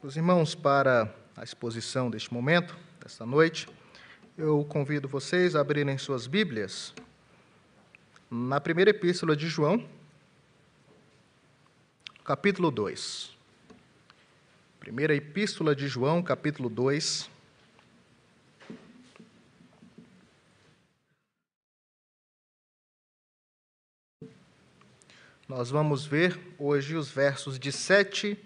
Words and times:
Os 0.00 0.16
irmãos, 0.16 0.54
para 0.54 1.12
a 1.36 1.42
exposição 1.42 2.08
deste 2.08 2.32
momento, 2.32 2.78
desta 3.02 3.26
noite, 3.26 3.68
eu 4.36 4.64
convido 4.64 5.08
vocês 5.08 5.56
a 5.56 5.60
abrirem 5.60 5.98
suas 5.98 6.28
Bíblias 6.28 6.94
na 8.30 8.60
primeira 8.60 8.92
epístola 8.92 9.34
de 9.34 9.48
João, 9.48 9.84
capítulo 12.22 12.70
2. 12.70 13.36
Primeira 14.78 15.16
epístola 15.16 15.74
de 15.74 15.88
João, 15.88 16.22
capítulo 16.22 16.68
2. 16.68 17.28
Nós 25.48 25.70
vamos 25.70 26.06
ver 26.06 26.38
hoje 26.56 26.94
os 26.94 27.10
versos 27.10 27.58
de 27.58 27.72
7 27.72 28.38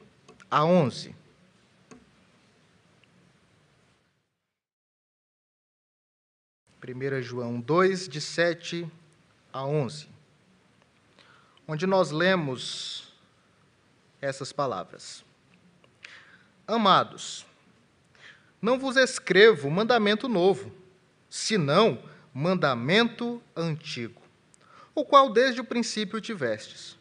a 0.51 0.65
11. 0.65 1.21
Primeira 6.83 7.23
João 7.23 7.61
2 7.61 8.09
de 8.09 8.21
7 8.21 8.91
a 9.53 9.65
11. 9.65 10.09
Onde 11.67 11.87
nós 11.87 12.11
lemos 12.11 13.15
essas 14.21 14.53
palavras. 14.53 15.25
Amados, 16.67 17.47
não 18.61 18.81
vos 18.81 18.97
escrevo 18.97 19.71
mandamento 19.71 20.29
novo, 20.29 20.73
senão 21.31 22.03
mandamento 22.35 23.41
antigo 23.57 24.21
o 24.93 25.05
qual 25.05 25.33
desde 25.33 25.61
o 25.61 25.65
princípio 25.65 26.21
tivestes. 26.21 26.99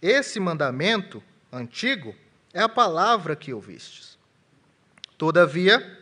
Esse 0.00 0.40
mandamento 0.40 1.22
antigo 1.52 2.14
é 2.54 2.62
a 2.62 2.68
palavra 2.70 3.36
que 3.36 3.52
ouvistes. 3.52 4.18
Todavia, 5.18 5.98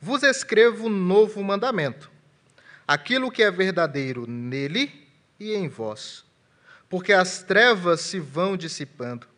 vos 0.00 0.22
escrevo 0.22 0.86
um 0.86 0.90
novo 0.90 1.42
mandamento, 1.42 2.09
aquilo 2.90 3.30
que 3.30 3.40
é 3.40 3.52
verdadeiro 3.52 4.26
nele 4.26 5.06
e 5.38 5.54
em 5.54 5.68
vós, 5.68 6.24
porque 6.88 7.12
as 7.12 7.40
trevas 7.40 8.00
se 8.00 8.18
vão 8.18 8.56
dissipando 8.56 9.28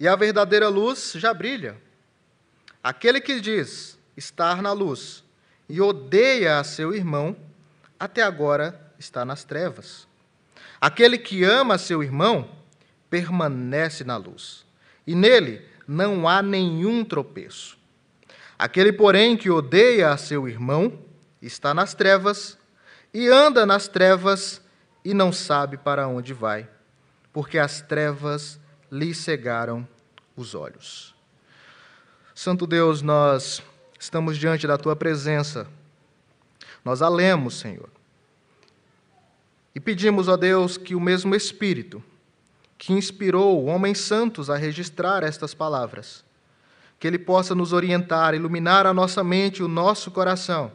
e 0.00 0.08
a 0.08 0.16
verdadeira 0.16 0.68
luz 0.68 1.12
já 1.14 1.32
brilha. 1.32 1.80
Aquele 2.82 3.20
que 3.20 3.40
diz 3.40 3.96
estar 4.16 4.60
na 4.60 4.72
luz 4.72 5.22
e 5.68 5.80
odeia 5.80 6.58
a 6.58 6.64
seu 6.64 6.92
irmão, 6.92 7.36
até 7.96 8.24
agora 8.24 8.92
está 8.98 9.24
nas 9.24 9.44
trevas. 9.44 10.08
Aquele 10.80 11.16
que 11.16 11.44
ama 11.44 11.78
seu 11.78 12.02
irmão 12.02 12.50
permanece 13.08 14.02
na 14.02 14.16
luz, 14.16 14.66
e 15.06 15.14
nele 15.14 15.64
não 15.86 16.26
há 16.26 16.42
nenhum 16.42 17.04
tropeço. 17.04 17.78
Aquele, 18.58 18.92
porém, 18.92 19.36
que 19.36 19.48
odeia 19.48 20.10
a 20.10 20.16
seu 20.16 20.48
irmão 20.48 20.98
está 21.40 21.72
nas 21.72 21.94
trevas 21.94 22.58
e 23.12 23.28
anda 23.28 23.66
nas 23.66 23.88
trevas 23.88 24.60
e 25.04 25.12
não 25.14 25.32
sabe 25.32 25.76
para 25.76 26.06
onde 26.06 26.32
vai, 26.32 26.68
porque 27.32 27.58
as 27.58 27.80
trevas 27.80 28.58
lhe 28.90 29.14
cegaram 29.14 29.86
os 30.36 30.54
olhos. 30.54 31.14
Santo 32.34 32.66
Deus, 32.66 33.02
nós 33.02 33.62
estamos 33.98 34.38
diante 34.38 34.66
da 34.66 34.78
tua 34.78 34.96
presença. 34.96 35.66
Nós 36.84 37.02
a 37.02 37.08
lemos, 37.08 37.58
Senhor. 37.58 37.88
E 39.74 39.80
pedimos 39.80 40.28
a 40.28 40.36
Deus 40.36 40.76
que 40.76 40.94
o 40.94 41.00
mesmo 41.00 41.34
Espírito 41.34 42.02
que 42.80 42.94
inspirou 42.94 43.66
homens 43.66 43.98
santos 43.98 44.48
a 44.48 44.56
registrar 44.56 45.22
estas 45.22 45.52
palavras, 45.52 46.24
que 46.98 47.06
ele 47.06 47.18
possa 47.18 47.54
nos 47.54 47.74
orientar, 47.74 48.32
iluminar 48.34 48.86
a 48.86 48.94
nossa 48.94 49.22
mente 49.22 49.58
e 49.58 49.62
o 49.62 49.68
nosso 49.68 50.10
coração, 50.10 50.72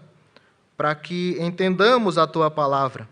para 0.77 0.93
que 0.93 1.37
entendamos 1.39 2.17
a 2.17 2.27
tua 2.27 2.51
palavra 2.51 3.07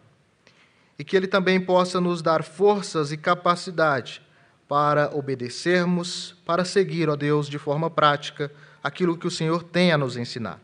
e 0.97 1.03
que 1.03 1.16
ele 1.16 1.28
também 1.28 1.59
possa 1.59 2.00
nos 2.00 2.22
dar 2.22 2.44
forças 2.44 3.12
e 3.12 3.18
capacidade 3.18 4.22
para 4.68 5.16
obedecermos, 5.16 6.35
para 6.46 6.66
seguir, 6.66 7.09
ó 7.09 7.16
Deus, 7.16 7.47
de 7.47 7.57
forma 7.57 7.90
prática 7.90 8.52
aquilo 8.84 9.18
que 9.18 9.28
o 9.28 9.31
Senhor 9.31 9.63
tem 9.63 9.91
a 9.91 9.97
nos 9.97 10.18
ensinar. 10.18 10.59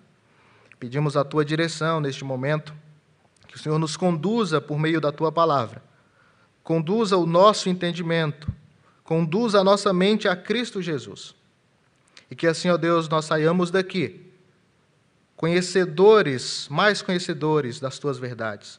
Pedimos 0.80 1.18
a 1.18 1.24
tua 1.24 1.44
direção 1.44 2.00
neste 2.00 2.24
momento 2.24 2.74
que 3.48 3.56
o 3.56 3.60
Senhor 3.60 3.80
nos 3.80 3.98
conduza 3.98 4.62
por 4.62 4.78
meio 4.78 5.02
da 5.02 5.12
tua 5.12 5.32
palavra. 5.32 5.82
Conduza 6.64 7.18
o 7.18 7.26
nosso 7.26 7.68
entendimento, 7.68 8.48
conduza 9.04 9.60
a 9.60 9.64
nossa 9.64 9.92
mente 9.92 10.28
a 10.28 10.36
Cristo 10.36 10.82
Jesus. 10.82 11.36
E 12.30 12.36
que 12.36 12.46
assim, 12.46 12.70
ó 12.70 12.78
Deus, 12.78 13.10
nós 13.10 13.26
saiamos 13.26 13.72
daqui 13.72 14.29
conhecedores, 15.40 16.68
mais 16.70 17.02
conhecedores 17.02 17.80
das 17.80 17.98
tuas 17.98 18.20
verdades. 18.20 18.78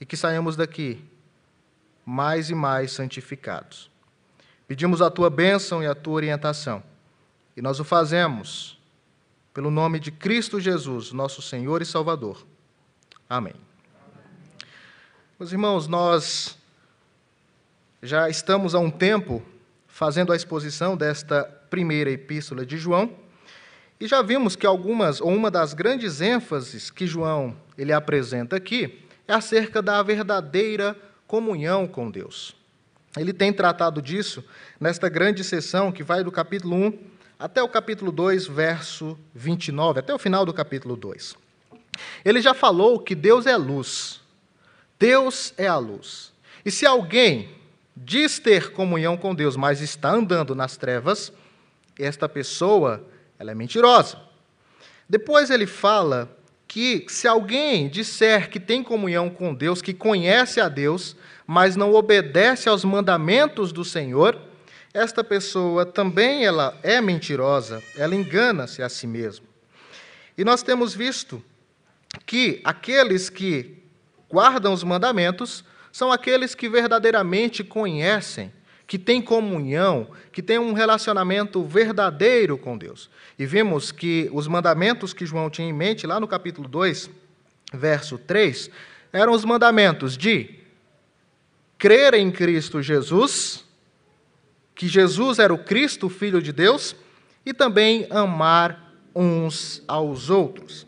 E 0.00 0.04
que 0.04 0.16
saiamos 0.16 0.56
daqui 0.56 1.00
mais 2.04 2.50
e 2.50 2.56
mais 2.56 2.90
santificados. 2.90 3.88
Pedimos 4.66 5.00
a 5.00 5.08
tua 5.08 5.30
bênção 5.30 5.80
e 5.80 5.86
a 5.86 5.94
tua 5.94 6.14
orientação. 6.14 6.82
E 7.56 7.62
nós 7.62 7.78
o 7.78 7.84
fazemos 7.84 8.80
pelo 9.54 9.70
nome 9.70 10.00
de 10.00 10.10
Cristo 10.10 10.58
Jesus, 10.58 11.12
nosso 11.12 11.40
Senhor 11.40 11.80
e 11.80 11.86
Salvador. 11.86 12.44
Amém. 13.28 13.54
Meus 15.38 15.52
irmãos, 15.52 15.86
nós 15.86 16.58
já 18.02 18.28
estamos 18.28 18.74
há 18.74 18.80
um 18.80 18.90
tempo 18.90 19.40
fazendo 19.86 20.32
a 20.32 20.36
exposição 20.36 20.96
desta 20.96 21.44
primeira 21.44 22.10
epístola 22.10 22.66
de 22.66 22.76
João 22.76 23.29
e 24.00 24.06
já 24.06 24.22
vimos 24.22 24.56
que 24.56 24.66
algumas 24.66 25.20
ou 25.20 25.28
uma 25.28 25.50
das 25.50 25.74
grandes 25.74 26.20
ênfases 26.20 26.90
que 26.90 27.06
João 27.06 27.56
ele 27.76 27.92
apresenta 27.92 28.56
aqui 28.56 29.04
é 29.28 29.34
acerca 29.34 29.82
da 29.82 30.02
verdadeira 30.02 30.96
comunhão 31.26 31.86
com 31.86 32.10
Deus. 32.10 32.56
Ele 33.16 33.32
tem 33.32 33.52
tratado 33.52 34.00
disso 34.00 34.42
nesta 34.80 35.08
grande 35.08 35.44
sessão 35.44 35.92
que 35.92 36.02
vai 36.02 36.24
do 36.24 36.32
capítulo 36.32 36.76
1 36.76 36.98
até 37.38 37.62
o 37.62 37.68
capítulo 37.68 38.10
2, 38.10 38.46
verso 38.46 39.18
29, 39.34 40.00
até 40.00 40.14
o 40.14 40.18
final 40.18 40.44
do 40.44 40.52
capítulo 40.52 40.96
2. 40.96 41.36
Ele 42.24 42.40
já 42.40 42.54
falou 42.54 42.98
que 42.98 43.14
Deus 43.14 43.46
é 43.46 43.56
luz 43.56 44.20
Deus 45.00 45.54
é 45.56 45.66
a 45.66 45.78
luz. 45.78 46.30
E 46.62 46.70
se 46.70 46.84
alguém 46.84 47.48
diz 47.96 48.38
ter 48.38 48.70
comunhão 48.72 49.16
com 49.16 49.34
Deus, 49.34 49.56
mas 49.56 49.80
está 49.80 50.10
andando 50.10 50.54
nas 50.54 50.76
trevas, 50.76 51.32
esta 51.98 52.28
pessoa 52.28 53.02
ela 53.40 53.52
é 53.52 53.54
mentirosa. 53.54 54.18
Depois 55.08 55.50
ele 55.50 55.66
fala 55.66 56.30
que 56.68 57.06
se 57.08 57.26
alguém 57.26 57.88
disser 57.88 58.50
que 58.50 58.60
tem 58.60 58.82
comunhão 58.82 59.30
com 59.30 59.54
Deus, 59.54 59.80
que 59.80 59.94
conhece 59.94 60.60
a 60.60 60.68
Deus, 60.68 61.16
mas 61.46 61.74
não 61.74 61.94
obedece 61.94 62.68
aos 62.68 62.84
mandamentos 62.84 63.72
do 63.72 63.84
Senhor, 63.84 64.38
esta 64.92 65.24
pessoa 65.24 65.86
também 65.86 66.44
ela 66.44 66.78
é 66.82 67.00
mentirosa, 67.00 67.82
ela 67.96 68.14
engana-se 68.14 68.82
a 68.82 68.88
si 68.88 69.06
mesma. 69.06 69.46
E 70.36 70.44
nós 70.44 70.62
temos 70.62 70.94
visto 70.94 71.42
que 72.26 72.60
aqueles 72.62 73.30
que 73.30 73.82
guardam 74.30 74.72
os 74.72 74.84
mandamentos 74.84 75.64
são 75.90 76.12
aqueles 76.12 76.54
que 76.54 76.68
verdadeiramente 76.68 77.64
conhecem, 77.64 78.52
que 78.90 78.98
têm 78.98 79.22
comunhão, 79.22 80.08
que 80.32 80.42
têm 80.42 80.58
um 80.58 80.72
relacionamento 80.72 81.62
verdadeiro 81.62 82.58
com 82.58 82.76
Deus. 82.76 83.08
E 83.38 83.46
vimos 83.46 83.92
que 83.92 84.28
os 84.32 84.48
mandamentos 84.48 85.12
que 85.12 85.24
João 85.24 85.48
tinha 85.48 85.68
em 85.68 85.72
mente, 85.72 86.08
lá 86.08 86.18
no 86.18 86.26
capítulo 86.26 86.66
2, 86.66 87.08
verso 87.72 88.18
3, 88.18 88.68
eram 89.12 89.32
os 89.32 89.44
mandamentos 89.44 90.18
de 90.18 90.56
crer 91.78 92.14
em 92.14 92.32
Cristo 92.32 92.82
Jesus, 92.82 93.64
que 94.74 94.88
Jesus 94.88 95.38
era 95.38 95.54
o 95.54 95.58
Cristo, 95.62 96.08
Filho 96.08 96.42
de 96.42 96.52
Deus, 96.52 96.96
e 97.46 97.54
também 97.54 98.08
amar 98.10 98.92
uns 99.14 99.84
aos 99.86 100.30
outros. 100.30 100.84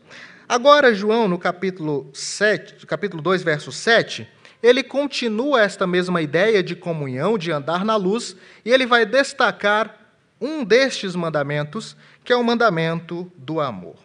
Agora, 0.49 0.93
João, 0.93 1.29
no 1.29 1.39
capítulo, 1.39 2.11
7, 2.13 2.85
capítulo 2.85 3.23
2, 3.23 3.45
verso 3.45 3.71
7, 3.71 4.27
ele 4.63 4.83
continua 4.83 5.61
esta 5.61 5.87
mesma 5.87 6.23
ideia 6.23 6.63
de 6.63 6.77
comunhão, 6.77 7.37
de 7.37 7.51
andar 7.51 7.85
na 7.85 7.97
luz, 7.97 8.37
e 8.65 8.71
ele 8.71 8.87
vai 8.87 9.05
destacar 9.05 9.99
um 10.41 10.65
destes 10.65 11.17
mandamentos, 11.17 11.97
que 12.25 12.33
é 12.33 12.37
o 12.37 12.45
mandamento 12.45 13.31
do 13.37 13.61
amor. 13.61 13.97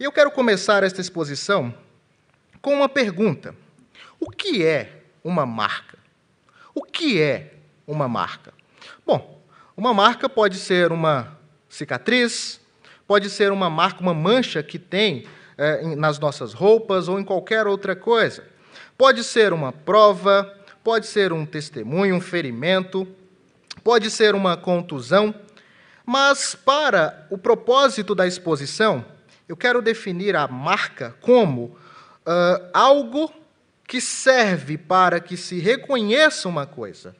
E 0.00 0.04
eu 0.04 0.12
quero 0.12 0.30
começar 0.30 0.82
esta 0.82 1.00
exposição 1.00 1.74
com 2.62 2.74
uma 2.74 2.88
pergunta: 2.88 3.54
O 4.18 4.30
que 4.30 4.64
é 4.64 5.02
uma 5.22 5.44
marca? 5.44 5.98
O 6.74 6.82
que 6.82 7.20
é 7.20 7.54
uma 7.86 8.08
marca? 8.08 8.54
Bom, 9.04 9.42
uma 9.76 9.92
marca 9.92 10.28
pode 10.28 10.56
ser 10.56 10.92
uma 10.92 11.36
cicatriz, 11.68 12.60
pode 13.06 13.28
ser 13.28 13.52
uma 13.52 13.68
marca, 13.68 14.00
uma 14.00 14.14
mancha 14.14 14.62
que 14.62 14.78
tem 14.78 15.26
é, 15.58 15.94
nas 15.96 16.18
nossas 16.18 16.52
roupas 16.52 17.08
ou 17.08 17.18
em 17.18 17.24
qualquer 17.24 17.66
outra 17.66 17.94
coisa. 17.94 18.44
Pode 18.98 19.22
ser 19.22 19.52
uma 19.52 19.70
prova, 19.72 20.52
pode 20.82 21.06
ser 21.06 21.32
um 21.32 21.46
testemunho, 21.46 22.16
um 22.16 22.20
ferimento, 22.20 23.06
pode 23.84 24.10
ser 24.10 24.34
uma 24.34 24.56
contusão, 24.56 25.32
Mas, 26.04 26.54
para 26.54 27.26
o 27.30 27.36
propósito 27.36 28.14
da 28.14 28.26
exposição, 28.26 29.04
eu 29.46 29.54
quero 29.56 29.80
definir 29.82 30.34
a 30.34 30.48
marca 30.48 31.14
como 31.20 31.64
uh, 31.64 32.70
algo 32.72 33.30
que 33.86 34.00
serve 34.00 34.78
para 34.78 35.20
que 35.20 35.36
se 35.36 35.60
reconheça 35.60 36.48
uma 36.48 36.66
coisa, 36.66 37.14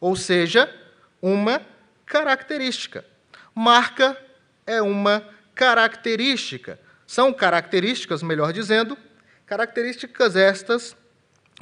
ou 0.00 0.14
seja, 0.14 0.72
uma 1.20 1.60
característica. 2.06 3.04
Marca 3.52 4.16
é 4.64 4.80
uma 4.80 5.22
característica. 5.54 6.78
São 7.08 7.32
características, 7.32 8.22
melhor 8.22 8.52
dizendo, 8.52 8.96
características 9.44 10.36
estas 10.36 10.96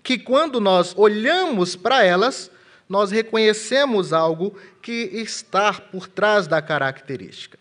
que, 0.06 0.16
quando 0.16 0.60
nós 0.60 0.94
olhamos 0.96 1.74
para 1.74 2.04
elas, 2.04 2.48
nós 2.88 3.10
reconhecemos 3.10 4.12
algo 4.12 4.56
que 4.80 4.92
está 5.12 5.72
por 5.72 6.06
trás 6.06 6.46
da 6.46 6.62
característica. 6.62 7.58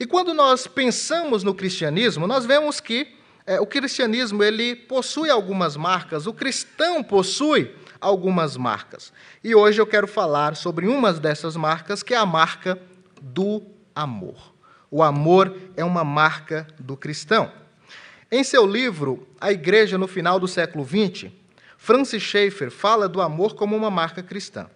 E 0.00 0.04
quando 0.04 0.34
nós 0.34 0.66
pensamos 0.66 1.44
no 1.44 1.54
cristianismo, 1.54 2.26
nós 2.26 2.44
vemos 2.44 2.80
que 2.80 3.14
é, 3.46 3.60
o 3.60 3.66
cristianismo 3.66 4.42
ele 4.42 4.74
possui 4.74 5.30
algumas 5.30 5.76
marcas, 5.76 6.26
o 6.26 6.32
cristão 6.32 7.04
possui 7.04 7.72
algumas 8.00 8.56
marcas. 8.56 9.12
E 9.44 9.54
hoje 9.54 9.80
eu 9.80 9.86
quero 9.86 10.08
falar 10.08 10.56
sobre 10.56 10.88
uma 10.88 11.12
dessas 11.12 11.54
marcas, 11.54 12.02
que 12.02 12.14
é 12.14 12.16
a 12.16 12.26
marca 12.26 12.76
do 13.22 13.62
amor. 13.94 14.52
O 14.90 15.04
amor 15.04 15.56
é 15.76 15.84
uma 15.84 16.02
marca 16.02 16.66
do 16.80 16.96
cristão. 16.96 17.52
Em 18.28 18.42
seu 18.42 18.66
livro, 18.66 19.24
A 19.40 19.52
Igreja 19.52 19.96
no 19.96 20.08
Final 20.08 20.40
do 20.40 20.48
Século 20.48 20.84
XX, 20.84 21.30
Francis 21.76 22.22
Schaeffer 22.22 22.70
fala 22.70 23.08
do 23.08 23.20
amor 23.20 23.54
como 23.54 23.76
uma 23.76 23.90
marca 23.90 24.22
cristã. 24.22 24.68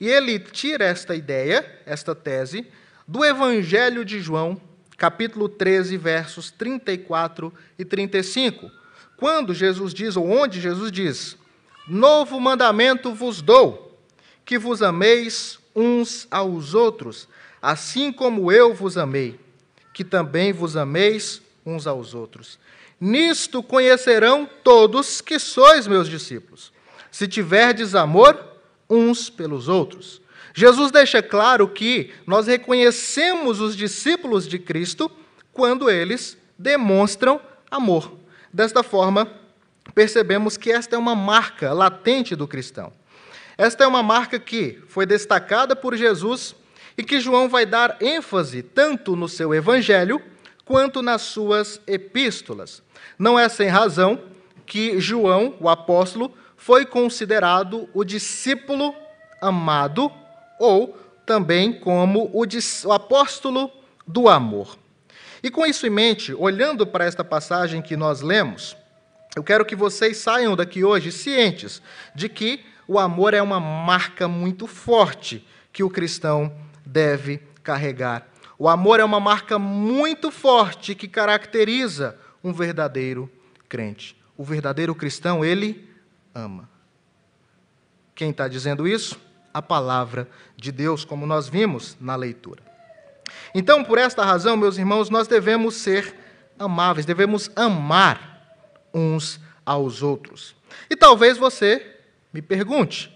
E 0.00 0.08
ele 0.08 0.38
tira 0.38 0.84
esta 0.84 1.14
ideia, 1.14 1.80
esta 1.84 2.14
tese, 2.14 2.66
do 3.06 3.24
Evangelho 3.24 4.04
de 4.04 4.20
João, 4.20 4.60
capítulo 4.96 5.48
13, 5.48 5.96
versos 5.96 6.50
34 6.50 7.52
e 7.78 7.84
35, 7.84 8.70
quando 9.16 9.54
Jesus 9.54 9.94
diz, 9.94 10.16
ou 10.16 10.28
onde 10.28 10.60
Jesus 10.60 10.92
diz: 10.92 11.36
Novo 11.86 12.38
mandamento 12.40 13.14
vos 13.14 13.40
dou, 13.40 13.98
que 14.44 14.58
vos 14.58 14.82
ameis 14.82 15.58
uns 15.74 16.26
aos 16.30 16.74
outros, 16.74 17.28
assim 17.62 18.12
como 18.12 18.52
eu 18.52 18.74
vos 18.74 18.98
amei, 18.98 19.38
que 19.94 20.04
também 20.04 20.52
vos 20.52 20.76
ameis 20.76 21.40
uns 21.64 21.86
aos 21.86 22.14
outros. 22.14 22.58
Nisto 23.00 23.62
conhecerão 23.62 24.48
todos 24.64 25.20
que 25.20 25.38
sois 25.38 25.86
meus 25.86 26.08
discípulos, 26.08 26.72
se 27.10 27.28
tiverdes 27.28 27.94
amor 27.94 28.38
uns 28.90 29.30
pelos 29.30 29.68
outros. 29.68 30.20
Jesus 30.54 30.90
deixa 30.90 31.22
claro 31.22 31.68
que 31.68 32.12
nós 32.26 32.46
reconhecemos 32.46 33.60
os 33.60 33.76
discípulos 33.76 34.48
de 34.48 34.58
Cristo 34.58 35.10
quando 35.52 35.88
eles 35.88 36.36
demonstram 36.58 37.40
amor. 37.70 38.12
Desta 38.52 38.82
forma, 38.82 39.30
percebemos 39.94 40.56
que 40.56 40.72
esta 40.72 40.96
é 40.96 40.98
uma 40.98 41.14
marca 41.14 41.72
latente 41.72 42.34
do 42.34 42.48
cristão. 42.48 42.92
Esta 43.56 43.84
é 43.84 43.86
uma 43.86 44.02
marca 44.02 44.38
que 44.38 44.82
foi 44.88 45.06
destacada 45.06 45.76
por 45.76 45.96
Jesus 45.96 46.56
e 46.96 47.04
que 47.04 47.20
João 47.20 47.48
vai 47.48 47.64
dar 47.64 47.96
ênfase 48.00 48.62
tanto 48.62 49.14
no 49.14 49.28
seu 49.28 49.54
evangelho 49.54 50.20
quanto 50.64 51.02
nas 51.02 51.22
suas 51.22 51.80
epístolas. 51.86 52.82
Não 53.18 53.38
é 53.38 53.48
sem 53.48 53.68
razão 53.68 54.20
que 54.66 55.00
João, 55.00 55.54
o 55.60 55.68
apóstolo, 55.68 56.32
foi 56.56 56.84
considerado 56.84 57.88
o 57.94 58.04
discípulo 58.04 58.94
amado 59.40 60.12
ou 60.58 60.96
também 61.24 61.72
como 61.72 62.30
o, 62.32 62.44
apóstolo 62.92 63.70
do 64.06 64.28
amor. 64.28 64.76
E 65.42 65.50
com 65.50 65.64
isso 65.64 65.86
em 65.86 65.90
mente, 65.90 66.34
olhando 66.34 66.86
para 66.86 67.04
esta 67.04 67.22
passagem 67.22 67.80
que 67.80 67.96
nós 67.96 68.20
lemos, 68.20 68.76
eu 69.36 69.42
quero 69.42 69.64
que 69.64 69.76
vocês 69.76 70.16
saiam 70.16 70.56
daqui 70.56 70.82
hoje 70.82 71.12
cientes 71.12 71.80
de 72.14 72.28
que 72.28 72.64
o 72.88 72.98
amor 72.98 73.34
é 73.34 73.42
uma 73.42 73.60
marca 73.60 74.26
muito 74.26 74.66
forte 74.66 75.46
que 75.72 75.84
o 75.84 75.90
cristão 75.90 76.52
deve 76.84 77.40
carregar. 77.62 78.26
O 78.58 78.68
amor 78.68 78.98
é 78.98 79.04
uma 79.04 79.20
marca 79.20 79.58
muito 79.58 80.30
forte 80.30 80.94
que 80.94 81.06
caracteriza 81.06 82.18
um 82.48 82.52
verdadeiro 82.52 83.30
crente. 83.68 84.16
O 84.36 84.42
verdadeiro 84.42 84.94
cristão, 84.94 85.44
ele 85.44 85.88
ama. 86.34 86.68
Quem 88.14 88.30
está 88.30 88.48
dizendo 88.48 88.88
isso? 88.88 89.20
A 89.52 89.60
palavra 89.60 90.28
de 90.56 90.72
Deus, 90.72 91.04
como 91.04 91.26
nós 91.26 91.48
vimos 91.48 91.96
na 92.00 92.16
leitura. 92.16 92.62
Então, 93.54 93.84
por 93.84 93.98
esta 93.98 94.24
razão, 94.24 94.56
meus 94.56 94.78
irmãos, 94.78 95.10
nós 95.10 95.28
devemos 95.28 95.74
ser 95.76 96.14
amáveis, 96.58 97.04
devemos 97.04 97.50
amar 97.54 98.56
uns 98.92 99.40
aos 99.64 100.02
outros. 100.02 100.56
E 100.88 100.96
talvez 100.96 101.36
você 101.36 101.98
me 102.32 102.40
pergunte: 102.40 103.12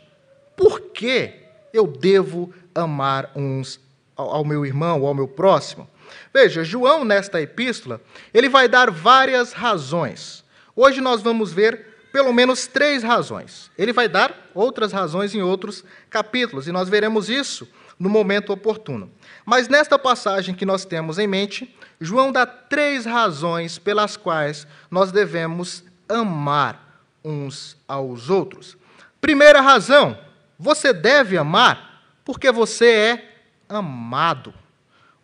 por 0.56 0.80
que 0.80 1.40
eu 1.72 1.86
devo 1.86 2.52
amar 2.74 3.30
uns 3.34 3.80
ao 4.14 4.44
meu 4.44 4.66
irmão 4.66 5.00
ou 5.00 5.08
ao 5.08 5.14
meu 5.14 5.26
próximo? 5.26 5.88
Veja, 6.32 6.64
João, 6.64 7.04
nesta 7.04 7.40
epístola, 7.40 8.00
ele 8.32 8.48
vai 8.48 8.68
dar 8.68 8.90
várias 8.90 9.52
razões. 9.52 10.44
Hoje 10.74 11.00
nós 11.00 11.22
vamos 11.22 11.52
ver 11.52 11.92
pelo 12.12 12.32
menos 12.32 12.66
três 12.66 13.02
razões. 13.02 13.70
Ele 13.76 13.92
vai 13.92 14.08
dar 14.08 14.50
outras 14.54 14.92
razões 14.92 15.34
em 15.34 15.42
outros 15.42 15.84
capítulos, 16.10 16.68
e 16.68 16.72
nós 16.72 16.88
veremos 16.88 17.28
isso 17.28 17.66
no 17.98 18.08
momento 18.08 18.52
oportuno. 18.52 19.10
Mas 19.44 19.68
nesta 19.68 19.98
passagem 19.98 20.54
que 20.54 20.66
nós 20.66 20.84
temos 20.84 21.18
em 21.18 21.26
mente, 21.26 21.74
João 22.00 22.30
dá 22.30 22.44
três 22.44 23.04
razões 23.04 23.78
pelas 23.78 24.16
quais 24.16 24.66
nós 24.90 25.12
devemos 25.12 25.84
amar 26.08 27.06
uns 27.24 27.76
aos 27.86 28.28
outros. 28.28 28.76
Primeira 29.20 29.60
razão, 29.60 30.18
você 30.58 30.92
deve 30.92 31.38
amar 31.38 32.02
porque 32.24 32.50
você 32.50 32.86
é 32.90 33.32
amado. 33.68 34.52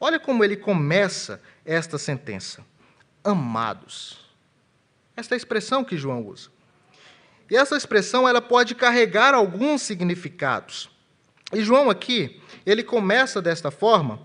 Olha 0.00 0.18
como 0.18 0.44
ele 0.44 0.56
começa 0.56 1.40
esta 1.64 1.98
sentença: 1.98 2.64
amados. 3.24 4.18
Esta 5.16 5.34
é 5.34 5.36
a 5.36 5.38
expressão 5.38 5.84
que 5.84 5.96
João 5.96 6.24
usa. 6.24 6.50
E 7.50 7.56
essa 7.56 7.76
expressão 7.76 8.28
ela 8.28 8.40
pode 8.40 8.74
carregar 8.74 9.34
alguns 9.34 9.82
significados. 9.82 10.88
E 11.52 11.62
João 11.62 11.88
aqui, 11.88 12.40
ele 12.64 12.82
começa 12.82 13.40
desta 13.40 13.70
forma, 13.70 14.20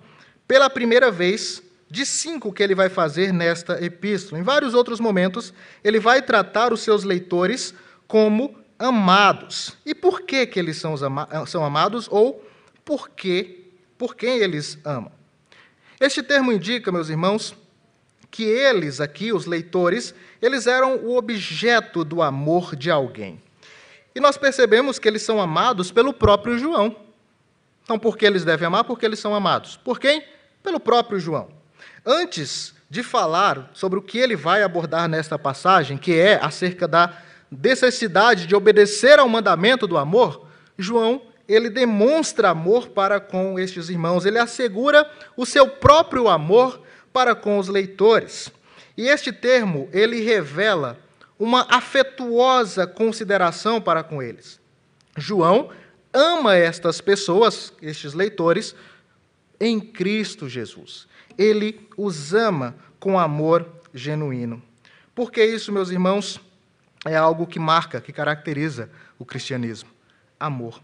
pela 0.48 0.70
primeira 0.70 1.10
vez, 1.10 1.64
de 1.90 2.06
cinco 2.06 2.52
que 2.52 2.62
ele 2.62 2.76
vai 2.76 2.90
fazer 2.90 3.32
nesta 3.32 3.84
epístola. 3.84 4.40
Em 4.40 4.44
vários 4.44 4.74
outros 4.74 5.00
momentos, 5.00 5.54
ele 5.84 6.00
vai 6.00 6.22
tratar 6.22 6.74
os 6.74 6.82
seus 6.82 7.04
leitores 7.04 7.74
como 8.08 8.56
amados. 8.78 9.78
E 9.86 9.96
por 9.96 10.22
que, 10.22 10.46
que 10.46 10.60
eles 10.60 10.78
são, 10.78 10.96
são 11.48 11.64
amados? 11.64 12.08
Ou 12.12 12.44
por, 12.84 13.10
que, 13.10 13.72
por 13.98 14.16
quem 14.16 14.40
eles 14.40 14.78
amam? 14.84 15.12
Este 16.04 16.22
termo 16.22 16.52
indica, 16.52 16.92
meus 16.92 17.08
irmãos, 17.08 17.56
que 18.30 18.44
eles 18.44 19.00
aqui, 19.00 19.32
os 19.32 19.46
leitores, 19.46 20.14
eles 20.42 20.68
eram 20.68 20.98
o 20.98 21.16
objeto 21.16 22.04
do 22.04 22.22
amor 22.22 22.76
de 22.76 22.92
alguém. 22.92 23.42
E 24.14 24.20
nós 24.20 24.36
percebemos 24.36 25.00
que 25.00 25.08
eles 25.08 25.22
são 25.22 25.40
amados 25.40 25.94
pelo 25.94 26.12
próprio 26.12 26.60
João. 26.60 26.94
Então, 27.86 27.98
por 27.98 28.18
que 28.18 28.26
eles 28.26 28.44
devem 28.44 28.68
amar? 28.68 28.84
Porque 28.84 29.06
eles 29.06 29.18
são 29.18 29.34
amados. 29.34 29.78
Por 29.78 29.98
quem? 29.98 30.26
Pelo 30.62 30.78
próprio 30.78 31.22
João. 31.22 31.48
Antes 32.06 32.74
de 32.90 33.02
falar 33.02 33.72
sobre 33.74 33.98
o 33.98 34.02
que 34.02 34.18
ele 34.18 34.36
vai 34.36 34.62
abordar 34.62 35.08
nesta 35.08 35.40
passagem, 35.40 35.98
que 35.98 36.20
é 36.20 36.38
acerca 36.44 36.86
da 36.86 37.18
necessidade 37.50 38.46
de 38.46 38.54
obedecer 38.54 39.20
ao 39.20 39.30
mandamento 39.30 39.88
do 39.88 39.98
amor, 39.98 40.48
João 40.78 41.22
ele 41.48 41.70
demonstra 41.70 42.50
amor 42.50 42.90
para 42.90 43.20
com 43.20 43.60
estes 43.60 43.90
irmãos, 43.90 44.26
ele 44.26 44.40
assegura 44.40 45.10
o 45.36 45.46
seu 45.46 45.68
próprio 45.68 46.28
amor 46.28 46.82
para 47.12 47.36
com 47.36 47.58
os 47.58 47.68
leitores. 47.68 48.52
E 48.98 49.08
este 49.08 49.32
termo, 49.32 49.90
ele 49.92 50.22
revela 50.22 51.00
uma 51.38 51.68
afetuosa 51.70 52.88
consideração 52.88 53.82
para 53.82 54.04
com 54.04 54.22
eles. 54.22 54.60
João 55.18 55.70
ama 56.14 56.56
estas 56.56 57.02
pessoas, 57.02 57.74
estes 57.82 58.14
leitores, 58.14 58.76
em 59.60 59.80
Cristo 59.80 60.48
Jesus. 60.48 61.08
Ele 61.38 61.88
os 61.98 62.34
ama 62.34 62.76
com 63.00 63.20
amor 63.20 63.68
genuíno. 63.94 64.62
Porque 65.16 65.44
isso, 65.44 65.72
meus 65.72 65.90
irmãos, 65.90 66.40
é 67.06 67.16
algo 67.16 67.46
que 67.46 67.60
marca, 67.60 68.00
que 68.00 68.14
caracteriza 68.14 68.90
o 69.20 69.26
cristianismo: 69.26 69.90
amor. 70.40 70.82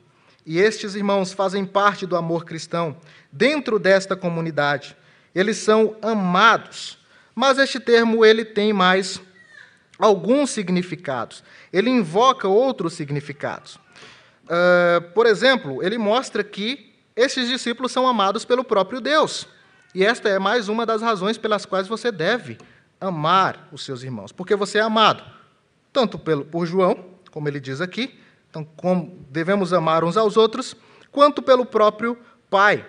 E 0.49 0.57
estes 0.57 0.95
irmãos 0.95 1.31
fazem 1.31 1.63
parte 1.63 2.07
do 2.07 2.15
amor 2.15 2.43
cristão 2.43 2.97
dentro 3.31 3.77
desta 3.77 4.15
comunidade. 4.15 4.97
Eles 5.35 5.57
são 5.57 5.95
amados. 6.01 6.97
Mas 7.35 7.59
este 7.59 7.79
termo 7.79 8.25
ele 8.25 8.43
tem 8.43 8.73
mais 8.73 9.21
alguns 9.99 10.49
significados. 10.49 11.43
Ele 11.71 11.91
invoca 11.91 12.47
outros 12.47 12.93
significados. 12.93 13.75
Uh, 14.45 15.13
por 15.13 15.27
exemplo, 15.27 15.83
ele 15.83 15.99
mostra 15.99 16.43
que 16.43 16.95
esses 17.15 17.47
discípulos 17.47 17.91
são 17.91 18.07
amados 18.07 18.43
pelo 18.43 18.63
próprio 18.63 18.99
Deus. 18.99 19.47
E 19.93 20.03
esta 20.03 20.29
é 20.29 20.39
mais 20.39 20.67
uma 20.67 20.83
das 20.83 21.03
razões 21.03 21.37
pelas 21.37 21.63
quais 21.63 21.87
você 21.87 22.11
deve 22.11 22.57
amar 22.99 23.69
os 23.71 23.85
seus 23.85 24.01
irmãos, 24.01 24.31
porque 24.31 24.55
você 24.55 24.79
é 24.79 24.81
amado 24.81 25.23
tanto 25.93 26.17
pelo, 26.17 26.43
por 26.43 26.65
João, 26.65 27.05
como 27.29 27.47
ele 27.47 27.59
diz 27.59 27.81
aqui, 27.81 28.19
então 28.49 28.67
como 28.75 29.25
devemos 29.29 29.73
amar 29.73 30.03
uns 30.03 30.17
aos 30.17 30.35
outros, 30.35 30.75
quanto 31.11 31.41
pelo 31.41 31.65
próprio 31.65 32.17
Pai. 32.49 32.85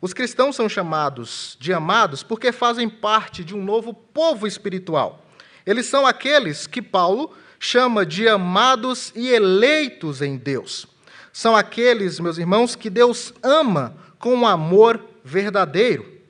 Os 0.00 0.12
cristãos 0.12 0.56
são 0.56 0.68
chamados 0.68 1.56
de 1.60 1.72
amados 1.72 2.22
porque 2.22 2.50
fazem 2.50 2.88
parte 2.88 3.44
de 3.44 3.54
um 3.54 3.62
novo 3.62 3.92
povo 3.92 4.46
espiritual. 4.46 5.24
Eles 5.64 5.86
são 5.86 6.06
aqueles 6.06 6.66
que 6.66 6.82
Paulo 6.82 7.32
chama 7.60 8.04
de 8.04 8.26
amados 8.26 9.12
e 9.14 9.28
eleitos 9.28 10.20
em 10.20 10.36
Deus. 10.36 10.88
São 11.32 11.54
aqueles, 11.54 12.18
meus 12.18 12.36
irmãos, 12.36 12.74
que 12.74 12.90
Deus 12.90 13.32
ama 13.42 13.94
com 14.18 14.34
um 14.34 14.46
amor 14.46 15.00
verdadeiro. 15.24 16.20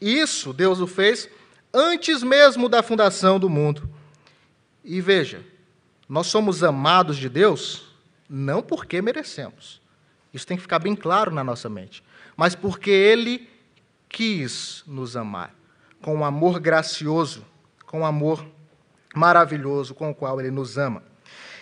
Isso 0.00 0.52
Deus 0.52 0.80
o 0.80 0.86
fez 0.86 1.28
antes 1.72 2.22
mesmo 2.22 2.68
da 2.68 2.82
fundação 2.82 3.38
do 3.38 3.48
mundo. 3.48 3.88
E 4.82 5.00
veja, 5.00 5.44
nós 6.08 6.26
somos 6.26 6.64
amados 6.64 7.16
de 7.16 7.28
Deus 7.28 7.87
não 8.28 8.62
porque 8.62 9.00
merecemos. 9.00 9.80
Isso 10.32 10.46
tem 10.46 10.56
que 10.56 10.62
ficar 10.62 10.78
bem 10.78 10.94
claro 10.94 11.32
na 11.32 11.42
nossa 11.42 11.68
mente. 11.68 12.02
Mas 12.36 12.54
porque 12.54 12.90
Ele 12.90 13.48
quis 14.08 14.82
nos 14.86 15.16
amar 15.16 15.54
com 16.00 16.14
um 16.16 16.24
amor 16.24 16.60
gracioso, 16.60 17.44
com 17.86 18.00
um 18.00 18.06
amor 18.06 18.44
maravilhoso 19.14 19.94
com 19.94 20.10
o 20.10 20.14
qual 20.14 20.40
Ele 20.40 20.50
nos 20.50 20.78
ama. 20.78 21.02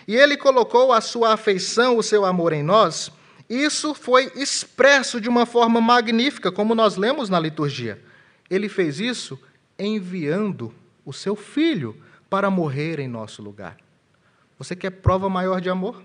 E 0.07 0.15
Ele 0.15 0.37
colocou 0.37 0.93
a 0.93 1.01
sua 1.01 1.33
afeição, 1.33 1.97
o 1.97 2.03
seu 2.03 2.25
amor 2.25 2.53
em 2.53 2.63
nós. 2.63 3.11
Isso 3.49 3.93
foi 3.93 4.31
expresso 4.35 5.19
de 5.19 5.29
uma 5.29 5.45
forma 5.45 5.81
magnífica, 5.81 6.51
como 6.51 6.75
nós 6.75 6.95
lemos 6.95 7.29
na 7.29 7.39
liturgia. 7.39 8.01
Ele 8.49 8.69
fez 8.69 8.99
isso 8.99 9.39
enviando 9.77 10.73
o 11.05 11.13
seu 11.13 11.35
filho 11.35 11.95
para 12.29 12.49
morrer 12.49 12.99
em 12.99 13.07
nosso 13.07 13.41
lugar. 13.41 13.77
Você 14.57 14.75
quer 14.75 14.89
prova 14.89 15.29
maior 15.29 15.61
de 15.61 15.69
amor? 15.69 16.03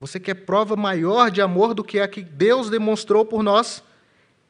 Você 0.00 0.20
quer 0.20 0.34
prova 0.34 0.76
maior 0.76 1.30
de 1.30 1.40
amor 1.40 1.74
do 1.74 1.84
que 1.84 2.00
a 2.00 2.08
que 2.08 2.22
Deus 2.22 2.68
demonstrou 2.68 3.24
por 3.24 3.42
nós? 3.42 3.82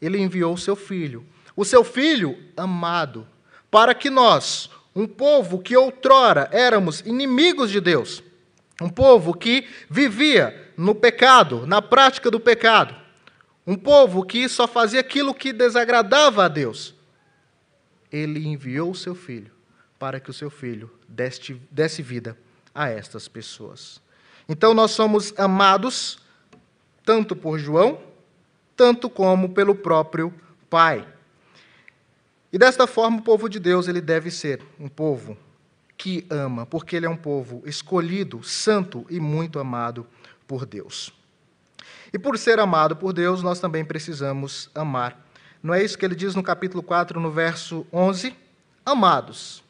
Ele 0.01 0.19
enviou 0.19 0.55
o 0.55 0.59
seu 0.59 0.75
filho. 0.75 1.25
O 1.57 1.65
seu 1.65 1.85
filho 1.85 2.37
amado, 2.57 3.27
para 3.71 3.95
que 3.95 4.11
nós, 4.11 4.69
um 4.95 5.07
povo 5.07 5.61
que 5.61 5.77
outrora 5.77 6.49
éramos 6.51 7.01
inimigos 7.01 7.71
de 7.71 7.81
Deus, 7.81 8.23
um 8.81 8.89
povo 8.89 9.33
que 9.33 9.69
vivia 9.89 10.73
no 10.77 10.95
pecado, 10.95 11.67
na 11.67 11.81
prática 11.81 12.31
do 12.31 12.41
pecado, 12.41 12.95
um 13.67 13.77
povo 13.77 14.25
que 14.25 14.49
só 14.49 14.67
fazia 14.67 15.01
aquilo 15.01 15.33
que 15.33 15.53
desagradava 15.53 16.45
a 16.45 16.49
Deus, 16.49 16.95
ele 18.11 18.47
enviou 18.47 18.91
o 18.91 18.95
seu 18.95 19.15
filho 19.15 19.53
para 19.99 20.21
que 20.21 20.31
o 20.31 20.35
seu 20.35 20.51
filho 20.51 20.91
desse, 21.09 21.55
desse 21.71 22.03
vida 22.03 22.37
a 22.75 22.89
estas 22.89 23.27
pessoas. 23.27 24.03
Então 24.49 24.75
nós 24.75 24.91
somos 24.91 25.33
amados 25.39 26.19
tanto 27.05 27.37
por 27.37 27.59
João, 27.59 28.01
tanto 28.77 29.09
como 29.11 29.51
pelo 29.51 29.75
próprio 29.75 30.33
Pai. 30.69 31.07
E 32.53 32.59
desta 32.59 32.87
forma 32.87 33.19
o 33.19 33.23
povo 33.23 33.49
de 33.49 33.59
Deus 33.59 33.89
ele 33.89 34.01
deve 34.01 34.31
ser 34.31 34.63
um 34.79 34.89
povo 34.89 35.37
que 35.97 36.27
ama, 36.29 36.67
porque 36.67 36.97
ele 36.97 37.07
é 37.07 37.11
um 37.11 37.17
povo 37.17 37.63
escolhido, 37.65 38.43
santo 38.43 39.07
e 39.09 39.21
muito 39.21 39.59
amado 39.59 40.07
por 40.47 40.67
Deus. 40.67 41.13
E 42.13 42.19
por 42.19 42.39
ser 42.39 42.59
amado 42.61 42.97
por 42.97 43.13
Deus, 43.13 43.43
nós 43.43 43.59
também 43.59 43.85
precisamos 43.85 44.71
amar. 44.75 45.27
Não 45.63 45.73
é 45.73 45.83
isso 45.83 45.97
que 45.97 46.05
ele 46.05 46.15
diz 46.15 46.35
no 46.35 46.43
capítulo 46.43 46.83
4, 46.83 47.19
no 47.19 47.31
verso 47.31 47.87
11? 47.93 48.37
Amados, 48.85 49.65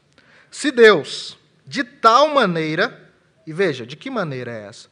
se 0.51 0.71
Deus, 0.71 1.39
de 1.67 1.85
tal 1.85 2.35
maneira, 2.35 3.04
e 3.47 3.53
veja, 3.53 3.87
de 3.87 3.97
que 3.97 4.11
maneira 4.11 4.51
é 4.51 4.67
essa? 4.67 4.89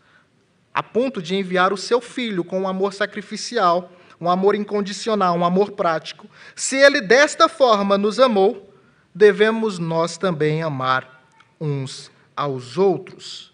A 0.73 0.82
ponto 0.82 1.21
de 1.21 1.35
enviar 1.35 1.73
o 1.73 1.76
seu 1.76 2.00
filho 2.00 2.44
com 2.44 2.62
um 2.62 2.68
amor 2.68 2.92
sacrificial, 2.92 3.92
um 4.21 4.30
amor 4.30 4.54
incondicional, 4.54 5.37
um 5.37 5.44
amor 5.44 5.73
prático. 5.73 6.28
Se 6.54 6.76
ele 6.76 7.00
desta 7.00 7.49
forma 7.49 7.99
nos 7.99 8.21
amou, 8.21 8.73
devemos 9.14 9.78
nós 9.78 10.16
também 10.16 10.62
amar 10.62 11.26
uns 11.61 12.11
aos 12.37 12.78
outros. 12.78 13.52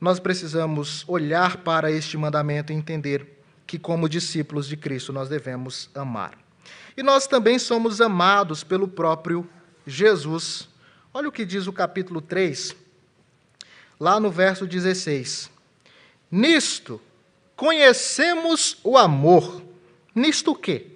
Nós 0.00 0.18
precisamos 0.18 1.04
olhar 1.08 1.58
para 1.58 1.90
este 1.90 2.16
mandamento 2.16 2.72
e 2.72 2.76
entender 2.76 3.42
que, 3.66 3.78
como 3.78 4.08
discípulos 4.08 4.68
de 4.68 4.76
Cristo, 4.76 5.12
nós 5.12 5.28
devemos 5.28 5.90
amar. 5.94 6.38
E 6.96 7.02
nós 7.02 7.26
também 7.26 7.58
somos 7.58 8.00
amados 8.00 8.64
pelo 8.64 8.88
próprio 8.88 9.48
Jesus. 9.86 10.68
Olha 11.12 11.28
o 11.28 11.32
que 11.32 11.44
diz 11.44 11.66
o 11.66 11.72
capítulo 11.72 12.20
3, 12.20 12.74
lá 13.98 14.20
no 14.20 14.30
verso 14.30 14.66
16. 14.66 15.50
Nisto 16.30 17.00
conhecemos 17.54 18.78
o 18.84 18.96
amor. 18.96 19.62
Nisto 20.14 20.52
o 20.52 20.54
quê? 20.54 20.86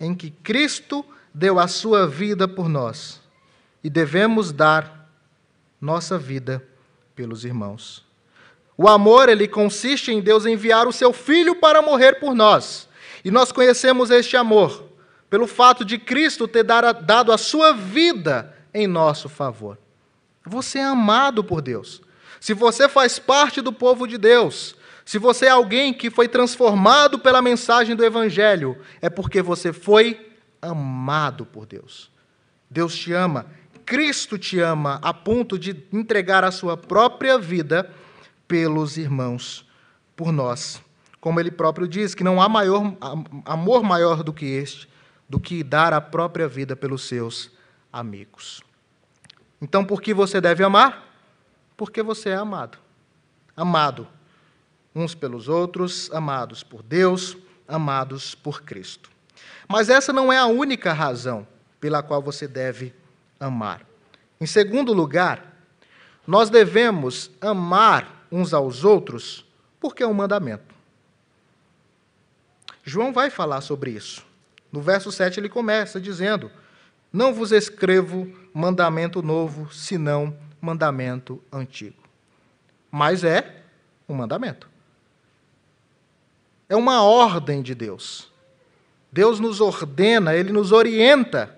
Em 0.00 0.14
que 0.14 0.30
Cristo 0.30 1.04
deu 1.34 1.58
a 1.58 1.68
sua 1.68 2.06
vida 2.06 2.46
por 2.46 2.68
nós 2.68 3.20
e 3.82 3.90
devemos 3.90 4.52
dar 4.52 5.08
nossa 5.80 6.18
vida 6.18 6.66
pelos 7.14 7.44
irmãos. 7.44 8.04
O 8.76 8.88
amor, 8.88 9.28
ele 9.28 9.48
consiste 9.48 10.12
em 10.12 10.20
Deus 10.20 10.46
enviar 10.46 10.86
o 10.86 10.92
seu 10.92 11.12
filho 11.12 11.56
para 11.56 11.82
morrer 11.82 12.20
por 12.20 12.34
nós. 12.34 12.88
E 13.24 13.30
nós 13.30 13.50
conhecemos 13.50 14.10
este 14.10 14.36
amor 14.36 14.84
pelo 15.28 15.46
fato 15.46 15.84
de 15.84 15.98
Cristo 15.98 16.46
ter 16.46 16.62
dado 16.62 17.32
a 17.32 17.38
sua 17.38 17.72
vida 17.72 18.56
em 18.72 18.86
nosso 18.86 19.28
favor. 19.28 19.76
Você 20.46 20.78
é 20.78 20.84
amado 20.84 21.42
por 21.42 21.60
Deus. 21.60 22.00
Se 22.40 22.54
você 22.54 22.88
faz 22.88 23.18
parte 23.18 23.60
do 23.60 23.72
povo 23.72 24.06
de 24.06 24.18
Deus, 24.18 24.76
se 25.04 25.18
você 25.18 25.46
é 25.46 25.50
alguém 25.50 25.94
que 25.94 26.10
foi 26.10 26.28
transformado 26.28 27.18
pela 27.18 27.40
mensagem 27.40 27.96
do 27.96 28.04
Evangelho, 28.04 28.78
é 29.00 29.08
porque 29.08 29.40
você 29.40 29.72
foi 29.72 30.34
amado 30.60 31.46
por 31.46 31.64
Deus. 31.64 32.10
Deus 32.70 32.94
te 32.94 33.12
ama, 33.12 33.46
Cristo 33.86 34.36
te 34.36 34.60
ama 34.60 34.98
a 35.02 35.14
ponto 35.14 35.58
de 35.58 35.82
entregar 35.90 36.44
a 36.44 36.50
sua 36.50 36.76
própria 36.76 37.38
vida 37.38 37.90
pelos 38.46 38.98
irmãos, 38.98 39.66
por 40.14 40.30
nós. 40.30 40.82
Como 41.20 41.40
ele 41.40 41.50
próprio 41.50 41.88
diz, 41.88 42.14
que 42.14 42.22
não 42.22 42.40
há 42.40 42.48
maior, 42.48 42.94
amor 43.46 43.82
maior 43.82 44.22
do 44.22 44.32
que 44.32 44.44
este, 44.44 44.88
do 45.26 45.40
que 45.40 45.62
dar 45.62 45.94
a 45.94 46.02
própria 46.02 46.46
vida 46.46 46.76
pelos 46.76 47.08
seus 47.08 47.50
amigos. 47.90 48.62
Então, 49.60 49.84
por 49.84 50.02
que 50.02 50.12
você 50.12 50.38
deve 50.38 50.62
amar? 50.62 51.07
Porque 51.78 52.02
você 52.02 52.30
é 52.30 52.34
amado. 52.34 52.76
Amado 53.56 54.06
uns 54.94 55.14
pelos 55.14 55.48
outros, 55.48 56.10
amados 56.12 56.64
por 56.64 56.82
Deus, 56.82 57.36
amados 57.68 58.34
por 58.34 58.62
Cristo. 58.62 59.08
Mas 59.68 59.88
essa 59.88 60.12
não 60.12 60.32
é 60.32 60.38
a 60.38 60.46
única 60.46 60.92
razão 60.92 61.46
pela 61.80 62.02
qual 62.02 62.20
você 62.20 62.48
deve 62.48 62.92
amar. 63.38 63.86
Em 64.40 64.46
segundo 64.46 64.92
lugar, 64.92 65.56
nós 66.26 66.50
devemos 66.50 67.30
amar 67.40 68.26
uns 68.30 68.52
aos 68.52 68.84
outros 68.84 69.46
porque 69.78 70.02
é 70.02 70.06
um 70.06 70.14
mandamento. 70.14 70.74
João 72.82 73.12
vai 73.12 73.30
falar 73.30 73.60
sobre 73.60 73.92
isso. 73.92 74.26
No 74.72 74.80
verso 74.80 75.12
7 75.12 75.38
ele 75.38 75.48
começa 75.48 76.00
dizendo: 76.00 76.50
Não 77.12 77.32
vos 77.32 77.52
escrevo 77.52 78.32
mandamento 78.52 79.22
novo, 79.22 79.72
senão 79.72 80.36
mandamento 80.60 81.42
antigo. 81.52 81.96
Mas 82.90 83.24
é 83.24 83.62
um 84.08 84.14
mandamento. 84.14 84.68
É 86.68 86.76
uma 86.76 87.02
ordem 87.02 87.62
de 87.62 87.74
Deus. 87.74 88.30
Deus 89.10 89.40
nos 89.40 89.60
ordena, 89.60 90.34
ele 90.34 90.52
nos 90.52 90.72
orienta 90.72 91.56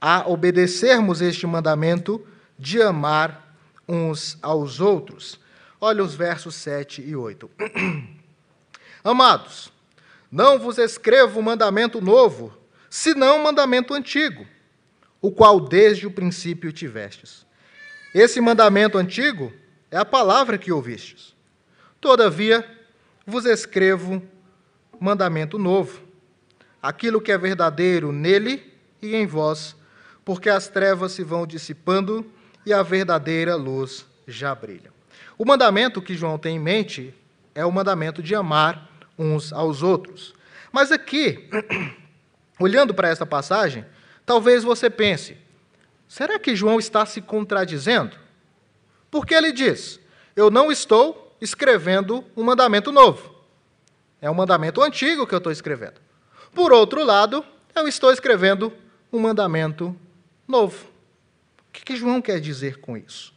a 0.00 0.28
obedecermos 0.28 1.20
este 1.20 1.46
mandamento 1.46 2.26
de 2.58 2.82
amar 2.82 3.56
uns 3.88 4.38
aos 4.42 4.80
outros. 4.80 5.40
Olha 5.80 6.02
os 6.02 6.14
versos 6.14 6.54
7 6.56 7.02
e 7.02 7.16
8. 7.16 7.50
Amados, 9.02 9.72
não 10.30 10.58
vos 10.58 10.78
escrevo 10.78 11.40
mandamento 11.40 12.00
novo, 12.00 12.52
senão 12.90 13.42
mandamento 13.42 13.94
antigo 13.94 14.46
o 15.20 15.30
qual 15.30 15.58
desde 15.60 16.06
o 16.06 16.10
princípio 16.10 16.72
tivestes. 16.72 17.45
Esse 18.18 18.40
mandamento 18.40 18.96
antigo 18.96 19.52
é 19.90 19.98
a 19.98 20.04
palavra 20.04 20.56
que 20.56 20.72
ouvistes. 20.72 21.34
Todavia, 22.00 22.64
vos 23.26 23.44
escrevo 23.44 24.22
mandamento 24.98 25.58
novo, 25.58 26.00
aquilo 26.82 27.20
que 27.20 27.30
é 27.30 27.36
verdadeiro 27.36 28.12
nele 28.12 28.72
e 29.02 29.14
em 29.14 29.26
vós, 29.26 29.76
porque 30.24 30.48
as 30.48 30.66
trevas 30.66 31.12
se 31.12 31.22
vão 31.22 31.46
dissipando 31.46 32.24
e 32.64 32.72
a 32.72 32.82
verdadeira 32.82 33.54
luz 33.54 34.06
já 34.26 34.54
brilha. 34.54 34.90
O 35.36 35.44
mandamento 35.44 36.00
que 36.00 36.16
João 36.16 36.38
tem 36.38 36.56
em 36.56 36.58
mente 36.58 37.12
é 37.54 37.66
o 37.66 37.70
mandamento 37.70 38.22
de 38.22 38.34
amar 38.34 38.90
uns 39.18 39.52
aos 39.52 39.82
outros. 39.82 40.34
Mas 40.72 40.90
aqui, 40.90 41.50
olhando 42.58 42.94
para 42.94 43.10
essa 43.10 43.26
passagem, 43.26 43.84
talvez 44.24 44.64
você 44.64 44.88
pense: 44.88 45.36
será 46.08 46.38
que 46.38 46.56
João 46.56 46.78
está 46.78 47.04
se 47.04 47.20
contradizendo? 47.20 48.16
Porque 49.10 49.34
ele 49.34 49.52
diz: 49.52 50.00
Eu 50.34 50.50
não 50.50 50.70
estou 50.70 51.36
escrevendo 51.40 52.24
um 52.36 52.42
mandamento 52.42 52.90
novo. 52.92 53.34
É 54.20 54.30
um 54.30 54.34
mandamento 54.34 54.82
antigo 54.82 55.26
que 55.26 55.34
eu 55.34 55.38
estou 55.38 55.52
escrevendo. 55.52 56.00
Por 56.54 56.72
outro 56.72 57.04
lado, 57.04 57.44
eu 57.74 57.86
estou 57.86 58.10
escrevendo 58.10 58.72
um 59.12 59.18
mandamento 59.18 59.94
novo. 60.48 60.86
O 61.68 61.72
que, 61.72 61.84
que 61.84 61.96
João 61.96 62.22
quer 62.22 62.40
dizer 62.40 62.78
com 62.78 62.96
isso? 62.96 63.34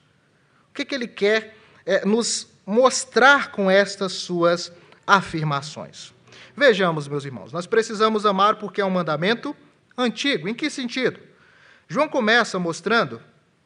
O 0.69 0.73
que, 0.73 0.85
que 0.85 0.95
ele 0.95 1.07
quer 1.07 1.55
é, 1.85 2.05
nos 2.05 2.47
mostrar 2.65 3.51
com 3.51 3.69
estas 3.69 4.13
suas 4.13 4.71
afirmações? 5.05 6.13
Vejamos, 6.55 7.07
meus 7.07 7.25
irmãos, 7.25 7.51
nós 7.51 7.65
precisamos 7.65 8.25
amar 8.25 8.55
porque 8.55 8.81
é 8.81 8.85
um 8.85 8.89
mandamento 8.89 9.55
antigo. 9.97 10.47
Em 10.47 10.53
que 10.53 10.69
sentido? 10.69 11.19
João 11.89 12.07
começa 12.07 12.59
mostrando 12.59 13.19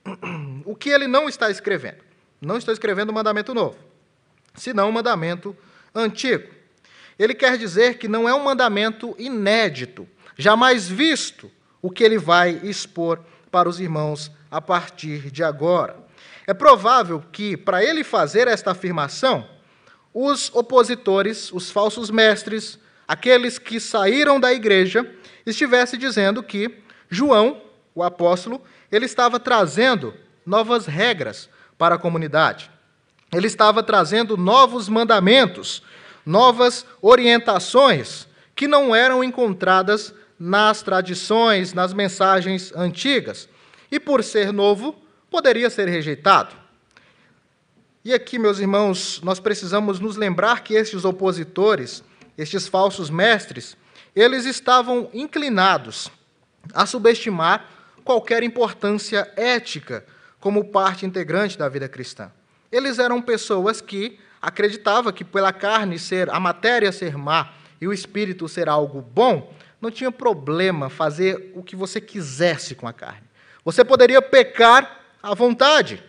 o 0.66 0.74
que 0.74 0.90
ele 0.90 1.08
não 1.08 1.28
está 1.28 1.52
escrevendo. 1.52 2.02
Não 2.42 2.58
está 2.58 2.72
escrevendo 2.72 3.10
um 3.10 3.14
mandamento 3.14 3.54
novo, 3.54 3.78
senão 4.56 4.90
um 4.90 4.92
mandamento 4.92 5.56
antigo. 5.94 6.50
Ele 7.20 7.34
quer 7.34 7.58
dizer 7.58 7.98
que 7.98 8.08
não 8.08 8.28
é 8.28 8.34
um 8.34 8.44
mandamento 8.44 9.16
inédito, 9.20 10.08
jamais 10.38 10.88
visto, 10.88 11.52
o 11.82 11.92
que 11.92 12.04
ele 12.04 12.18
vai 12.18 12.62
expor 12.64 13.20
para 13.52 13.70
os 13.70 13.80
irmãos 13.80 14.32
a 14.50 14.62
partir 14.62 15.30
de 15.30 15.44
agora. 15.44 15.98
É 16.48 16.54
provável 16.54 17.24
que, 17.32 17.56
para 17.56 17.84
ele 17.84 18.04
fazer 18.04 18.48
esta 18.48 18.72
afirmação, 18.72 19.48
os 20.14 20.50
opositores, 20.54 21.52
os 21.52 21.70
falsos 21.72 22.10
mestres, 22.10 22.80
aqueles 23.08 23.60
que 23.60 23.80
saíram 23.80 24.40
da 24.40 24.54
igreja, 24.54 25.10
estivessem 25.46 26.00
dizendo 26.00 26.42
que 26.42 26.80
João, 27.10 27.62
o 27.96 28.04
apóstolo, 28.04 28.62
ele 28.92 29.06
estava 29.06 29.40
trazendo 29.40 30.14
novas 30.46 30.86
regras 30.86 31.50
para 31.78 31.96
a 31.96 32.00
comunidade. 32.00 32.70
Ele 33.34 33.48
estava 33.48 33.82
trazendo 33.82 34.38
novos 34.38 34.88
mandamentos, 34.88 35.82
novas 36.26 36.86
orientações 37.02 38.28
que 38.56 38.68
não 38.68 38.96
eram 38.96 39.24
encontradas 39.24 40.14
nas 40.40 40.82
tradições, 40.82 41.74
nas 41.74 41.94
mensagens 41.94 42.72
antigas. 42.76 43.50
E 43.92 44.00
por 44.00 44.24
ser 44.24 44.52
novo, 44.52 44.96
poderia 45.30 45.70
ser 45.70 45.88
rejeitado. 45.88 46.56
E 48.06 48.14
aqui, 48.14 48.38
meus 48.38 48.60
irmãos, 48.60 49.22
nós 49.24 49.40
precisamos 49.40 50.00
nos 50.00 50.18
lembrar 50.18 50.62
que 50.62 50.74
estes 50.74 51.06
opositores, 51.06 52.04
estes 52.38 52.68
falsos 52.68 53.10
mestres, 53.10 53.78
eles 54.16 54.46
estavam 54.46 55.10
inclinados 55.14 56.12
a 56.74 56.86
subestimar 56.86 57.66
qualquer 58.04 58.44
importância 58.44 59.32
ética 59.36 60.06
como 60.40 60.66
parte 60.66 61.06
integrante 61.06 61.58
da 61.58 61.70
vida 61.70 61.88
cristã. 61.88 62.32
Eles 62.72 63.00
eram 63.00 63.22
pessoas 63.22 63.80
que 63.80 64.20
acreditavam 64.42 65.14
que 65.14 65.24
pela 65.24 65.54
carne 65.54 65.98
ser 65.98 66.30
a 66.30 66.40
matéria 66.40 66.92
ser 66.92 67.18
má 67.18 67.54
e 67.80 67.88
o 67.88 67.94
espírito 67.94 68.48
ser 68.48 68.68
algo 68.68 69.02
bom, 69.02 69.54
não 69.82 69.92
tinha 69.92 70.12
problema 70.12 70.90
fazer 70.90 71.52
o 71.56 71.62
que 71.62 71.76
você 71.76 72.00
quisesse 72.00 72.76
com 72.76 72.88
a 72.88 72.94
carne. 72.94 73.24
Você 73.66 73.84
poderia 73.84 74.22
pecar 74.22 75.02
à 75.22 75.34
vontade. 75.34 76.02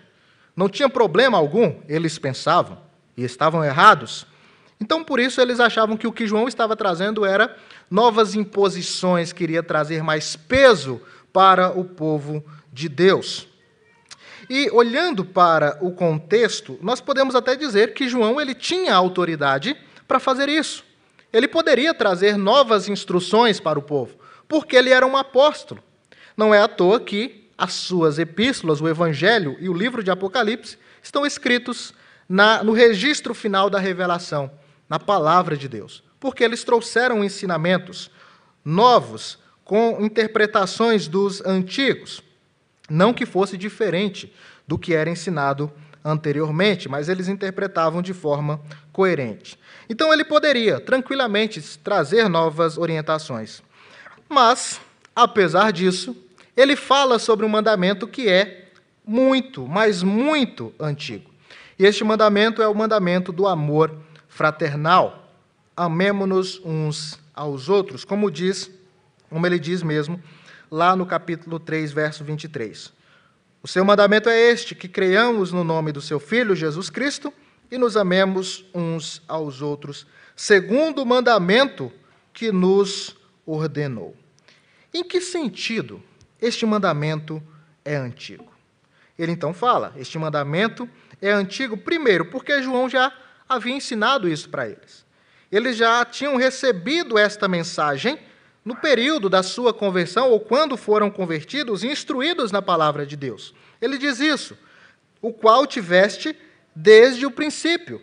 Não 0.56 0.68
tinha 0.68 0.88
problema 0.88 1.36
algum, 1.36 1.80
eles 1.88 2.18
pensavam, 2.18 2.78
e 3.16 3.24
estavam 3.24 3.64
errados. 3.64 4.26
Então, 4.80 5.02
por 5.02 5.18
isso, 5.18 5.40
eles 5.40 5.58
achavam 5.58 5.96
que 5.96 6.06
o 6.06 6.12
que 6.12 6.26
João 6.26 6.46
estava 6.46 6.76
trazendo 6.76 7.24
era 7.24 7.56
novas 7.90 8.34
imposições, 8.34 9.32
queria 9.32 9.62
trazer 9.62 10.02
mais 10.02 10.36
peso 10.36 11.00
para 11.34 11.76
o 11.76 11.84
povo 11.84 12.44
de 12.72 12.88
Deus. 12.88 13.48
E 14.48 14.70
olhando 14.70 15.24
para 15.24 15.76
o 15.80 15.90
contexto, 15.90 16.78
nós 16.80 17.00
podemos 17.00 17.34
até 17.34 17.56
dizer 17.56 17.92
que 17.92 18.08
João 18.08 18.40
ele 18.40 18.54
tinha 18.54 18.94
autoridade 18.94 19.76
para 20.06 20.20
fazer 20.20 20.48
isso. 20.48 20.84
Ele 21.32 21.48
poderia 21.48 21.92
trazer 21.92 22.36
novas 22.38 22.88
instruções 22.88 23.58
para 23.58 23.76
o 23.76 23.82
povo, 23.82 24.16
porque 24.46 24.76
ele 24.76 24.90
era 24.90 25.04
um 25.04 25.16
apóstolo. 25.16 25.82
Não 26.36 26.54
é 26.54 26.62
à 26.62 26.68
toa 26.68 27.00
que 27.00 27.50
as 27.58 27.72
suas 27.72 28.20
epístolas, 28.20 28.80
o 28.80 28.88
Evangelho 28.88 29.56
e 29.58 29.68
o 29.68 29.74
livro 29.74 30.04
de 30.04 30.12
Apocalipse 30.12 30.78
estão 31.02 31.26
escritos 31.26 31.92
na, 32.28 32.62
no 32.62 32.72
registro 32.72 33.34
final 33.34 33.68
da 33.68 33.80
revelação, 33.80 34.52
na 34.88 35.00
palavra 35.00 35.56
de 35.56 35.68
Deus, 35.68 36.04
porque 36.20 36.44
eles 36.44 36.62
trouxeram 36.62 37.24
ensinamentos 37.24 38.08
novos 38.64 39.42
com 39.64 39.98
interpretações 40.04 41.08
dos 41.08 41.44
antigos. 41.44 42.22
Não 42.88 43.14
que 43.14 43.24
fosse 43.24 43.56
diferente 43.56 44.32
do 44.66 44.78
que 44.78 44.94
era 44.94 45.08
ensinado 45.08 45.72
anteriormente, 46.04 46.88
mas 46.88 47.08
eles 47.08 47.28
interpretavam 47.28 48.02
de 48.02 48.12
forma 48.12 48.60
coerente. 48.92 49.58
Então 49.88 50.12
ele 50.12 50.24
poderia 50.24 50.78
tranquilamente 50.78 51.60
trazer 51.78 52.28
novas 52.28 52.76
orientações. 52.76 53.62
Mas, 54.28 54.80
apesar 55.16 55.72
disso, 55.72 56.14
ele 56.56 56.76
fala 56.76 57.18
sobre 57.18 57.46
um 57.46 57.48
mandamento 57.48 58.06
que 58.06 58.28
é 58.28 58.68
muito, 59.06 59.66
mas 59.66 60.02
muito 60.02 60.72
antigo. 60.78 61.30
E 61.78 61.84
este 61.84 62.04
mandamento 62.04 62.62
é 62.62 62.68
o 62.68 62.74
mandamento 62.74 63.32
do 63.32 63.46
amor 63.46 63.94
fraternal. 64.28 65.32
Amemo-nos 65.76 66.60
uns 66.64 67.18
aos 67.34 67.68
outros, 67.68 68.04
como 68.04 68.30
diz, 68.30 68.70
como 69.34 69.48
ele 69.48 69.58
diz 69.58 69.82
mesmo 69.82 70.22
lá 70.70 70.94
no 70.94 71.04
capítulo 71.04 71.58
3, 71.58 71.90
verso 71.90 72.22
23. 72.22 72.92
O 73.60 73.66
seu 73.66 73.84
mandamento 73.84 74.28
é 74.28 74.52
este: 74.52 74.76
que 74.76 74.86
creiamos 74.86 75.50
no 75.50 75.64
nome 75.64 75.90
do 75.90 76.00
seu 76.00 76.20
Filho 76.20 76.54
Jesus 76.54 76.88
Cristo 76.88 77.34
e 77.68 77.76
nos 77.76 77.96
amemos 77.96 78.64
uns 78.72 79.20
aos 79.26 79.60
outros, 79.60 80.06
segundo 80.36 81.02
o 81.02 81.06
mandamento 81.06 81.92
que 82.32 82.52
nos 82.52 83.16
ordenou. 83.44 84.16
Em 84.92 85.02
que 85.02 85.20
sentido 85.20 86.00
este 86.40 86.64
mandamento 86.64 87.42
é 87.84 87.96
antigo? 87.96 88.52
Ele 89.18 89.32
então 89.32 89.52
fala: 89.52 89.92
este 89.96 90.16
mandamento 90.16 90.88
é 91.20 91.32
antigo, 91.32 91.76
primeiro, 91.76 92.26
porque 92.26 92.62
João 92.62 92.88
já 92.88 93.12
havia 93.48 93.74
ensinado 93.74 94.28
isso 94.28 94.48
para 94.48 94.68
eles. 94.68 95.04
Eles 95.50 95.76
já 95.76 96.04
tinham 96.04 96.36
recebido 96.36 97.18
esta 97.18 97.48
mensagem 97.48 98.16
no 98.64 98.74
período 98.74 99.28
da 99.28 99.42
sua 99.42 99.74
conversão 99.74 100.30
ou 100.30 100.40
quando 100.40 100.76
foram 100.76 101.10
convertidos, 101.10 101.84
instruídos 101.84 102.50
na 102.50 102.62
palavra 102.62 103.04
de 103.04 103.16
Deus. 103.16 103.54
Ele 103.80 103.98
diz 103.98 104.20
isso, 104.20 104.56
o 105.20 105.32
qual 105.32 105.66
tiveste 105.66 106.34
desde 106.74 107.26
o 107.26 107.30
princípio. 107.30 108.00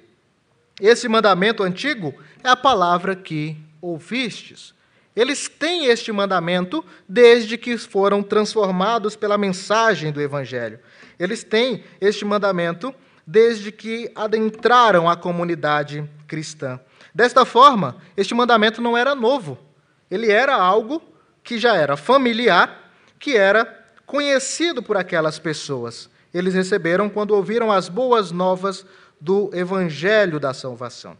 Esse 0.79 1.07
mandamento 1.07 1.63
antigo 1.63 2.13
é 2.43 2.49
a 2.49 2.55
palavra 2.55 3.15
que 3.15 3.57
ouvistes. 3.81 4.73
Eles 5.15 5.49
têm 5.49 5.87
este 5.87 6.11
mandamento 6.11 6.85
desde 7.09 7.57
que 7.57 7.77
foram 7.77 8.23
transformados 8.23 9.15
pela 9.15 9.37
mensagem 9.37 10.11
do 10.11 10.21
Evangelho. 10.21 10.79
Eles 11.19 11.43
têm 11.43 11.83
este 11.99 12.23
mandamento 12.23 12.93
desde 13.27 13.71
que 13.71 14.11
adentraram 14.15 15.09
a 15.09 15.15
comunidade 15.15 16.07
cristã. 16.27 16.79
Desta 17.13 17.45
forma, 17.45 17.97
este 18.15 18.33
mandamento 18.33 18.81
não 18.81 18.97
era 18.97 19.13
novo 19.13 19.57
ele 20.11 20.29
era 20.29 20.53
algo 20.53 21.01
que 21.41 21.57
já 21.57 21.75
era 21.75 21.95
familiar, 21.95 22.91
que 23.17 23.37
era 23.37 23.65
conhecido 24.05 24.83
por 24.83 24.97
aquelas 24.97 25.39
pessoas. 25.39 26.09
Eles 26.33 26.53
receberam 26.53 27.09
quando 27.09 27.31
ouviram 27.31 27.71
as 27.71 27.87
boas 27.87 28.29
novas 28.29 28.85
do 29.19 29.49
evangelho 29.53 30.37
da 30.37 30.53
salvação. 30.53 31.17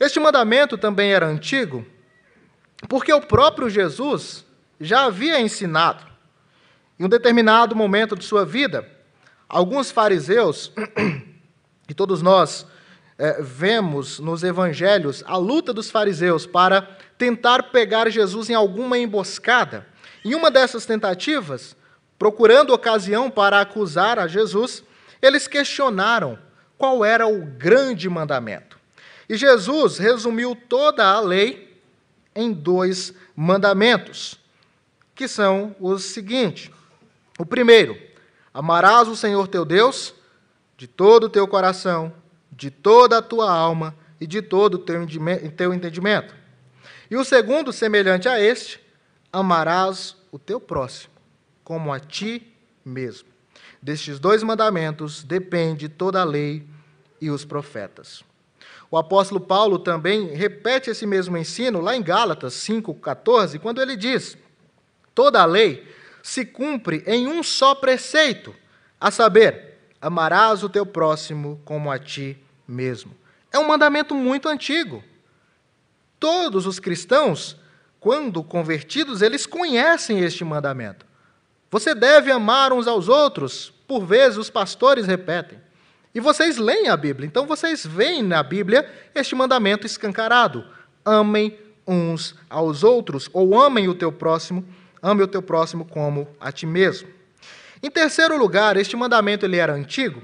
Este 0.00 0.18
mandamento 0.18 0.76
também 0.76 1.12
era 1.12 1.26
antigo, 1.26 1.86
porque 2.88 3.12
o 3.12 3.20
próprio 3.20 3.70
Jesus 3.70 4.44
já 4.80 5.04
havia 5.04 5.40
ensinado. 5.40 6.04
Em 6.98 7.04
um 7.04 7.08
determinado 7.08 7.76
momento 7.76 8.16
de 8.16 8.24
sua 8.24 8.44
vida, 8.44 8.88
alguns 9.48 9.92
fariseus, 9.92 10.72
e 11.88 11.94
todos 11.94 12.20
nós 12.20 12.66
é, 13.16 13.40
vemos 13.40 14.18
nos 14.18 14.42
evangelhos 14.42 15.22
a 15.26 15.36
luta 15.36 15.72
dos 15.72 15.90
fariseus 15.90 16.46
para 16.46 16.98
tentar 17.22 17.70
pegar 17.70 18.10
Jesus 18.10 18.50
em 18.50 18.54
alguma 18.54 18.98
emboscada. 18.98 19.86
Em 20.24 20.34
uma 20.34 20.50
dessas 20.50 20.84
tentativas, 20.84 21.76
procurando 22.18 22.74
ocasião 22.74 23.30
para 23.30 23.60
acusar 23.60 24.18
a 24.18 24.26
Jesus, 24.26 24.82
eles 25.22 25.46
questionaram 25.46 26.36
qual 26.76 27.04
era 27.04 27.24
o 27.28 27.46
grande 27.46 28.08
mandamento. 28.08 28.76
E 29.28 29.36
Jesus 29.36 29.98
resumiu 29.98 30.56
toda 30.56 31.06
a 31.06 31.20
lei 31.20 31.80
em 32.34 32.52
dois 32.52 33.14
mandamentos, 33.36 34.36
que 35.14 35.28
são 35.28 35.76
os 35.78 36.02
seguintes: 36.02 36.72
o 37.38 37.46
primeiro, 37.46 37.96
amarás 38.52 39.06
o 39.06 39.14
Senhor 39.14 39.46
teu 39.46 39.64
Deus 39.64 40.12
de 40.76 40.88
todo 40.88 41.26
o 41.26 41.30
teu 41.30 41.46
coração, 41.46 42.12
de 42.50 42.68
toda 42.68 43.18
a 43.18 43.22
tua 43.22 43.48
alma 43.48 43.94
e 44.20 44.26
de 44.26 44.42
todo 44.42 44.74
o 44.74 44.78
teu 44.78 45.72
entendimento. 45.72 46.41
E 47.12 47.16
o 47.16 47.26
segundo, 47.26 47.74
semelhante 47.74 48.26
a 48.26 48.40
este, 48.40 48.80
amarás 49.30 50.16
o 50.30 50.38
teu 50.38 50.58
próximo 50.58 51.12
como 51.62 51.92
a 51.92 52.00
ti 52.00 52.50
mesmo. 52.82 53.28
Destes 53.82 54.18
dois 54.18 54.42
mandamentos 54.42 55.22
depende 55.22 55.90
toda 55.90 56.22
a 56.22 56.24
lei 56.24 56.66
e 57.20 57.28
os 57.28 57.44
profetas. 57.44 58.24
O 58.90 58.96
apóstolo 58.96 59.42
Paulo 59.42 59.78
também 59.78 60.28
repete 60.28 60.88
esse 60.88 61.04
mesmo 61.04 61.36
ensino 61.36 61.82
lá 61.82 61.94
em 61.94 62.02
Gálatas 62.02 62.54
5,14, 62.54 63.60
quando 63.60 63.82
ele 63.82 63.94
diz: 63.94 64.38
Toda 65.14 65.42
a 65.42 65.44
lei 65.44 65.86
se 66.22 66.46
cumpre 66.46 67.04
em 67.06 67.28
um 67.28 67.42
só 67.42 67.74
preceito, 67.74 68.54
a 68.98 69.10
saber, 69.10 69.80
amarás 70.00 70.64
o 70.64 70.68
teu 70.70 70.86
próximo 70.86 71.60
como 71.62 71.90
a 71.90 71.98
ti 71.98 72.42
mesmo. 72.66 73.14
É 73.52 73.58
um 73.58 73.68
mandamento 73.68 74.14
muito 74.14 74.48
antigo. 74.48 75.04
Todos 76.22 76.68
os 76.68 76.78
cristãos, 76.78 77.56
quando 77.98 78.44
convertidos, 78.44 79.22
eles 79.22 79.44
conhecem 79.44 80.20
este 80.20 80.44
mandamento. 80.44 81.04
Você 81.68 81.96
deve 81.96 82.30
amar 82.30 82.72
uns 82.72 82.86
aos 82.86 83.08
outros, 83.08 83.74
por 83.88 84.06
vezes 84.06 84.38
os 84.38 84.48
pastores 84.48 85.04
repetem. 85.04 85.58
E 86.14 86.20
vocês 86.20 86.58
leem 86.58 86.88
a 86.88 86.96
Bíblia, 86.96 87.26
então 87.26 87.44
vocês 87.44 87.84
veem 87.84 88.22
na 88.22 88.40
Bíblia 88.40 88.88
este 89.12 89.34
mandamento 89.34 89.84
escancarado: 89.84 90.64
amem 91.04 91.58
uns 91.84 92.36
aos 92.48 92.84
outros, 92.84 93.28
ou 93.32 93.60
amem 93.60 93.88
o 93.88 93.94
teu 93.96 94.12
próximo, 94.12 94.64
ame 95.02 95.24
o 95.24 95.26
teu 95.26 95.42
próximo 95.42 95.84
como 95.84 96.28
a 96.38 96.52
ti 96.52 96.66
mesmo. 96.66 97.08
Em 97.82 97.90
terceiro 97.90 98.38
lugar, 98.38 98.76
este 98.76 98.94
mandamento 98.94 99.44
ele 99.44 99.56
era 99.56 99.72
antigo, 99.72 100.22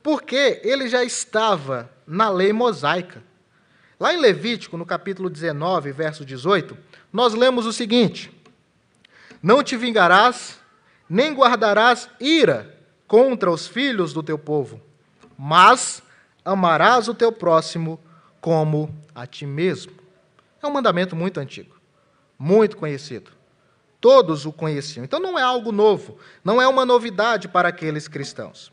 porque 0.00 0.60
ele 0.62 0.86
já 0.86 1.02
estava 1.02 1.90
na 2.06 2.30
lei 2.30 2.52
mosaica. 2.52 3.28
Lá 4.00 4.12
em 4.14 4.18
Levítico, 4.18 4.76
no 4.76 4.86
capítulo 4.86 5.30
19, 5.30 5.92
verso 5.92 6.24
18, 6.24 6.76
nós 7.12 7.34
lemos 7.34 7.66
o 7.66 7.72
seguinte: 7.72 8.32
Não 9.40 9.62
te 9.62 9.76
vingarás, 9.76 10.58
nem 11.08 11.34
guardarás 11.34 12.08
ira 12.18 12.76
contra 13.06 13.50
os 13.50 13.68
filhos 13.68 14.12
do 14.12 14.22
teu 14.22 14.38
povo 14.38 14.80
mas 15.42 16.02
amarás 16.44 17.08
o 17.08 17.14
teu 17.14 17.32
próximo 17.32 17.98
como 18.42 18.94
a 19.14 19.26
ti 19.26 19.46
mesmo. 19.46 19.92
É 20.62 20.66
um 20.66 20.70
mandamento 20.70 21.16
muito 21.16 21.40
antigo, 21.40 21.74
muito 22.38 22.76
conhecido. 22.76 23.30
Todos 23.98 24.44
o 24.44 24.52
conheciam. 24.52 25.02
Então 25.02 25.18
não 25.18 25.38
é 25.38 25.42
algo 25.42 25.72
novo, 25.72 26.18
não 26.44 26.60
é 26.60 26.68
uma 26.68 26.84
novidade 26.84 27.48
para 27.48 27.70
aqueles 27.70 28.06
cristãos. 28.06 28.70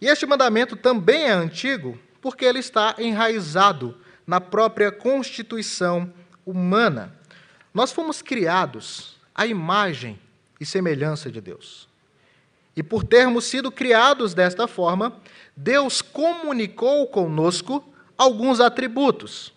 E 0.00 0.06
este 0.06 0.24
mandamento 0.24 0.74
também 0.74 1.24
é 1.24 1.32
antigo 1.32 1.98
porque 2.22 2.46
ele 2.46 2.60
está 2.60 2.94
enraizado 2.98 3.94
na 4.30 4.40
própria 4.40 4.92
constituição 4.92 6.08
humana. 6.46 7.12
Nós 7.74 7.90
fomos 7.90 8.22
criados 8.22 9.16
à 9.34 9.44
imagem 9.44 10.20
e 10.60 10.64
semelhança 10.64 11.28
de 11.32 11.40
Deus. 11.40 11.88
E 12.76 12.80
por 12.80 13.02
termos 13.02 13.46
sido 13.46 13.72
criados 13.72 14.32
desta 14.32 14.68
forma, 14.68 15.16
Deus 15.56 16.00
comunicou 16.00 17.08
conosco 17.08 17.82
alguns 18.16 18.60
atributos. 18.60 19.52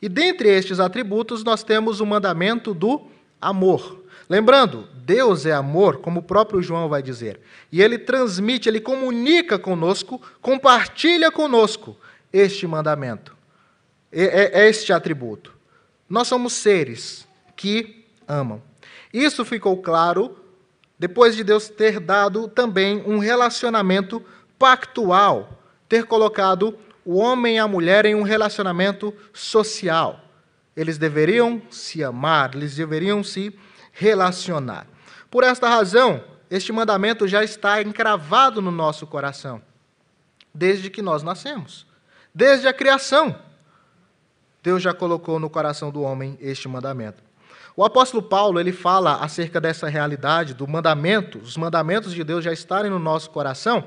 E 0.00 0.08
dentre 0.08 0.48
estes 0.48 0.80
atributos, 0.80 1.44
nós 1.44 1.62
temos 1.62 2.00
o 2.00 2.06
mandamento 2.06 2.72
do 2.72 3.02
amor. 3.38 4.02
Lembrando, 4.30 4.88
Deus 5.04 5.44
é 5.44 5.52
amor, 5.52 5.98
como 5.98 6.20
o 6.20 6.22
próprio 6.22 6.62
João 6.62 6.88
vai 6.88 7.02
dizer. 7.02 7.38
E 7.70 7.82
ele 7.82 7.98
transmite, 7.98 8.66
ele 8.66 8.80
comunica 8.80 9.58
conosco, 9.58 10.18
compartilha 10.40 11.30
conosco 11.30 11.94
este 12.32 12.66
mandamento, 12.66 13.36
é, 14.12 14.62
é 14.62 14.68
este 14.68 14.92
atributo. 14.92 15.54
Nós 16.08 16.28
somos 16.28 16.52
seres 16.52 17.26
que 17.54 18.04
amam. 18.26 18.62
Isso 19.12 19.44
ficou 19.44 19.76
claro 19.76 20.36
depois 20.98 21.34
de 21.34 21.42
Deus 21.42 21.68
ter 21.68 21.98
dado 21.98 22.46
também 22.48 23.02
um 23.06 23.18
relacionamento 23.18 24.22
pactual, 24.58 25.58
ter 25.88 26.04
colocado 26.04 26.76
o 27.04 27.16
homem 27.16 27.56
e 27.56 27.58
a 27.58 27.66
mulher 27.66 28.04
em 28.04 28.14
um 28.14 28.22
relacionamento 28.22 29.14
social. 29.32 30.20
Eles 30.76 30.98
deveriam 30.98 31.62
se 31.70 32.04
amar, 32.04 32.54
eles 32.54 32.76
deveriam 32.76 33.24
se 33.24 33.58
relacionar. 33.92 34.86
Por 35.30 35.42
esta 35.42 35.68
razão, 35.68 36.22
este 36.50 36.72
mandamento 36.72 37.26
já 37.26 37.42
está 37.42 37.80
encravado 37.80 38.60
no 38.60 38.70
nosso 38.70 39.06
coração, 39.06 39.62
desde 40.52 40.90
que 40.90 41.00
nós 41.00 41.22
nascemos, 41.22 41.86
desde 42.34 42.68
a 42.68 42.72
criação. 42.72 43.38
Deus 44.62 44.82
já 44.82 44.92
colocou 44.92 45.38
no 45.38 45.48
coração 45.48 45.90
do 45.90 46.02
homem 46.02 46.36
este 46.40 46.68
mandamento. 46.68 47.22
O 47.76 47.84
apóstolo 47.84 48.22
Paulo, 48.22 48.60
ele 48.60 48.72
fala 48.72 49.16
acerca 49.16 49.60
dessa 49.60 49.88
realidade 49.88 50.54
do 50.54 50.66
mandamento, 50.66 51.38
os 51.38 51.56
mandamentos 51.56 52.12
de 52.12 52.22
Deus 52.22 52.44
já 52.44 52.52
estarem 52.52 52.90
no 52.90 52.98
nosso 52.98 53.30
coração, 53.30 53.84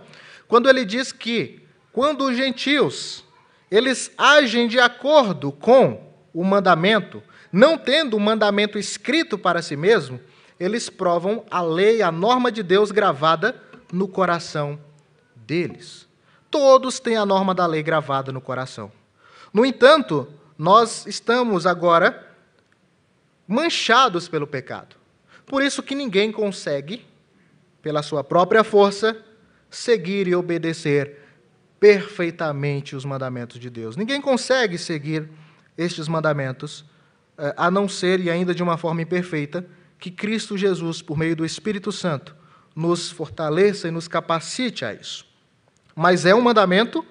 quando 0.48 0.70
ele 0.70 0.86
diz 0.86 1.12
que 1.12 1.62
quando 1.92 2.26
os 2.26 2.36
gentios 2.36 3.24
eles 3.70 4.12
agem 4.18 4.68
de 4.68 4.80
acordo 4.80 5.52
com 5.52 6.14
o 6.34 6.44
mandamento, 6.44 7.24
não 7.52 7.78
tendo 7.78 8.16
o 8.16 8.20
mandamento 8.20 8.78
escrito 8.78 9.38
para 9.38 9.62
si 9.62 9.76
mesmo, 9.76 10.20
eles 10.60 10.90
provam 10.90 11.44
a 11.50 11.62
lei, 11.62 12.02
a 12.02 12.12
norma 12.12 12.52
de 12.52 12.62
Deus 12.62 12.92
gravada 12.92 13.56
no 13.92 14.08
coração 14.08 14.80
deles. 15.36 16.08
Todos 16.52 17.00
têm 17.00 17.18
a 17.18 17.26
norma 17.26 17.54
da 17.54 17.66
lei 17.66 17.82
gravada 17.82 18.32
no 18.32 18.40
coração. 18.40 18.92
No 19.52 19.66
entanto, 19.66 20.28
nós 20.58 21.06
estamos 21.06 21.66
agora 21.66 22.28
manchados 23.48 24.28
pelo 24.28 24.48
pecado. 24.48 24.96
Por 25.46 25.62
isso 25.62 25.84
que 25.84 25.96
ninguém 25.96 26.32
consegue, 26.32 27.06
pela 27.82 28.02
sua 28.02 28.24
própria 28.24 28.64
força, 28.64 29.18
seguir 29.70 30.28
e 30.28 30.36
obedecer 30.36 31.20
perfeitamente 31.80 32.96
os 32.96 33.04
mandamentos 33.04 33.60
de 33.60 33.70
Deus. 33.70 33.98
Ninguém 33.98 34.22
consegue 34.22 34.78
seguir 34.78 35.30
estes 35.78 36.08
mandamentos, 36.08 36.86
eh, 37.38 37.54
a 37.58 37.70
não 37.70 37.90
ser, 37.90 38.20
e 38.22 38.30
ainda 38.30 38.56
de 38.56 38.64
uma 38.64 38.78
forma 38.78 39.02
imperfeita, 39.02 39.68
que 40.00 40.10
Cristo 40.10 40.58
Jesus, 40.58 41.02
por 41.02 41.18
meio 41.18 41.36
do 41.36 41.46
Espírito 41.46 41.92
Santo, 41.92 42.36
nos 42.76 43.12
fortaleça 43.12 43.88
e 43.88 43.92
nos 43.92 44.08
capacite 44.08 44.86
a 44.86 44.94
isso. 44.94 45.26
Mas 45.96 46.26
é 46.26 46.34
um 46.34 46.42
mandamento 46.42 47.06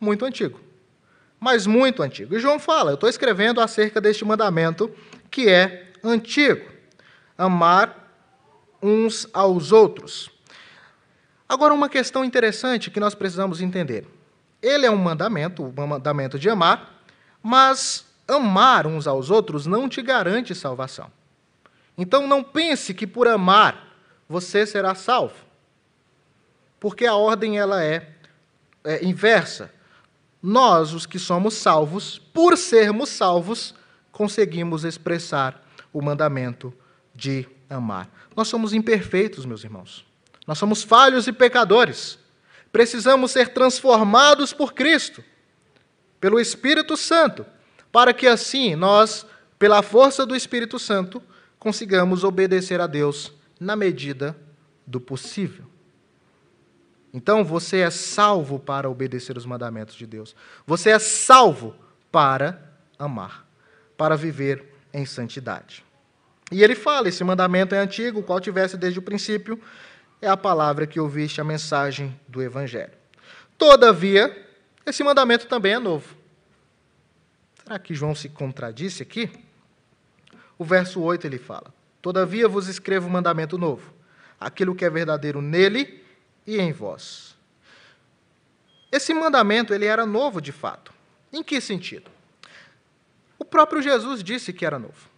muito 0.00 0.24
antigo. 0.24 0.60
Mas 1.38 1.66
muito 1.66 2.02
antigo. 2.02 2.34
E 2.34 2.40
João 2.40 2.58
fala, 2.58 2.90
eu 2.90 2.94
estou 2.94 3.08
escrevendo 3.08 3.60
acerca 3.60 4.00
deste 4.00 4.24
mandamento 4.24 4.90
que 5.30 5.48
é 5.48 5.92
antigo: 6.02 6.70
amar 7.36 8.06
uns 8.82 9.28
aos 9.32 9.72
outros. 9.72 10.30
Agora, 11.48 11.72
uma 11.72 11.88
questão 11.88 12.24
interessante 12.24 12.90
que 12.90 12.98
nós 12.98 13.14
precisamos 13.14 13.60
entender. 13.60 14.06
Ele 14.60 14.86
é 14.86 14.90
um 14.90 14.96
mandamento, 14.96 15.62
o 15.62 15.86
mandamento 15.86 16.38
de 16.38 16.48
amar, 16.50 17.02
mas 17.42 18.04
amar 18.26 18.86
uns 18.86 19.06
aos 19.06 19.30
outros 19.30 19.66
não 19.66 19.88
te 19.88 20.02
garante 20.02 20.54
salvação. 20.54 21.10
Então, 21.96 22.26
não 22.26 22.42
pense 22.42 22.92
que 22.92 23.06
por 23.06 23.28
amar 23.28 23.86
você 24.28 24.66
será 24.66 24.94
salvo, 24.94 25.36
porque 26.80 27.06
a 27.06 27.14
ordem 27.14 27.58
ela 27.58 27.82
é, 27.82 28.10
é 28.82 29.04
inversa. 29.04 29.72
Nós, 30.48 30.92
os 30.92 31.06
que 31.06 31.18
somos 31.18 31.54
salvos, 31.54 32.20
por 32.32 32.56
sermos 32.56 33.08
salvos, 33.08 33.74
conseguimos 34.12 34.84
expressar 34.84 35.60
o 35.92 36.00
mandamento 36.00 36.72
de 37.12 37.48
amar. 37.68 38.08
Nós 38.36 38.46
somos 38.46 38.72
imperfeitos, 38.72 39.44
meus 39.44 39.64
irmãos. 39.64 40.06
Nós 40.46 40.56
somos 40.56 40.84
falhos 40.84 41.26
e 41.26 41.32
pecadores. 41.32 42.16
Precisamos 42.70 43.32
ser 43.32 43.48
transformados 43.54 44.52
por 44.52 44.72
Cristo, 44.72 45.24
pelo 46.20 46.38
Espírito 46.38 46.96
Santo, 46.96 47.44
para 47.90 48.14
que 48.14 48.28
assim 48.28 48.76
nós, 48.76 49.26
pela 49.58 49.82
força 49.82 50.24
do 50.24 50.36
Espírito 50.36 50.78
Santo, 50.78 51.20
consigamos 51.58 52.22
obedecer 52.22 52.80
a 52.80 52.86
Deus 52.86 53.32
na 53.58 53.74
medida 53.74 54.38
do 54.86 55.00
possível. 55.00 55.66
Então 57.16 57.42
você 57.42 57.78
é 57.78 57.88
salvo 57.88 58.58
para 58.58 58.90
obedecer 58.90 59.38
os 59.38 59.46
mandamentos 59.46 59.94
de 59.94 60.06
Deus. 60.06 60.36
Você 60.66 60.90
é 60.90 60.98
salvo 60.98 61.74
para 62.12 62.62
amar 62.98 63.46
para 63.96 64.14
viver 64.14 64.62
em 64.92 65.06
santidade. 65.06 65.82
E 66.52 66.62
ele 66.62 66.74
fala: 66.74 67.08
esse 67.08 67.24
mandamento 67.24 67.74
é 67.74 67.78
antigo, 67.78 68.20
o 68.20 68.22
qual 68.22 68.38
tivesse 68.38 68.76
desde 68.76 68.98
o 68.98 69.02
princípio, 69.02 69.58
é 70.20 70.28
a 70.28 70.36
palavra 70.36 70.86
que 70.86 71.00
ouviste, 71.00 71.40
a 71.40 71.44
mensagem 71.44 72.14
do 72.28 72.42
Evangelho. 72.42 72.92
Todavia, 73.56 74.46
esse 74.84 75.02
mandamento 75.02 75.46
também 75.46 75.72
é 75.72 75.78
novo. 75.78 76.14
Será 77.62 77.78
que 77.78 77.94
João 77.94 78.14
se 78.14 78.28
contradisse 78.28 79.02
aqui? 79.02 79.30
O 80.58 80.66
verso 80.66 81.00
8 81.00 81.26
ele 81.26 81.38
fala: 81.38 81.72
Todavia 82.02 82.46
vos 82.46 82.68
escrevo 82.68 83.08
um 83.08 83.12
mandamento 83.12 83.56
novo, 83.56 83.90
aquilo 84.38 84.74
que 84.74 84.84
é 84.84 84.90
verdadeiro 84.90 85.40
nele 85.40 86.04
e 86.46 86.58
em 86.58 86.72
vós. 86.72 87.34
Esse 88.92 89.12
mandamento 89.12 89.74
ele 89.74 89.86
era 89.86 90.06
novo 90.06 90.40
de 90.40 90.52
fato. 90.52 90.92
Em 91.32 91.42
que 91.42 91.60
sentido? 91.60 92.16
próprio 93.46 93.80
Jesus 93.80 94.22
disse 94.22 94.52
que 94.52 94.66
era 94.66 94.78
novo. 94.78 95.08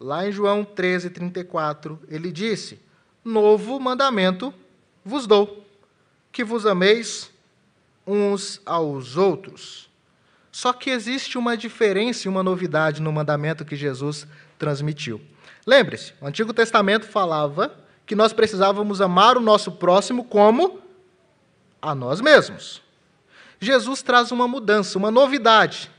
Lá 0.00 0.26
em 0.26 0.32
João 0.32 0.64
13, 0.64 1.10
34, 1.10 1.96
ele 2.08 2.32
disse: 2.32 2.80
Novo 3.24 3.78
mandamento 3.78 4.52
vos 5.04 5.26
dou, 5.28 5.64
que 6.32 6.42
vos 6.42 6.66
ameis 6.66 7.30
uns 8.04 8.60
aos 8.66 9.16
outros. 9.16 9.88
Só 10.50 10.72
que 10.72 10.90
existe 10.90 11.38
uma 11.38 11.56
diferença 11.56 12.26
e 12.26 12.28
uma 12.28 12.42
novidade 12.42 13.00
no 13.00 13.12
mandamento 13.12 13.64
que 13.64 13.76
Jesus 13.76 14.26
transmitiu. 14.58 15.20
Lembre-se, 15.64 16.12
o 16.20 16.26
Antigo 16.26 16.52
Testamento 16.52 17.06
falava 17.06 17.74
que 18.06 18.14
nós 18.14 18.32
precisávamos 18.32 19.00
amar 19.00 19.36
o 19.36 19.40
nosso 19.40 19.72
próximo 19.72 20.24
como 20.24 20.80
a 21.80 21.94
nós 21.94 22.20
mesmos. 22.20 22.82
Jesus 23.60 24.02
traz 24.02 24.32
uma 24.32 24.48
mudança, 24.48 24.98
uma 24.98 25.10
novidade. 25.10 25.90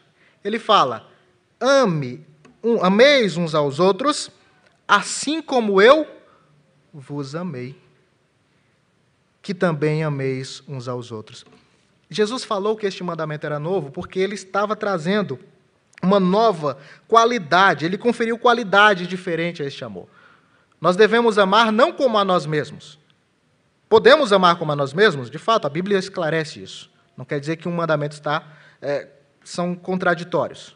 Ele 0.43 0.59
fala: 0.59 1.09
ame, 1.59 2.25
um, 2.63 2.83
ameis 2.83 3.37
uns 3.37 3.55
aos 3.55 3.79
outros, 3.79 4.29
assim 4.87 5.41
como 5.41 5.81
eu 5.81 6.07
vos 6.93 7.35
amei. 7.35 7.81
Que 9.41 9.53
também 9.53 10.03
ameis 10.03 10.63
uns 10.67 10.87
aos 10.87 11.11
outros. 11.11 11.45
Jesus 12.09 12.43
falou 12.43 12.75
que 12.75 12.85
este 12.85 13.03
mandamento 13.03 13.45
era 13.45 13.59
novo 13.59 13.91
porque 13.91 14.19
ele 14.19 14.35
estava 14.35 14.75
trazendo 14.75 15.39
uma 16.01 16.19
nova 16.19 16.77
qualidade, 17.07 17.85
ele 17.85 17.97
conferiu 17.97 18.37
qualidade 18.37 19.07
diferente 19.07 19.63
a 19.63 19.65
este 19.65 19.85
amor. 19.85 20.07
Nós 20.83 20.97
devemos 20.97 21.37
amar 21.37 21.71
não 21.71 21.93
como 21.93 22.17
a 22.17 22.25
nós 22.25 22.45
mesmos. 22.45 22.99
Podemos 23.87 24.33
amar 24.33 24.57
como 24.57 24.73
a 24.73 24.75
nós 24.75 24.91
mesmos? 24.91 25.31
De 25.31 25.37
fato, 25.37 25.65
a 25.65 25.69
Bíblia 25.69 25.97
esclarece 25.97 26.61
isso. 26.61 26.91
Não 27.15 27.23
quer 27.23 27.39
dizer 27.39 27.55
que 27.55 27.69
um 27.69 27.71
mandamento 27.71 28.15
está 28.15 28.45
é, 28.81 29.07
são 29.45 29.75
contraditórios. 29.75 30.75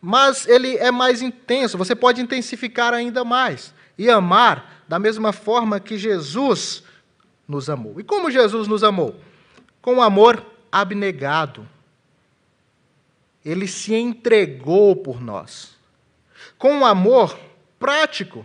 Mas 0.00 0.48
ele 0.48 0.76
é 0.78 0.90
mais 0.90 1.22
intenso, 1.22 1.78
você 1.78 1.94
pode 1.94 2.20
intensificar 2.20 2.92
ainda 2.92 3.22
mais 3.22 3.72
e 3.96 4.10
amar 4.10 4.82
da 4.88 4.98
mesma 4.98 5.32
forma 5.32 5.78
que 5.78 5.96
Jesus 5.96 6.82
nos 7.46 7.70
amou. 7.70 8.00
E 8.00 8.02
como 8.02 8.32
Jesus 8.32 8.66
nos 8.66 8.82
amou? 8.82 9.14
Com 9.80 9.94
um 9.94 10.02
amor 10.02 10.44
abnegado. 10.72 11.64
Ele 13.44 13.68
se 13.68 13.94
entregou 13.94 14.96
por 14.96 15.20
nós. 15.20 15.76
Com 16.58 16.72
um 16.72 16.84
amor 16.84 17.38
prático. 17.78 18.44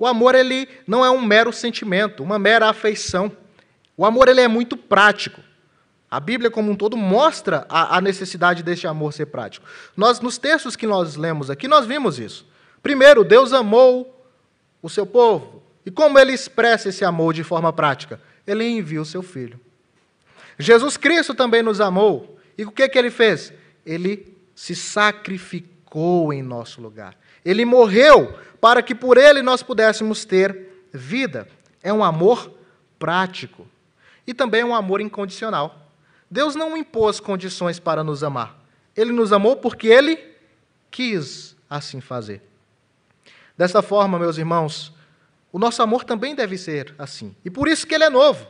O 0.00 0.06
amor 0.06 0.34
ele 0.34 0.66
não 0.86 1.04
é 1.04 1.10
um 1.10 1.20
mero 1.20 1.52
sentimento, 1.52 2.22
uma 2.22 2.38
mera 2.38 2.70
afeição. 2.70 3.30
O 3.94 4.06
amor 4.06 4.28
ele 4.28 4.40
é 4.40 4.48
muito 4.48 4.74
prático. 4.74 5.42
A 6.10 6.18
Bíblia 6.18 6.50
como 6.50 6.72
um 6.72 6.74
todo 6.74 6.96
mostra 6.96 7.66
a, 7.68 7.98
a, 7.98 8.00
necessidade 8.00 8.62
deste 8.62 8.86
amor 8.86 9.12
ser 9.12 9.26
prático. 9.26 9.66
Nós 9.94 10.18
nos 10.18 10.38
textos 10.38 10.74
que 10.74 10.86
nós 10.86 11.16
lemos 11.16 11.50
aqui 11.50 11.68
nós 11.68 11.84
vimos 11.84 12.18
isso. 12.18 12.48
Primeiro, 12.82 13.22
Deus 13.22 13.52
amou 13.52 14.26
o 14.80 14.88
seu 14.88 15.04
povo. 15.04 15.62
E 15.84 15.90
como 15.90 16.18
ele 16.18 16.32
expressa 16.32 16.88
esse 16.88 17.04
amor 17.04 17.34
de 17.34 17.44
forma 17.44 17.70
prática? 17.70 18.18
Ele 18.46 18.66
envia 18.66 19.02
o 19.02 19.04
seu 19.04 19.22
filho. 19.22 19.60
Jesus 20.58 20.96
Cristo 20.96 21.34
também 21.34 21.62
nos 21.62 21.78
amou. 21.78 22.38
E 22.56 22.64
o 22.64 22.70
que, 22.70 22.88
que 22.88 22.98
ele 22.98 23.10
fez? 23.10 23.52
Ele 23.84 24.34
se 24.54 24.74
sacrificou 24.74 26.32
em 26.32 26.42
nosso 26.42 26.80
lugar. 26.80 27.14
Ele 27.44 27.64
morreu 27.64 28.38
para 28.60 28.82
que 28.82 28.94
por 28.94 29.16
ele 29.16 29.42
nós 29.42 29.62
pudéssemos 29.62 30.24
ter 30.24 30.86
vida. 30.92 31.48
É 31.82 31.92
um 31.92 32.04
amor 32.04 32.52
prático. 32.98 33.66
E 34.26 34.34
também 34.34 34.62
um 34.62 34.74
amor 34.74 35.00
incondicional. 35.00 35.88
Deus 36.30 36.54
não 36.54 36.76
impôs 36.76 37.18
condições 37.18 37.78
para 37.78 38.04
nos 38.04 38.22
amar. 38.22 38.58
Ele 38.96 39.12
nos 39.12 39.32
amou 39.32 39.56
porque 39.56 39.88
ele 39.88 40.18
quis 40.90 41.56
assim 41.68 42.00
fazer. 42.00 42.42
Dessa 43.56 43.82
forma, 43.82 44.18
meus 44.18 44.38
irmãos, 44.38 44.92
o 45.52 45.58
nosso 45.58 45.82
amor 45.82 46.04
também 46.04 46.34
deve 46.34 46.56
ser 46.56 46.94
assim. 46.98 47.34
E 47.44 47.50
por 47.50 47.66
isso 47.66 47.86
que 47.86 47.94
ele 47.94 48.04
é 48.04 48.10
novo. 48.10 48.46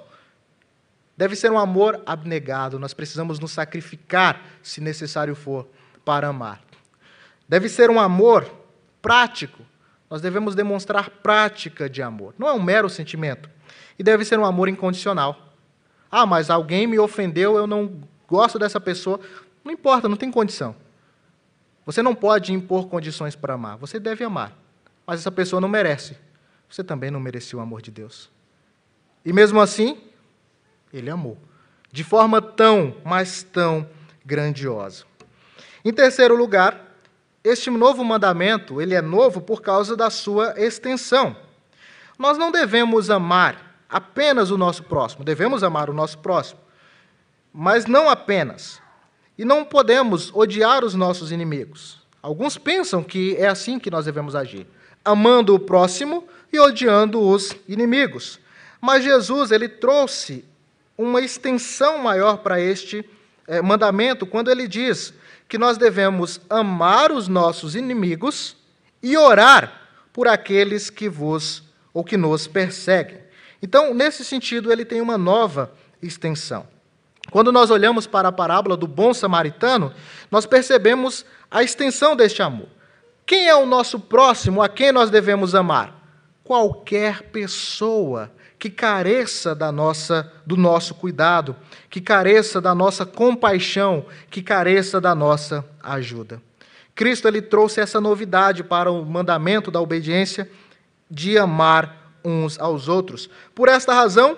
Deve 1.16 1.36
ser 1.36 1.50
um 1.50 1.58
amor 1.58 2.02
abnegado, 2.06 2.78
nós 2.78 2.94
precisamos 2.94 3.38
nos 3.38 3.52
sacrificar, 3.52 4.42
se 4.62 4.80
necessário 4.80 5.34
for, 5.34 5.68
para 6.04 6.28
amar. 6.28 6.62
Deve 7.48 7.68
ser 7.68 7.90
um 7.90 8.00
amor 8.00 8.50
prático, 9.00 9.62
nós 10.08 10.20
devemos 10.20 10.54
demonstrar 10.54 11.08
prática 11.08 11.88
de 11.88 12.02
amor, 12.02 12.34
não 12.38 12.48
é 12.48 12.52
um 12.52 12.62
mero 12.62 12.88
sentimento. 12.88 13.48
E 13.98 14.02
deve 14.02 14.24
ser 14.24 14.38
um 14.38 14.44
amor 14.44 14.68
incondicional. 14.68 15.54
Ah, 16.10 16.26
mas 16.26 16.50
alguém 16.50 16.86
me 16.86 16.98
ofendeu, 16.98 17.56
eu 17.56 17.66
não 17.66 18.00
gosto 18.26 18.58
dessa 18.58 18.80
pessoa. 18.80 19.20
Não 19.62 19.72
importa, 19.72 20.08
não 20.08 20.16
tem 20.16 20.30
condição. 20.30 20.74
Você 21.84 22.02
não 22.02 22.14
pode 22.14 22.52
impor 22.52 22.88
condições 22.88 23.36
para 23.36 23.54
amar, 23.54 23.76
você 23.76 24.00
deve 24.00 24.24
amar. 24.24 24.56
Mas 25.06 25.20
essa 25.20 25.30
pessoa 25.30 25.60
não 25.60 25.68
merece. 25.68 26.16
Você 26.68 26.82
também 26.82 27.10
não 27.10 27.20
merecia 27.20 27.58
o 27.58 27.62
amor 27.62 27.82
de 27.82 27.90
Deus. 27.90 28.30
E 29.24 29.32
mesmo 29.32 29.60
assim, 29.60 30.00
ele 30.92 31.10
amou. 31.10 31.36
De 31.92 32.04
forma 32.04 32.40
tão, 32.40 32.96
mas 33.04 33.42
tão 33.42 33.88
grandiosa. 34.24 35.04
Em 35.84 35.92
terceiro 35.92 36.36
lugar, 36.36 36.89
este 37.42 37.70
novo 37.70 38.04
mandamento, 38.04 38.80
ele 38.80 38.94
é 38.94 39.00
novo 39.00 39.40
por 39.40 39.62
causa 39.62 39.96
da 39.96 40.10
sua 40.10 40.54
extensão. 40.56 41.36
Nós 42.18 42.36
não 42.36 42.50
devemos 42.50 43.08
amar 43.08 43.82
apenas 43.88 44.50
o 44.50 44.58
nosso 44.58 44.82
próximo, 44.82 45.24
devemos 45.24 45.62
amar 45.62 45.88
o 45.88 45.94
nosso 45.94 46.18
próximo, 46.18 46.60
mas 47.52 47.86
não 47.86 48.08
apenas. 48.08 48.80
E 49.38 49.44
não 49.44 49.64
podemos 49.64 50.30
odiar 50.34 50.84
os 50.84 50.94
nossos 50.94 51.32
inimigos. 51.32 51.98
Alguns 52.22 52.58
pensam 52.58 53.02
que 53.02 53.34
é 53.36 53.48
assim 53.48 53.78
que 53.78 53.90
nós 53.90 54.04
devemos 54.04 54.36
agir, 54.36 54.66
amando 55.02 55.54
o 55.54 55.58
próximo 55.58 56.28
e 56.52 56.60
odiando 56.60 57.20
os 57.20 57.56
inimigos. 57.66 58.38
Mas 58.80 59.02
Jesus, 59.02 59.50
ele 59.50 59.68
trouxe 59.68 60.44
uma 60.96 61.22
extensão 61.22 61.96
maior 61.96 62.38
para 62.38 62.60
este 62.60 63.08
é, 63.48 63.62
mandamento 63.62 64.26
quando 64.26 64.50
ele 64.50 64.68
diz 64.68 65.14
que 65.50 65.58
nós 65.58 65.76
devemos 65.76 66.40
amar 66.48 67.10
os 67.10 67.26
nossos 67.26 67.74
inimigos 67.74 68.56
e 69.02 69.16
orar 69.16 69.82
por 70.12 70.28
aqueles 70.28 70.88
que 70.88 71.08
vos 71.08 71.64
ou 71.92 72.04
que 72.04 72.16
nos 72.16 72.46
perseguem. 72.46 73.18
Então, 73.60 73.92
nesse 73.92 74.24
sentido, 74.24 74.70
ele 74.70 74.84
tem 74.84 75.00
uma 75.00 75.18
nova 75.18 75.72
extensão. 76.00 76.68
Quando 77.32 77.50
nós 77.50 77.68
olhamos 77.68 78.06
para 78.06 78.28
a 78.28 78.32
parábola 78.32 78.76
do 78.76 78.86
bom 78.86 79.12
samaritano, 79.12 79.92
nós 80.30 80.46
percebemos 80.46 81.26
a 81.50 81.64
extensão 81.64 82.14
deste 82.14 82.40
amor. 82.42 82.68
Quem 83.26 83.48
é 83.48 83.54
o 83.56 83.66
nosso 83.66 83.98
próximo 83.98 84.62
a 84.62 84.68
quem 84.68 84.92
nós 84.92 85.10
devemos 85.10 85.52
amar? 85.52 86.00
Qualquer 86.44 87.24
pessoa 87.24 88.30
que 88.60 88.68
careça 88.68 89.54
da 89.54 89.72
nossa 89.72 90.30
do 90.44 90.54
nosso 90.54 90.94
cuidado, 90.94 91.56
que 91.88 91.98
careça 91.98 92.60
da 92.60 92.74
nossa 92.74 93.06
compaixão, 93.06 94.04
que 94.30 94.42
careça 94.42 95.00
da 95.00 95.14
nossa 95.14 95.64
ajuda. 95.82 96.42
Cristo 96.94 97.26
ele 97.26 97.40
trouxe 97.40 97.80
essa 97.80 97.98
novidade 97.98 98.62
para 98.62 98.92
o 98.92 99.02
mandamento 99.02 99.70
da 99.70 99.80
obediência 99.80 100.48
de 101.10 101.38
amar 101.38 102.12
uns 102.22 102.60
aos 102.60 102.86
outros. 102.86 103.30
Por 103.54 103.66
esta 103.66 103.94
razão, 103.94 104.36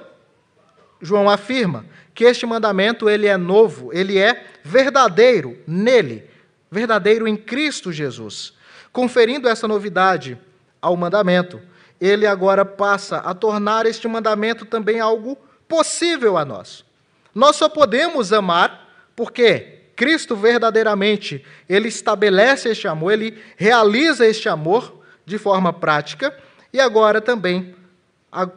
João 1.01 1.29
afirma 1.29 1.85
que 2.15 2.23
este 2.23 2.47
mandamento 2.47 3.11
ele 3.11 3.27
é 3.27 3.37
novo, 3.37 3.93
ele 3.93 4.19
é 4.19 4.47
verdadeiro 4.63 5.59
nele, 5.67 6.31
verdadeiro 6.71 7.27
em 7.27 7.37
Cristo 7.37 7.91
Jesus, 7.91 8.53
conferindo 8.93 9.49
essa 9.49 9.67
novidade 9.67 10.39
ao 10.81 10.97
mandamento 10.97 11.61
ele 12.05 12.27
agora 12.27 12.65
passa 12.65 13.19
a 13.19 13.33
tornar 13.33 13.87
este 13.87 14.09
mandamento 14.09 14.65
também 14.67 14.99
algo 14.99 15.38
possível 15.69 16.37
a 16.37 16.45
nós. 16.45 16.85
Nós 17.33 17.55
só 17.55 17.69
podemos 17.69 18.33
amar 18.33 18.88
porque 19.15 19.79
Cristo 19.95 20.35
verdadeiramente, 20.35 21.45
ele 21.69 21.87
estabelece 21.87 22.71
este 22.71 22.88
amor, 22.88 23.12
ele 23.12 23.41
realiza 23.57 24.27
este 24.27 24.49
amor 24.49 25.01
de 25.25 25.38
forma 25.38 25.73
prática 25.73 26.37
e 26.73 26.81
agora 26.81 27.21
também 27.21 27.73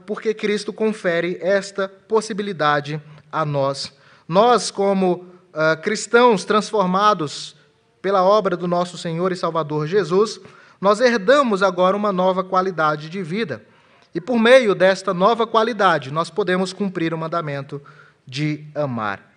porque 0.08 0.34
Cristo 0.34 0.73
confere 0.73 1.38
esta 1.39 1.88
possibilidade 1.88 2.99
a 3.31 3.45
nós. 3.45 3.93
Nós, 4.27 4.71
como 4.71 5.13
uh, 5.53 5.79
cristãos 5.84 6.45
transformados 6.45 7.55
pela 8.01 8.23
obra 8.23 8.58
do 8.58 8.67
nosso 8.67 8.97
Senhor 8.97 9.31
e 9.31 9.36
Salvador 9.36 9.86
Jesus, 9.86 10.39
nós 10.79 10.99
herdamos 10.99 11.63
agora 11.63 11.95
uma 11.95 12.11
nova 12.11 12.43
qualidade 12.43 13.09
de 13.09 13.21
vida. 13.23 13.65
E 14.13 14.21
por 14.21 14.39
meio 14.39 14.73
desta 14.73 15.13
nova 15.13 15.45
qualidade, 15.45 16.11
nós 16.11 16.29
podemos 16.29 16.71
cumprir 16.71 17.13
o 17.13 17.17
mandamento 17.17 17.81
de 18.25 18.65
amar. 18.73 19.33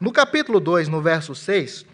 No 0.00 0.12
capítulo 0.12 0.60
2, 0.60 0.88
no 0.88 1.02
verso 1.02 1.34
6, 1.34 1.84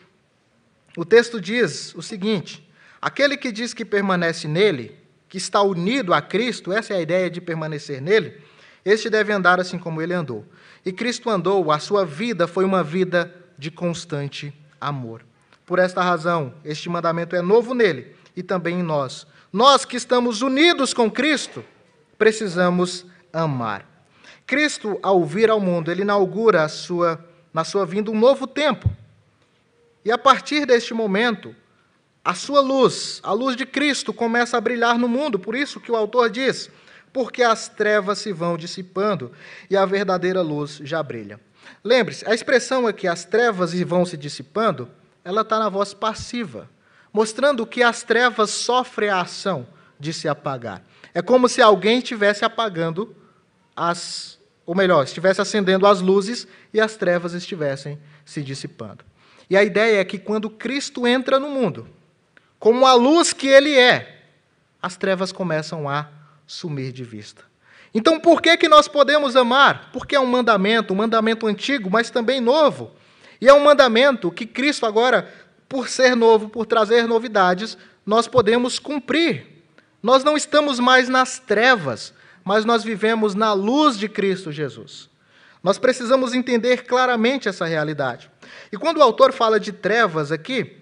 o 0.96 1.04
texto 1.04 1.40
diz 1.40 1.94
o 1.94 2.02
seguinte: 2.02 2.68
Aquele 3.00 3.37
que 3.37 3.50
diz 3.50 3.72
que 3.72 3.84
permanece 3.84 4.46
nele, 4.46 4.98
que 5.28 5.38
está 5.38 5.62
unido 5.62 6.12
a 6.12 6.20
Cristo, 6.20 6.72
essa 6.72 6.92
é 6.92 6.96
a 6.98 7.00
ideia 7.00 7.30
de 7.30 7.40
permanecer 7.40 8.00
nele, 8.00 8.42
este 8.84 9.08
deve 9.08 9.32
andar 9.32 9.58
assim 9.58 9.78
como 9.78 10.02
ele 10.02 10.12
andou. 10.12 10.44
E 10.84 10.92
Cristo 10.92 11.30
andou, 11.30 11.72
a 11.72 11.78
sua 11.78 12.04
vida 12.04 12.46
foi 12.46 12.64
uma 12.64 12.84
vida 12.84 13.34
de 13.58 13.70
constante 13.70 14.52
amor. 14.80 15.24
Por 15.66 15.79
esta 15.79 16.03
razão, 16.03 16.55
este 16.64 16.88
mandamento 16.88 17.35
é 17.35 17.42
novo 17.42 17.74
nele 17.74 18.14
e 18.37 18.42
também 18.42 18.81
em 18.81 18.83
nós. 18.83 19.27
Nós 19.53 19.85
que 19.85 19.96
estamos 19.96 20.42
unidos 20.42 20.92
com 20.92 21.11
Cristo, 21.11 21.64
precisamos 22.18 23.07
amar. 23.33 23.87
Cristo, 24.46 24.98
ao 25.03 25.24
vir 25.24 25.48
ao 25.48 25.61
mundo, 25.61 25.90
ele 25.90 26.03
inaugura 26.03 26.68
sua, 26.68 27.24
na 27.53 27.64
sua 27.64 27.87
vinda 27.87 28.11
um 28.11 28.18
novo 28.18 28.46
tempo. 28.46 28.90
E 30.05 30.12
a 30.12 30.18
partir 30.18 30.66
deste 30.66 30.92
momento, 30.92 31.55
a 32.24 32.35
sua 32.35 32.61
luz, 32.61 33.20
a 33.22 33.33
luz 33.33 33.57
de 33.57 33.64
Cristo, 33.64 34.12
começa 34.12 34.57
a 34.57 34.61
brilhar 34.61 34.98
no 34.98 35.09
mundo. 35.09 35.38
Por 35.38 35.55
isso 35.55 35.81
que 35.81 35.90
o 35.90 35.96
autor 35.96 36.29
diz: 36.29 36.70
porque 37.12 37.42
as 37.42 37.68
trevas 37.68 38.18
se 38.18 38.33
vão 38.33 38.57
dissipando 38.57 39.31
e 39.70 39.77
a 39.77 39.87
verdadeira 39.87 40.42
luz 40.42 40.81
já 40.83 41.03
brilha. 41.03 41.40
Lembre-se, 41.83 42.29
a 42.29 42.35
expressão 42.35 42.87
aqui, 42.87 43.07
as 43.07 43.24
trevas 43.24 43.72
vão 43.83 44.05
se 44.05 44.16
dissipando, 44.16 44.90
ela 45.24 45.40
está 45.40 45.58
na 45.58 45.68
voz 45.68 45.94
passiva, 45.94 46.68
mostrando 47.12 47.66
que 47.66 47.82
as 47.82 48.02
trevas 48.02 48.50
sofrem 48.50 49.08
a 49.08 49.20
ação 49.20 49.66
de 49.98 50.12
se 50.12 50.28
apagar. 50.28 50.82
É 51.14 51.22
como 51.22 51.48
se 51.48 51.62
alguém 51.62 51.98
estivesse 51.98 52.44
apagando 52.44 53.14
as, 53.74 54.38
ou 54.66 54.74
melhor, 54.74 55.04
estivesse 55.04 55.40
acendendo 55.40 55.87
as 55.87 56.00
luzes 56.00 56.46
e 56.72 56.80
as 56.80 56.96
trevas 56.96 57.32
estivessem 57.32 57.98
se 58.24 58.42
dissipando. 58.42 59.04
E 59.48 59.56
a 59.56 59.62
ideia 59.62 60.00
é 60.00 60.04
que 60.04 60.18
quando 60.18 60.50
Cristo 60.50 61.06
entra 61.06 61.38
no 61.38 61.48
mundo, 61.48 61.88
como 62.58 62.87
a 62.87 62.94
luz 62.94 63.32
que 63.32 63.46
ele 63.46 63.76
é, 63.78 64.22
as 64.80 64.96
trevas 64.96 65.32
começam 65.32 65.88
a 65.88 66.08
sumir 66.46 66.92
de 66.92 67.04
vista. 67.04 67.42
Então, 67.94 68.18
por 68.18 68.42
que, 68.42 68.56
que 68.56 68.68
nós 68.68 68.88
podemos 68.88 69.37
amar? 69.37 69.90
Porque 69.92 70.16
é 70.16 70.20
um 70.20 70.26
mandamento, 70.26 70.92
um 70.92 70.96
mandamento 70.96 71.46
antigo, 71.46 71.88
mas 71.88 72.10
também 72.10 72.40
novo. 72.40 72.90
E 73.44 73.48
é 73.48 73.52
um 73.52 73.62
mandamento 73.62 74.30
que 74.30 74.46
Cristo, 74.46 74.87
agora, 74.87 75.30
por 75.68 75.87
ser 75.87 76.16
novo, 76.16 76.48
por 76.48 76.64
trazer 76.64 77.07
novidades, 77.07 77.76
nós 78.07 78.26
podemos 78.26 78.78
cumprir. 78.78 79.62
Nós 80.02 80.24
não 80.24 80.35
estamos 80.35 80.80
mais 80.80 81.11
nas 81.11 81.40
trevas, 81.40 82.14
mas 82.42 82.64
nós 82.64 82.83
vivemos 82.83 83.35
na 83.35 83.52
luz 83.52 83.98
de 83.98 84.09
Cristo 84.09 84.50
Jesus. 84.50 85.11
Nós 85.62 85.76
precisamos 85.76 86.33
entender 86.33 86.87
claramente 86.87 87.46
essa 87.46 87.66
realidade. 87.66 88.30
E 88.72 88.78
quando 88.78 88.96
o 88.96 89.02
autor 89.02 89.30
fala 89.30 89.61
de 89.61 89.72
trevas 89.72 90.33
aqui, 90.33 90.78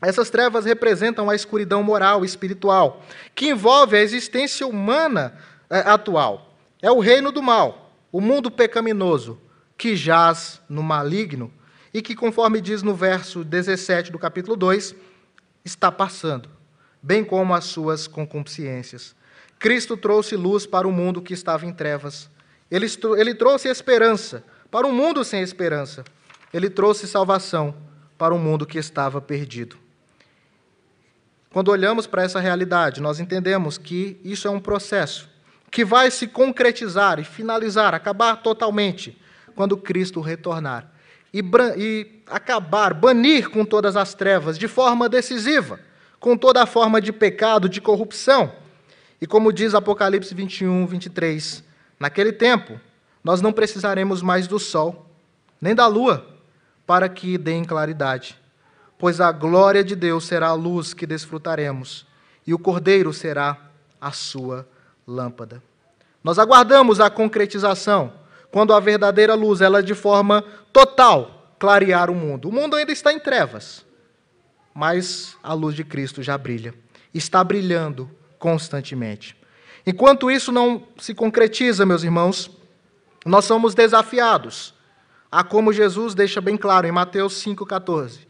essas 0.00 0.30
trevas 0.30 0.64
representam 0.64 1.28
a 1.28 1.34
escuridão 1.34 1.82
moral 1.82 2.24
espiritual, 2.24 3.02
que 3.34 3.48
envolve 3.48 3.96
a 3.96 4.00
existência 4.00 4.64
humana 4.64 5.36
é, 5.68 5.80
atual. 5.80 6.54
É 6.80 6.92
o 6.92 7.00
reino 7.00 7.32
do 7.32 7.42
mal, 7.42 7.92
o 8.12 8.20
mundo 8.20 8.52
pecaminoso, 8.52 9.36
que 9.76 9.96
jaz 9.96 10.60
no 10.68 10.80
maligno 10.80 11.52
e 11.94 12.02
que, 12.02 12.16
conforme 12.16 12.60
diz 12.60 12.82
no 12.82 12.92
verso 12.92 13.44
17 13.44 14.10
do 14.10 14.18
capítulo 14.18 14.56
2, 14.56 14.96
está 15.64 15.92
passando, 15.92 16.50
bem 17.00 17.24
como 17.24 17.54
as 17.54 17.66
suas 17.66 18.08
concupiscências. 18.08 19.14
Cristo 19.60 19.96
trouxe 19.96 20.34
luz 20.34 20.66
para 20.66 20.88
o 20.88 20.92
mundo 20.92 21.22
que 21.22 21.32
estava 21.32 21.64
em 21.64 21.72
trevas. 21.72 22.28
Ele, 22.68 22.86
ele 23.16 23.32
trouxe 23.32 23.68
esperança 23.68 24.42
para 24.72 24.88
um 24.88 24.92
mundo 24.92 25.22
sem 25.24 25.40
esperança. 25.40 26.04
Ele 26.52 26.68
trouxe 26.68 27.06
salvação 27.06 27.72
para 28.18 28.34
um 28.34 28.38
mundo 28.38 28.66
que 28.66 28.76
estava 28.76 29.20
perdido. 29.20 29.76
Quando 31.50 31.68
olhamos 31.68 32.08
para 32.08 32.24
essa 32.24 32.40
realidade, 32.40 33.00
nós 33.00 33.20
entendemos 33.20 33.78
que 33.78 34.20
isso 34.24 34.48
é 34.48 34.50
um 34.50 34.58
processo 34.58 35.28
que 35.70 35.84
vai 35.84 36.10
se 36.10 36.26
concretizar 36.26 37.20
e 37.20 37.24
finalizar, 37.24 37.94
acabar 37.94 38.42
totalmente, 38.42 39.16
quando 39.54 39.76
Cristo 39.76 40.20
retornar 40.20 40.93
e, 41.34 41.44
e 41.76 42.22
acabar, 42.28 42.94
banir 42.94 43.50
com 43.50 43.64
todas 43.64 43.96
as 43.96 44.14
trevas 44.14 44.56
de 44.56 44.68
forma 44.68 45.08
decisiva, 45.08 45.80
com 46.20 46.36
toda 46.36 46.62
a 46.62 46.66
forma 46.66 47.00
de 47.00 47.12
pecado, 47.12 47.68
de 47.68 47.80
corrupção. 47.80 48.52
E 49.20 49.26
como 49.26 49.52
diz 49.52 49.74
Apocalipse 49.74 50.34
21, 50.34 50.86
23, 50.86 51.64
naquele 51.98 52.32
tempo 52.32 52.80
nós 53.22 53.40
não 53.40 53.52
precisaremos 53.52 54.22
mais 54.22 54.46
do 54.46 54.58
sol, 54.58 55.10
nem 55.60 55.74
da 55.74 55.86
lua, 55.88 56.24
para 56.86 57.08
que 57.08 57.36
deem 57.36 57.64
claridade 57.64 58.38
pois 59.04 59.20
a 59.20 59.30
glória 59.32 59.84
de 59.84 59.94
Deus 59.94 60.24
será 60.24 60.48
a 60.48 60.54
luz 60.54 60.94
que 60.94 61.06
desfrutaremos, 61.06 62.06
e 62.46 62.54
o 62.54 62.58
Cordeiro 62.58 63.12
será 63.12 63.58
a 64.00 64.12
sua 64.12 64.66
lâmpada. 65.06 65.62
Nós 66.22 66.38
aguardamos 66.38 67.00
a 67.00 67.10
concretização, 67.10 68.14
quando 68.54 68.72
a 68.72 68.78
verdadeira 68.78 69.34
luz, 69.34 69.60
ela 69.60 69.82
de 69.82 69.96
forma 69.96 70.44
total, 70.72 71.56
clarear 71.58 72.08
o 72.08 72.14
mundo. 72.14 72.48
O 72.48 72.52
mundo 72.52 72.76
ainda 72.76 72.92
está 72.92 73.12
em 73.12 73.18
trevas, 73.18 73.84
mas 74.72 75.36
a 75.42 75.52
luz 75.52 75.74
de 75.74 75.82
Cristo 75.82 76.22
já 76.22 76.38
brilha, 76.38 76.72
está 77.12 77.42
brilhando 77.42 78.08
constantemente. 78.38 79.36
Enquanto 79.84 80.30
isso 80.30 80.52
não 80.52 80.86
se 80.98 81.12
concretiza, 81.12 81.84
meus 81.84 82.04
irmãos, 82.04 82.48
nós 83.26 83.44
somos 83.44 83.74
desafiados 83.74 84.72
a 85.32 85.42
como 85.42 85.72
Jesus 85.72 86.14
deixa 86.14 86.40
bem 86.40 86.56
claro 86.56 86.86
em 86.86 86.92
Mateus 86.92 87.44
5,14 87.44 88.20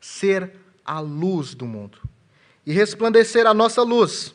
ser 0.00 0.60
a 0.84 1.00
luz 1.00 1.56
do 1.56 1.66
mundo 1.66 1.98
e 2.64 2.72
resplandecer 2.72 3.48
a 3.48 3.52
nossa 3.52 3.82
luz, 3.82 4.32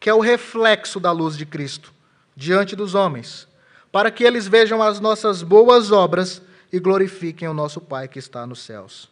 que 0.00 0.10
é 0.10 0.14
o 0.14 0.18
reflexo 0.18 0.98
da 0.98 1.12
luz 1.12 1.36
de 1.36 1.46
Cristo, 1.46 1.94
diante 2.34 2.74
dos 2.74 2.96
homens, 2.96 3.46
para 3.92 4.10
que 4.10 4.24
eles 4.24 4.48
vejam 4.48 4.82
as 4.82 4.98
nossas 4.98 5.42
boas 5.42 5.92
obras 5.92 6.42
e 6.72 6.80
glorifiquem 6.80 7.46
o 7.46 7.54
nosso 7.54 7.80
Pai 7.80 8.08
que 8.08 8.18
está 8.18 8.46
nos 8.46 8.60
céus. 8.60 9.08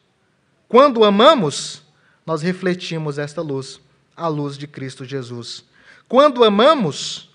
Quando 0.66 1.04
amamos, 1.04 1.82
nós 2.26 2.42
refletimos 2.42 3.18
esta 3.18 3.42
luz, 3.42 3.80
a 4.16 4.26
luz 4.26 4.56
de 4.56 4.66
Cristo 4.66 5.04
Jesus. 5.04 5.64
Quando 6.08 6.42
amamos, 6.42 7.30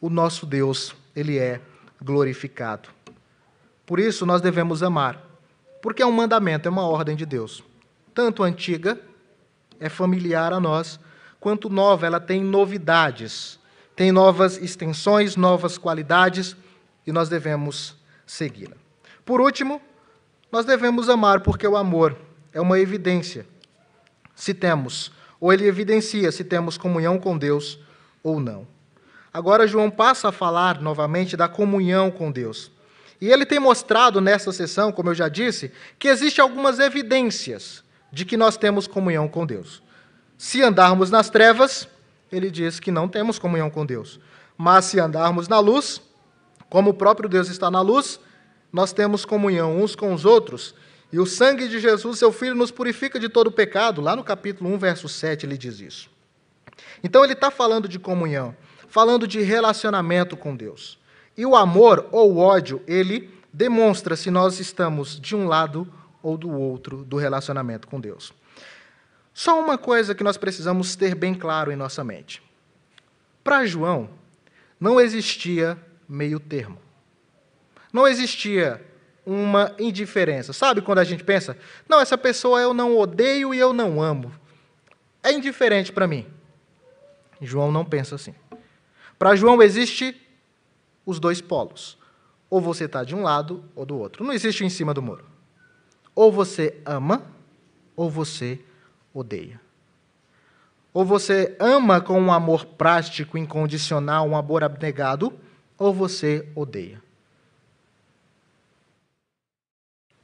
o 0.00 0.08
nosso 0.08 0.46
Deus, 0.46 0.94
ele 1.14 1.38
é 1.38 1.60
glorificado. 2.00 2.88
Por 3.84 3.98
isso 3.98 4.24
nós 4.24 4.40
devemos 4.40 4.82
amar, 4.82 5.22
porque 5.82 6.00
é 6.02 6.06
um 6.06 6.12
mandamento, 6.12 6.68
é 6.68 6.70
uma 6.70 6.86
ordem 6.86 7.16
de 7.16 7.26
Deus 7.26 7.62
tanto 8.14 8.42
antiga, 8.42 9.00
é 9.78 9.88
familiar 9.88 10.52
a 10.52 10.60
nós, 10.60 11.00
quanto 11.38 11.70
nova, 11.70 12.06
ela 12.06 12.20
tem 12.20 12.42
novidades, 12.42 13.58
tem 14.00 14.10
novas 14.10 14.56
extensões, 14.56 15.36
novas 15.36 15.76
qualidades, 15.76 16.56
e 17.06 17.12
nós 17.12 17.28
devemos 17.28 17.94
segui-la. 18.26 18.78
Por 19.26 19.42
último, 19.42 19.78
nós 20.50 20.64
devemos 20.64 21.10
amar, 21.10 21.40
porque 21.40 21.68
o 21.68 21.76
amor 21.76 22.16
é 22.50 22.58
uma 22.62 22.80
evidência, 22.80 23.46
se 24.34 24.54
temos, 24.54 25.12
ou 25.38 25.52
ele 25.52 25.66
evidencia 25.66 26.32
se 26.32 26.42
temos 26.42 26.78
comunhão 26.78 27.18
com 27.18 27.36
Deus 27.36 27.78
ou 28.22 28.40
não. 28.40 28.66
Agora, 29.30 29.68
João 29.68 29.90
passa 29.90 30.30
a 30.30 30.32
falar 30.32 30.80
novamente 30.80 31.36
da 31.36 31.46
comunhão 31.46 32.10
com 32.10 32.32
Deus. 32.32 32.72
E 33.20 33.28
ele 33.28 33.44
tem 33.44 33.58
mostrado 33.58 34.18
nessa 34.18 34.50
sessão, 34.50 34.90
como 34.90 35.10
eu 35.10 35.14
já 35.14 35.28
disse, 35.28 35.72
que 35.98 36.08
existem 36.08 36.40
algumas 36.42 36.78
evidências 36.78 37.84
de 38.10 38.24
que 38.24 38.38
nós 38.38 38.56
temos 38.56 38.86
comunhão 38.86 39.28
com 39.28 39.44
Deus. 39.44 39.82
Se 40.38 40.62
andarmos 40.62 41.10
nas 41.10 41.28
trevas, 41.28 41.86
ele 42.30 42.50
diz 42.50 42.78
que 42.78 42.90
não 42.90 43.08
temos 43.08 43.38
comunhão 43.38 43.70
com 43.70 43.84
Deus. 43.84 44.20
Mas 44.56 44.84
se 44.86 45.00
andarmos 45.00 45.48
na 45.48 45.58
luz, 45.58 46.00
como 46.68 46.90
o 46.90 46.94
próprio 46.94 47.28
Deus 47.28 47.48
está 47.48 47.70
na 47.70 47.80
luz, 47.80 48.20
nós 48.72 48.92
temos 48.92 49.24
comunhão 49.24 49.80
uns 49.80 49.94
com 49.96 50.12
os 50.12 50.24
outros. 50.24 50.74
E 51.12 51.18
o 51.18 51.26
sangue 51.26 51.66
de 51.66 51.80
Jesus, 51.80 52.18
seu 52.18 52.32
Filho, 52.32 52.54
nos 52.54 52.70
purifica 52.70 53.18
de 53.18 53.28
todo 53.28 53.50
pecado. 53.50 54.00
Lá 54.00 54.14
no 54.14 54.22
capítulo 54.22 54.72
1, 54.74 54.78
verso 54.78 55.08
7, 55.08 55.44
ele 55.44 55.58
diz 55.58 55.80
isso. 55.80 56.10
Então, 57.02 57.24
ele 57.24 57.32
está 57.32 57.50
falando 57.50 57.88
de 57.88 57.98
comunhão, 57.98 58.54
falando 58.88 59.26
de 59.26 59.40
relacionamento 59.40 60.36
com 60.36 60.54
Deus. 60.54 60.98
E 61.36 61.44
o 61.44 61.56
amor 61.56 62.08
ou 62.12 62.34
o 62.34 62.38
ódio, 62.38 62.82
ele 62.86 63.30
demonstra 63.52 64.14
se 64.14 64.30
nós 64.30 64.60
estamos 64.60 65.18
de 65.18 65.34
um 65.34 65.48
lado 65.48 65.92
ou 66.22 66.36
do 66.36 66.50
outro 66.50 67.04
do 67.04 67.16
relacionamento 67.16 67.88
com 67.88 68.00
Deus. 68.00 68.32
Só 69.32 69.60
uma 69.60 69.78
coisa 69.78 70.14
que 70.14 70.24
nós 70.24 70.36
precisamos 70.36 70.96
ter 70.96 71.14
bem 71.14 71.34
claro 71.34 71.70
em 71.70 71.76
nossa 71.76 72.02
mente. 72.04 72.42
Para 73.42 73.64
João, 73.64 74.10
não 74.78 75.00
existia 75.00 75.78
meio 76.08 76.40
termo. 76.40 76.78
Não 77.92 78.06
existia 78.06 78.84
uma 79.24 79.74
indiferença. 79.78 80.52
Sabe 80.52 80.82
quando 80.82 80.98
a 80.98 81.04
gente 81.04 81.24
pensa, 81.24 81.56
não, 81.88 82.00
essa 82.00 82.18
pessoa 82.18 82.60
eu 82.60 82.74
não 82.74 82.96
odeio 82.98 83.54
e 83.54 83.58
eu 83.58 83.72
não 83.72 84.02
amo. 84.02 84.32
É 85.22 85.32
indiferente 85.32 85.92
para 85.92 86.06
mim. 86.06 86.26
João 87.40 87.70
não 87.70 87.84
pensa 87.84 88.14
assim. 88.14 88.34
Para 89.18 89.36
João 89.36 89.62
existe 89.62 90.20
os 91.04 91.20
dois 91.20 91.40
polos. 91.40 91.98
Ou 92.48 92.60
você 92.60 92.84
está 92.84 93.04
de 93.04 93.14
um 93.14 93.22
lado 93.22 93.64
ou 93.74 93.86
do 93.86 93.96
outro. 93.98 94.24
Não 94.24 94.32
existe 94.32 94.64
em 94.64 94.70
cima 94.70 94.92
do 94.92 95.02
muro. 95.02 95.24
Ou 96.14 96.32
você 96.32 96.80
ama, 96.84 97.22
ou 97.94 98.10
você 98.10 98.58
odeia. 99.12 99.60
Ou 100.92 101.04
você 101.04 101.56
ama 101.60 102.00
com 102.00 102.20
um 102.20 102.32
amor 102.32 102.64
prático, 102.64 103.38
incondicional, 103.38 104.28
um 104.28 104.36
amor 104.36 104.64
abnegado, 104.64 105.32
ou 105.78 105.94
você 105.94 106.48
odeia. 106.54 107.00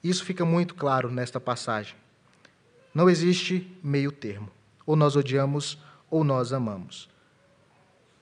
Isso 0.02 0.24
fica 0.24 0.44
muito 0.44 0.74
claro 0.74 1.10
nesta 1.10 1.40
passagem. 1.40 1.94
Não 2.94 3.08
existe 3.08 3.70
meio 3.82 4.10
termo. 4.10 4.50
Ou 4.84 4.96
nós 4.96 5.16
odiamos 5.16 5.78
ou 6.10 6.24
nós 6.24 6.52
amamos. 6.52 7.08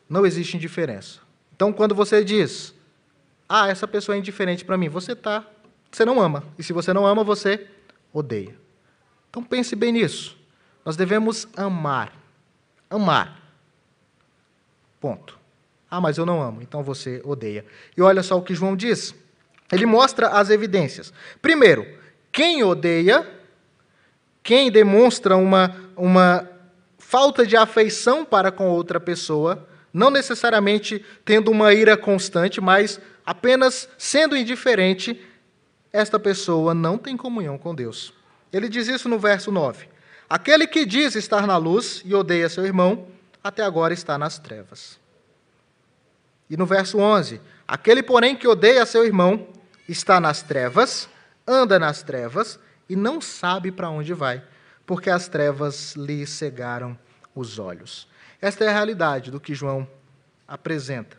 Não 0.08 0.24
existe 0.24 0.56
indiferença. 0.56 1.20
Então, 1.54 1.72
quando 1.72 1.94
você 1.94 2.24
diz, 2.24 2.74
ah, 3.48 3.68
essa 3.68 3.86
pessoa 3.86 4.16
é 4.16 4.18
indiferente 4.18 4.64
para 4.64 4.76
mim, 4.76 4.88
você 4.88 5.14
tá, 5.14 5.46
você 5.90 6.04
não 6.04 6.20
ama. 6.20 6.42
E 6.58 6.62
se 6.62 6.72
você 6.72 6.92
não 6.92 7.06
ama, 7.06 7.22
você 7.22 7.68
odeia. 8.12 8.56
Então 9.28 9.42
pense 9.42 9.76
bem 9.76 9.92
nisso. 9.92 10.36
Nós 10.84 10.96
devemos 10.96 11.48
amar. 11.56 12.12
Amar. 12.90 13.40
Ponto. 15.00 15.38
Ah, 15.90 16.00
mas 16.00 16.18
eu 16.18 16.26
não 16.26 16.42
amo, 16.42 16.60
então 16.60 16.82
você 16.82 17.22
odeia. 17.24 17.64
E 17.96 18.02
olha 18.02 18.22
só 18.22 18.36
o 18.36 18.42
que 18.42 18.54
João 18.54 18.76
diz. 18.76 19.14
Ele 19.70 19.86
mostra 19.86 20.28
as 20.28 20.50
evidências. 20.50 21.12
Primeiro, 21.40 21.86
quem 22.32 22.62
odeia, 22.62 23.28
quem 24.42 24.70
demonstra 24.70 25.36
uma, 25.36 25.74
uma 25.96 26.48
falta 26.98 27.46
de 27.46 27.56
afeição 27.56 28.24
para 28.24 28.50
com 28.50 28.68
outra 28.68 28.98
pessoa, 28.98 29.68
não 29.92 30.10
necessariamente 30.10 31.04
tendo 31.24 31.50
uma 31.50 31.72
ira 31.72 31.96
constante, 31.96 32.60
mas 32.60 33.00
apenas 33.24 33.88
sendo 33.96 34.36
indiferente, 34.36 35.20
esta 35.92 36.18
pessoa 36.18 36.74
não 36.74 36.98
tem 36.98 37.16
comunhão 37.16 37.56
com 37.56 37.72
Deus. 37.72 38.12
Ele 38.52 38.68
diz 38.68 38.88
isso 38.88 39.08
no 39.08 39.18
verso 39.18 39.52
9. 39.52 39.93
Aquele 40.28 40.66
que 40.66 40.86
diz 40.86 41.14
estar 41.14 41.46
na 41.46 41.56
luz 41.56 42.02
e 42.04 42.14
odeia 42.14 42.48
seu 42.48 42.64
irmão, 42.64 43.06
até 43.42 43.62
agora 43.62 43.92
está 43.92 44.16
nas 44.16 44.38
trevas. 44.38 44.98
E 46.48 46.56
no 46.56 46.66
verso 46.66 46.98
11: 46.98 47.40
Aquele, 47.66 48.02
porém, 48.02 48.36
que 48.36 48.48
odeia 48.48 48.86
seu 48.86 49.04
irmão, 49.04 49.46
está 49.88 50.20
nas 50.20 50.42
trevas, 50.42 51.08
anda 51.46 51.78
nas 51.78 52.02
trevas 52.02 52.58
e 52.88 52.96
não 52.96 53.20
sabe 53.20 53.70
para 53.70 53.90
onde 53.90 54.14
vai, 54.14 54.42
porque 54.86 55.10
as 55.10 55.28
trevas 55.28 55.94
lhe 55.94 56.26
cegaram 56.26 56.98
os 57.34 57.58
olhos. 57.58 58.08
Esta 58.40 58.64
é 58.64 58.68
a 58.68 58.72
realidade 58.72 59.30
do 59.30 59.40
que 59.40 59.54
João 59.54 59.88
apresenta. 60.46 61.16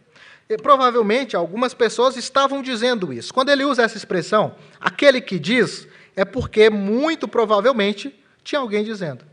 E, 0.48 0.58
provavelmente 0.58 1.36
algumas 1.36 1.74
pessoas 1.74 2.16
estavam 2.16 2.62
dizendo 2.62 3.12
isso. 3.12 3.34
Quando 3.34 3.50
ele 3.50 3.66
usa 3.66 3.82
essa 3.82 3.98
expressão, 3.98 4.56
aquele 4.80 5.20
que 5.20 5.40
diz, 5.40 5.88
é 6.16 6.24
porque 6.24 6.70
muito 6.70 7.28
provavelmente 7.28 8.14
tinha 8.46 8.60
alguém 8.60 8.84
dizendo. 8.84 9.26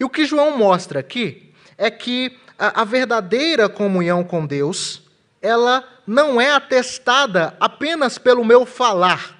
E 0.00 0.04
o 0.04 0.08
que 0.08 0.24
João 0.24 0.56
mostra 0.56 0.98
aqui 0.98 1.52
é 1.76 1.90
que 1.90 2.36
a, 2.58 2.80
a 2.80 2.84
verdadeira 2.84 3.68
comunhão 3.68 4.24
com 4.24 4.44
Deus, 4.44 5.02
ela 5.40 5.86
não 6.06 6.40
é 6.40 6.50
atestada 6.50 7.54
apenas 7.60 8.18
pelo 8.18 8.44
meu 8.44 8.64
falar. 8.64 9.38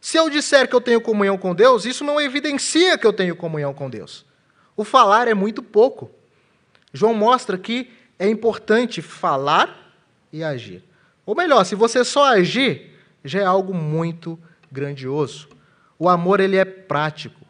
Se 0.00 0.16
eu 0.16 0.30
disser 0.30 0.66
que 0.66 0.74
eu 0.74 0.80
tenho 0.80 1.00
comunhão 1.00 1.36
com 1.36 1.54
Deus, 1.54 1.84
isso 1.84 2.02
não 2.02 2.18
evidencia 2.18 2.96
que 2.96 3.06
eu 3.06 3.12
tenho 3.12 3.36
comunhão 3.36 3.74
com 3.74 3.90
Deus. 3.90 4.24
O 4.74 4.82
falar 4.82 5.28
é 5.28 5.34
muito 5.34 5.62
pouco. 5.62 6.10
João 6.92 7.12
mostra 7.12 7.58
que 7.58 7.92
é 8.18 8.26
importante 8.26 9.02
falar 9.02 9.94
e 10.32 10.42
agir. 10.42 10.82
Ou 11.26 11.34
melhor, 11.34 11.64
se 11.64 11.74
você 11.74 12.02
só 12.02 12.24
agir, 12.24 12.98
já 13.22 13.40
é 13.40 13.44
algo 13.44 13.74
muito 13.74 14.38
grandioso. 14.72 15.48
O 15.98 16.08
amor 16.08 16.40
ele 16.40 16.56
é 16.56 16.64
prático. 16.64 17.49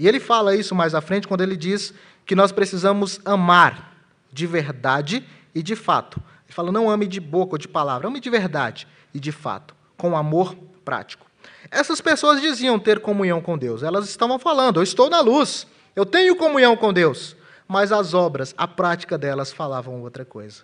E 0.00 0.08
ele 0.08 0.18
fala 0.18 0.56
isso 0.56 0.74
mais 0.74 0.94
à 0.94 1.00
frente 1.00 1.28
quando 1.28 1.42
ele 1.42 1.56
diz 1.56 1.94
que 2.24 2.34
nós 2.34 2.50
precisamos 2.50 3.20
amar 3.24 3.94
de 4.32 4.46
verdade 4.46 5.24
e 5.54 5.62
de 5.62 5.76
fato. 5.76 6.20
Ele 6.46 6.54
fala: 6.54 6.72
não 6.72 6.90
ame 6.90 7.06
de 7.06 7.20
boca 7.20 7.54
ou 7.54 7.58
de 7.58 7.68
palavra, 7.68 8.08
ame 8.08 8.18
de 8.18 8.30
verdade 8.30 8.88
e 9.14 9.20
de 9.20 9.30
fato, 9.30 9.76
com 9.96 10.16
amor 10.16 10.56
prático. 10.84 11.26
Essas 11.70 12.00
pessoas 12.00 12.40
diziam 12.40 12.78
ter 12.78 13.00
comunhão 13.00 13.40
com 13.40 13.58
Deus. 13.58 13.82
Elas 13.82 14.08
estavam 14.08 14.38
falando: 14.38 14.78
eu 14.78 14.82
estou 14.82 15.10
na 15.10 15.20
luz, 15.20 15.66
eu 15.94 16.06
tenho 16.06 16.34
comunhão 16.34 16.76
com 16.76 16.92
Deus 16.92 17.36
mas 17.70 17.92
as 17.92 18.14
obras, 18.14 18.52
a 18.58 18.66
prática 18.66 19.16
delas 19.16 19.52
falavam 19.52 20.02
outra 20.02 20.24
coisa. 20.24 20.62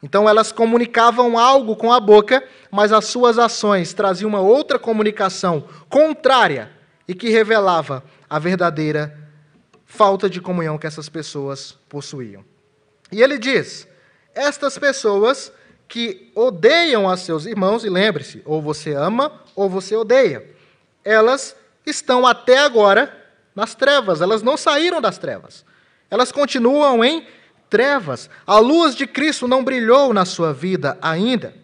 Então 0.00 0.28
elas 0.28 0.52
comunicavam 0.52 1.36
algo 1.36 1.74
com 1.74 1.92
a 1.92 1.98
boca, 1.98 2.44
mas 2.70 2.92
as 2.92 3.06
suas 3.06 3.40
ações 3.40 3.92
traziam 3.92 4.28
uma 4.28 4.38
outra 4.38 4.78
comunicação 4.78 5.64
contrária 5.88 6.70
e 7.08 7.14
que 7.14 7.28
revelava 7.28 8.04
a 8.28 8.38
verdadeira 8.38 9.16
falta 9.84 10.28
de 10.28 10.40
comunhão 10.40 10.78
que 10.78 10.86
essas 10.86 11.08
pessoas 11.08 11.72
possuíam. 11.88 12.44
E 13.10 13.22
ele 13.22 13.38
diz: 13.38 13.88
estas 14.34 14.78
pessoas 14.78 15.52
que 15.88 16.30
odeiam 16.34 17.08
a 17.08 17.16
seus 17.16 17.46
irmãos, 17.46 17.84
e 17.84 17.88
lembre-se, 17.88 18.42
ou 18.44 18.60
você 18.60 18.92
ama 18.92 19.42
ou 19.56 19.68
você 19.70 19.96
odeia, 19.96 20.46
elas 21.02 21.56
estão 21.86 22.26
até 22.26 22.58
agora 22.58 23.12
nas 23.54 23.74
trevas, 23.74 24.20
elas 24.20 24.42
não 24.42 24.56
saíram 24.56 25.00
das 25.00 25.16
trevas. 25.18 25.64
Elas 26.10 26.30
continuam 26.30 27.04
em 27.04 27.26
trevas. 27.68 28.28
A 28.46 28.58
luz 28.58 28.94
de 28.94 29.06
Cristo 29.06 29.48
não 29.48 29.64
brilhou 29.64 30.12
na 30.12 30.24
sua 30.24 30.52
vida 30.52 30.98
ainda. 31.00 31.54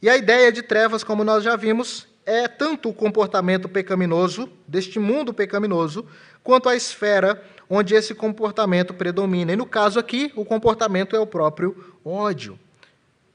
E 0.00 0.08
a 0.08 0.16
ideia 0.16 0.52
de 0.52 0.62
trevas, 0.62 1.02
como 1.02 1.24
nós 1.24 1.42
já 1.42 1.56
vimos, 1.56 2.06
é 2.26 2.48
tanto 2.48 2.88
o 2.88 2.92
comportamento 2.92 3.68
pecaminoso, 3.68 4.50
deste 4.66 4.98
mundo 4.98 5.32
pecaminoso, 5.32 6.04
quanto 6.42 6.68
a 6.68 6.74
esfera 6.74 7.42
onde 7.70 7.94
esse 7.94 8.14
comportamento 8.14 8.92
predomina. 8.92 9.52
E 9.52 9.56
no 9.56 9.64
caso 9.64 9.98
aqui, 9.98 10.32
o 10.34 10.44
comportamento 10.44 11.14
é 11.14 11.20
o 11.20 11.26
próprio 11.26 11.94
ódio. 12.04 12.58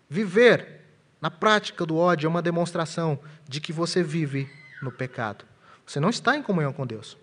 Viver 0.10 0.82
na 1.22 1.32
prática 1.32 1.86
do 1.86 1.98
ódio 1.98 2.28
é 2.28 2.30
uma 2.30 2.42
demonstração 2.42 3.18
de 3.48 3.62
que 3.62 3.72
você 3.72 4.04
vive 4.04 4.50
no 4.82 4.92
pecado. 4.92 5.46
Você 5.86 6.00
não 6.00 6.10
está 6.10 6.36
em 6.36 6.44
comunhão 6.44 6.74
com 6.74 6.86
Deus. 6.86 7.18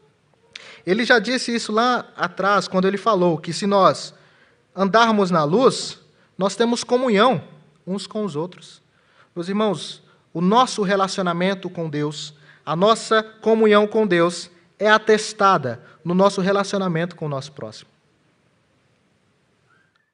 Ele 0.86 1.04
já 1.04 1.18
disse 1.18 1.54
isso 1.54 1.70
lá 1.70 2.10
atrás, 2.16 2.66
quando 2.66 2.88
ele 2.88 2.96
falou 2.96 3.38
que 3.38 3.52
se 3.52 3.66
nós 3.66 4.14
andarmos 4.74 5.30
na 5.30 5.44
luz, 5.44 6.00
nós 6.36 6.56
temos 6.56 6.82
comunhão 6.82 7.42
uns 7.86 8.06
com 8.06 8.24
os 8.24 8.36
outros. 8.36 8.82
Meus 9.34 9.48
irmãos, 9.48 10.02
o 10.32 10.40
nosso 10.40 10.82
relacionamento 10.82 11.68
com 11.70 11.88
Deus, 11.88 12.34
a 12.64 12.76
nossa 12.76 13.22
comunhão 13.22 13.86
com 13.86 14.06
Deus 14.06 14.50
é 14.78 14.88
atestada 14.88 15.82
no 16.04 16.14
nosso 16.14 16.40
relacionamento 16.40 17.16
com 17.16 17.26
o 17.26 17.28
nosso 17.28 17.52
próximo. 17.52 17.90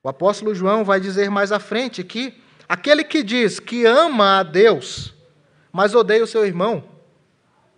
O 0.03 0.09
apóstolo 0.09 0.55
João 0.55 0.85
vai 0.85 1.01
dizer 1.01 1.31
mais 1.31 1.51
à 1.51 1.59
frente 1.59 2.05
que 2.05 2.41
aquele 2.69 3.05
que 3.05 3.23
diz 3.23 3.59
que 3.59 3.85
ama 3.85 4.41
a 4.41 4.43
Deus, 4.43 5.15
mas 5.73 5.95
odeia 5.95 6.23
o 6.23 6.27
seu 6.27 6.45
irmão, 6.45 6.85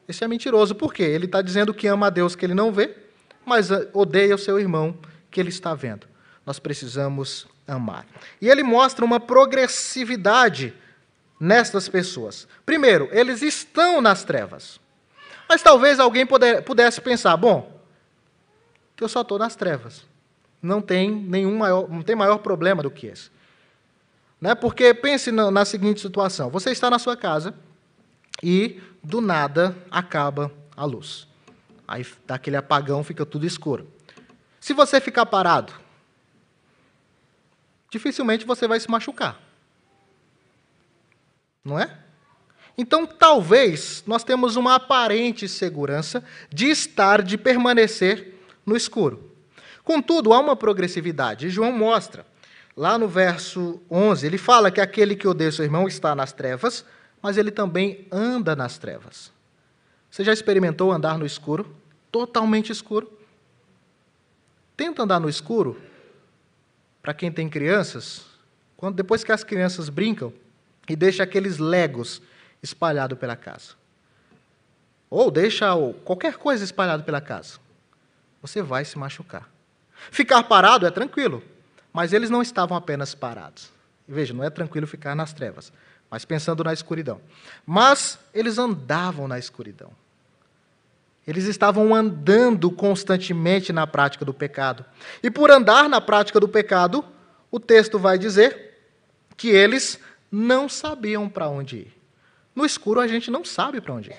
esse 0.09 0.23
é 0.23 0.29
mentiroso. 0.29 0.75
Por 0.75 0.93
quê? 0.93 1.03
Ele 1.03 1.27
está 1.27 1.43
dizendo 1.43 1.75
que 1.75 1.87
ama 1.87 2.07
a 2.07 2.11
Deus 2.11 2.37
que 2.37 2.45
ele 2.45 2.55
não 2.55 2.73
vê, 2.73 2.97
mas 3.45 3.69
odeia 3.93 4.35
o 4.35 4.39
seu 4.39 4.59
irmão 4.59 4.97
que 5.31 5.41
ele 5.41 5.49
está 5.49 5.75
vendo. 5.75 6.07
Nós 6.45 6.59
precisamos 6.59 7.47
amar. 7.67 8.07
E 8.41 8.49
ele 8.49 8.63
mostra 8.63 9.05
uma 9.05 9.19
progressividade 9.19 10.73
nestas 11.39 11.89
pessoas. 11.89 12.49
Primeiro, 12.65 13.09
eles 13.13 13.43
estão 13.43 14.01
nas 14.01 14.25
trevas. 14.25 14.81
Mas 15.49 15.63
talvez 15.63 16.01
alguém 16.01 16.27
pudesse 16.65 17.01
pensar: 17.01 17.37
bom, 17.37 17.81
eu 19.01 19.09
só 19.09 19.21
estou 19.23 19.39
nas 19.39 19.55
trevas. 19.55 20.05
Não 20.61 20.81
tem 20.81 21.11
nenhum 21.11 21.59
maior, 21.59 21.89
não 21.89 22.03
tem 22.03 22.17
maior 22.17 22.39
problema 22.39 22.83
do 22.83 22.91
que 22.91 23.07
esse. 23.07 23.31
Né? 24.41 24.55
Porque 24.55 24.93
pense 24.93 25.31
na, 25.31 25.51
na 25.51 25.65
seguinte 25.65 26.01
situação: 26.01 26.51
você 26.51 26.71
está 26.71 26.91
na 26.91 26.99
sua 26.99 27.17
casa 27.17 27.55
e 28.43 28.81
do 29.03 29.21
nada 29.21 29.77
acaba 29.91 30.53
a 30.77 30.85
luz. 30.85 31.29
Aí 31.87 32.05
dá 32.27 32.35
aquele 32.35 32.57
apagão, 32.57 33.05
fica 33.05 33.25
tudo 33.25 33.47
escuro. 33.47 33.89
Se 34.59 34.73
você 34.73 35.01
ficar 35.01 35.27
parado, 35.27 35.73
dificilmente 37.91 38.45
você 38.45 38.67
vai 38.67 38.81
se 38.81 38.91
machucar. 38.91 39.46
Não 41.67 41.81
é? 41.81 41.91
Então, 42.79 43.05
talvez 43.05 44.05
nós 44.07 44.23
temos 44.23 44.55
uma 44.55 44.77
aparente 44.77 45.49
segurança 45.49 46.23
de 46.49 46.67
estar, 46.67 47.23
de 47.23 47.37
permanecer 47.37 48.35
no 48.65 48.77
escuro. 48.77 49.33
Contudo, 49.83 50.33
há 50.33 50.39
uma 50.39 50.55
progressividade. 50.55 51.51
João 51.51 51.73
mostra, 51.73 52.25
lá 52.77 52.97
no 52.97 53.09
verso 53.09 53.81
11, 53.91 54.27
ele 54.27 54.39
fala 54.39 54.71
que 54.71 54.81
aquele 54.81 55.17
que 55.17 55.27
odeia 55.27 55.51
seu 55.51 55.65
irmão 55.65 55.89
está 55.89 56.15
nas 56.15 56.33
trevas, 56.33 56.85
mas 57.21 57.37
ele 57.37 57.51
também 57.51 58.07
anda 58.13 58.55
nas 58.55 58.79
trevas. 58.79 59.33
Você 60.09 60.23
já 60.23 60.33
experimentou 60.33 60.93
andar 60.93 61.19
no 61.19 61.27
escuro? 61.27 61.75
Totalmente 62.13 62.71
escuro? 62.71 63.11
Tenta 64.77 65.03
andar 65.03 65.19
no 65.19 65.29
escuro. 65.29 65.81
Para 67.03 67.13
quem 67.13 67.33
tem 67.33 67.49
crianças, 67.49 68.25
quando 68.77 68.95
depois 68.95 69.25
que 69.25 69.33
as 69.33 69.43
crianças 69.43 69.89
brincam 69.89 70.33
e 70.89 70.97
deixa 70.97 71.23
aqueles 71.23 71.59
legos 71.59 72.21
espalhados 72.63 73.19
pela 73.19 73.37
casa. 73.37 73.75
Ou 75.09 75.31
deixa 75.31 75.69
qualquer 76.05 76.37
coisa 76.37 76.65
espalhada 76.65 77.03
pela 77.03 77.21
casa. 77.21 77.59
Você 78.43 78.63
vai 78.63 78.85
se 78.85 78.99
machucar. 78.99 79.49
Ficar 80.11 80.43
parado 80.45 80.87
é 80.87 80.91
tranquilo, 80.91 81.43
mas 81.93 82.13
eles 82.13 82.31
não 82.31 82.43
estavam 82.43 82.77
apenas 82.77 83.15
parados. 83.15 83.73
Veja, 84.07 84.35
não 84.35 84.45
é 84.45 84.51
tranquilo 84.51 84.87
ficar 84.87 85.15
nas 85.15 85.33
trevas 85.33 85.73
mas 86.11 86.25
pensando 86.25 86.65
na 86.65 86.73
escuridão. 86.73 87.21
Mas 87.65 88.19
eles 88.33 88.59
andavam 88.59 89.27
na 89.27 89.39
escuridão. 89.39 89.91
Eles 91.27 91.45
estavam 91.45 91.95
andando 91.95 92.71
constantemente 92.71 93.73
na 93.73 93.87
prática 93.87 94.25
do 94.25 94.33
pecado. 94.33 94.85
E 95.23 95.31
por 95.31 95.51
andar 95.51 95.89
na 95.89 96.01
prática 96.01 96.39
do 96.39 96.49
pecado, 96.49 97.05
o 97.51 97.59
texto 97.59 97.99
vai 97.99 98.17
dizer 98.17 98.79
que 99.37 99.49
eles 99.49 99.99
não 100.31 100.69
sabiam 100.69 101.29
para 101.29 101.49
onde 101.49 101.77
ir. 101.77 101.97
No 102.55 102.65
escuro 102.65 103.01
a 103.01 103.07
gente 103.07 103.31
não 103.31 103.45
sabe 103.45 103.81
para 103.81 103.95
onde 103.95 104.11
ir. 104.11 104.17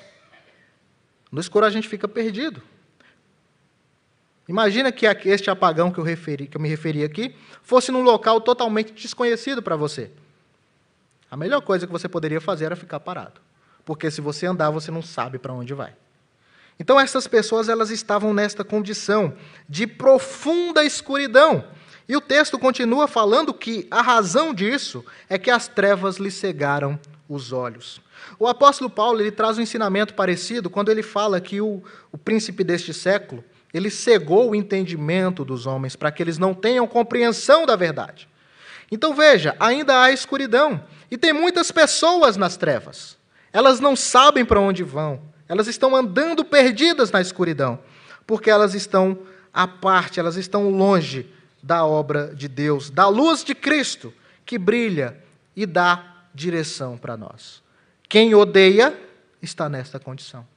No 1.31 1.41
escuro 1.41 1.65
a 1.65 1.69
gente 1.69 1.87
fica 1.87 2.07
perdido. 2.07 2.61
Imagina 4.47 4.91
que 4.91 5.05
este 5.05 5.49
apagão 5.49 5.91
que 5.91 5.99
eu, 5.99 6.03
referi, 6.03 6.47
que 6.47 6.55
eu 6.55 6.61
me 6.61 6.69
referi 6.69 7.03
aqui 7.03 7.35
fosse 7.61 7.91
num 7.91 8.01
local 8.01 8.39
totalmente 8.39 8.93
desconhecido 8.93 9.61
para 9.61 9.75
você. 9.75 10.09
A 11.29 11.35
melhor 11.35 11.61
coisa 11.61 11.85
que 11.85 11.91
você 11.91 12.07
poderia 12.07 12.39
fazer 12.39 12.65
era 12.65 12.75
ficar 12.75 13.01
parado. 13.01 13.41
Porque 13.83 14.09
se 14.09 14.21
você 14.21 14.45
andar, 14.45 14.69
você 14.69 14.89
não 14.89 15.01
sabe 15.01 15.37
para 15.37 15.51
onde 15.51 15.73
vai. 15.73 15.93
Então 16.79 16.99
essas 16.99 17.27
pessoas 17.27 17.67
elas 17.67 17.89
estavam 17.89 18.33
nesta 18.33 18.63
condição 18.63 19.33
de 19.67 19.85
profunda 19.85 20.85
escuridão. 20.85 21.65
E 22.07 22.15
o 22.15 22.21
texto 22.21 22.57
continua 22.57 23.07
falando 23.07 23.53
que 23.53 23.85
a 23.91 24.01
razão 24.01 24.53
disso 24.53 25.03
é 25.29 25.37
que 25.37 25.51
as 25.51 25.67
trevas 25.67 26.17
lhe 26.17 26.31
cegaram 26.31 26.97
os 27.27 27.51
olhos. 27.51 28.01
O 28.39 28.47
apóstolo 28.47 28.89
Paulo 28.89 29.19
ele 29.19 29.31
traz 29.31 29.57
um 29.57 29.61
ensinamento 29.61 30.13
parecido 30.13 30.69
quando 30.69 30.89
ele 30.89 31.03
fala 31.03 31.41
que 31.41 31.59
o, 31.59 31.83
o 32.11 32.17
príncipe 32.17 32.63
deste 32.63 32.93
século 32.93 33.43
ele 33.73 33.89
cegou 33.89 34.49
o 34.49 34.55
entendimento 34.55 35.43
dos 35.43 35.65
homens 35.65 35.95
para 35.95 36.11
que 36.11 36.23
eles 36.23 36.37
não 36.37 36.53
tenham 36.53 36.87
compreensão 36.87 37.65
da 37.65 37.75
verdade. 37.75 38.29
Então 38.89 39.13
veja, 39.13 39.55
ainda 39.59 40.01
há 40.01 40.11
escuridão 40.11 40.81
e 41.11 41.17
tem 41.17 41.33
muitas 41.33 41.71
pessoas 41.71 42.37
nas 42.37 42.55
trevas. 42.55 43.17
Elas 43.51 43.81
não 43.81 43.95
sabem 43.95 44.45
para 44.45 44.61
onde 44.61 44.83
vão. 44.83 45.21
Elas 45.49 45.67
estão 45.67 45.95
andando 45.95 46.43
perdidas 46.45 47.11
na 47.11 47.19
escuridão, 47.19 47.79
porque 48.25 48.49
elas 48.49 48.73
estão 48.73 49.17
à 49.53 49.67
parte, 49.67 50.19
elas 50.19 50.37
estão 50.37 50.69
longe 50.69 51.29
da 51.67 51.85
obra 51.85 52.33
de 52.33 52.47
Deus, 52.47 52.89
da 52.89 53.09
luz 53.09 53.43
de 53.43 53.53
Cristo 53.53 54.13
que 54.45 54.57
brilha 54.57 55.21
e 55.53 55.65
dá 55.65 56.23
direção 56.33 56.97
para 56.97 57.17
nós. 57.17 57.61
Quem 58.07 58.33
odeia 58.33 58.97
está 59.41 59.67
nesta 59.67 59.99
condição. 59.99 60.47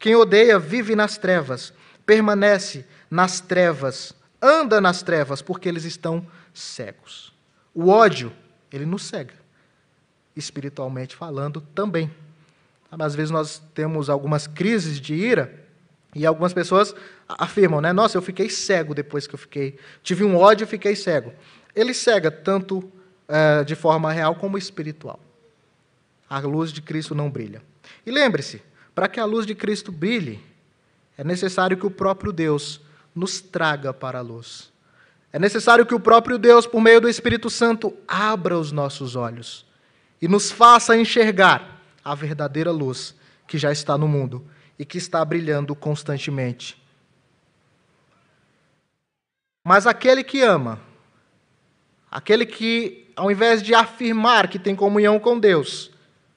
Quem 0.00 0.16
odeia 0.16 0.58
vive 0.58 0.96
nas 0.96 1.16
trevas 1.16 1.72
permanece 2.04 2.86
nas 3.10 3.40
trevas, 3.40 4.14
anda 4.40 4.80
nas 4.80 5.02
trevas, 5.02 5.42
porque 5.42 5.68
eles 5.68 5.84
estão 5.84 6.24
cegos. 6.54 7.32
O 7.74 7.88
ódio, 7.88 8.32
ele 8.72 8.86
nos 8.86 9.04
cega, 9.04 9.34
espiritualmente 10.34 11.16
falando 11.16 11.60
também. 11.60 12.10
Às 12.90 13.14
vezes 13.14 13.30
nós 13.30 13.60
temos 13.74 14.08
algumas 14.08 14.46
crises 14.46 15.00
de 15.00 15.14
ira 15.14 15.65
e 16.16 16.24
algumas 16.24 16.54
pessoas 16.54 16.94
afirmam, 17.28 17.78
né? 17.78 17.92
Nossa, 17.92 18.16
eu 18.16 18.22
fiquei 18.22 18.48
cego 18.48 18.94
depois 18.94 19.26
que 19.26 19.34
eu 19.34 19.38
fiquei. 19.38 19.78
Tive 20.02 20.24
um 20.24 20.34
ódio 20.34 20.64
e 20.64 20.66
fiquei 20.66 20.96
cego. 20.96 21.30
Ele 21.74 21.92
cega 21.92 22.30
tanto 22.30 22.90
é, 23.28 23.62
de 23.62 23.74
forma 23.74 24.10
real 24.10 24.34
como 24.34 24.56
espiritual. 24.56 25.20
A 26.28 26.38
luz 26.38 26.72
de 26.72 26.80
Cristo 26.80 27.14
não 27.14 27.30
brilha. 27.30 27.62
E 28.06 28.10
lembre-se, 28.10 28.62
para 28.94 29.08
que 29.08 29.20
a 29.20 29.26
luz 29.26 29.44
de 29.44 29.54
Cristo 29.54 29.92
brilhe, 29.92 30.40
é 31.18 31.22
necessário 31.22 31.76
que 31.76 31.84
o 31.84 31.90
próprio 31.90 32.32
Deus 32.32 32.80
nos 33.14 33.42
traga 33.42 33.92
para 33.92 34.20
a 34.20 34.22
luz. 34.22 34.72
É 35.30 35.38
necessário 35.38 35.84
que 35.84 35.94
o 35.94 36.00
próprio 36.00 36.38
Deus, 36.38 36.66
por 36.66 36.80
meio 36.80 36.98
do 36.98 37.10
Espírito 37.10 37.50
Santo, 37.50 37.94
abra 38.08 38.58
os 38.58 38.72
nossos 38.72 39.16
olhos 39.16 39.66
e 40.20 40.26
nos 40.26 40.50
faça 40.50 40.96
enxergar 40.96 41.78
a 42.02 42.14
verdadeira 42.14 42.70
luz 42.70 43.14
que 43.46 43.58
já 43.58 43.70
está 43.70 43.98
no 43.98 44.08
mundo 44.08 44.46
e 44.78 44.84
que 44.84 44.98
está 44.98 45.24
brilhando 45.24 45.74
constantemente. 45.74 46.80
Mas 49.64 49.86
aquele 49.86 50.22
que 50.22 50.42
ama, 50.42 50.80
aquele 52.10 52.46
que, 52.46 53.10
ao 53.16 53.30
invés 53.30 53.62
de 53.62 53.74
afirmar 53.74 54.48
que 54.48 54.58
tem 54.58 54.76
comunhão 54.76 55.18
com 55.18 55.38
Deus, 55.38 55.90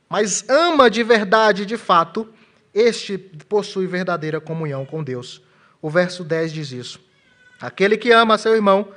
mas 0.09 0.43
ama 0.49 0.89
de 0.89 1.03
verdade, 1.03 1.65
de 1.65 1.77
fato, 1.77 2.27
este 2.73 3.17
possui 3.17 3.85
verdadeira 3.85 4.41
comunhão 4.41 4.85
com 4.85 5.03
Deus. 5.03 5.41
O 5.81 5.89
verso 5.89 6.23
10 6.23 6.51
diz 6.51 6.71
isso. 6.71 6.99
Aquele 7.61 7.97
que 7.97 8.11
ama 8.11 8.37
seu 8.37 8.55
irmão 8.55 8.87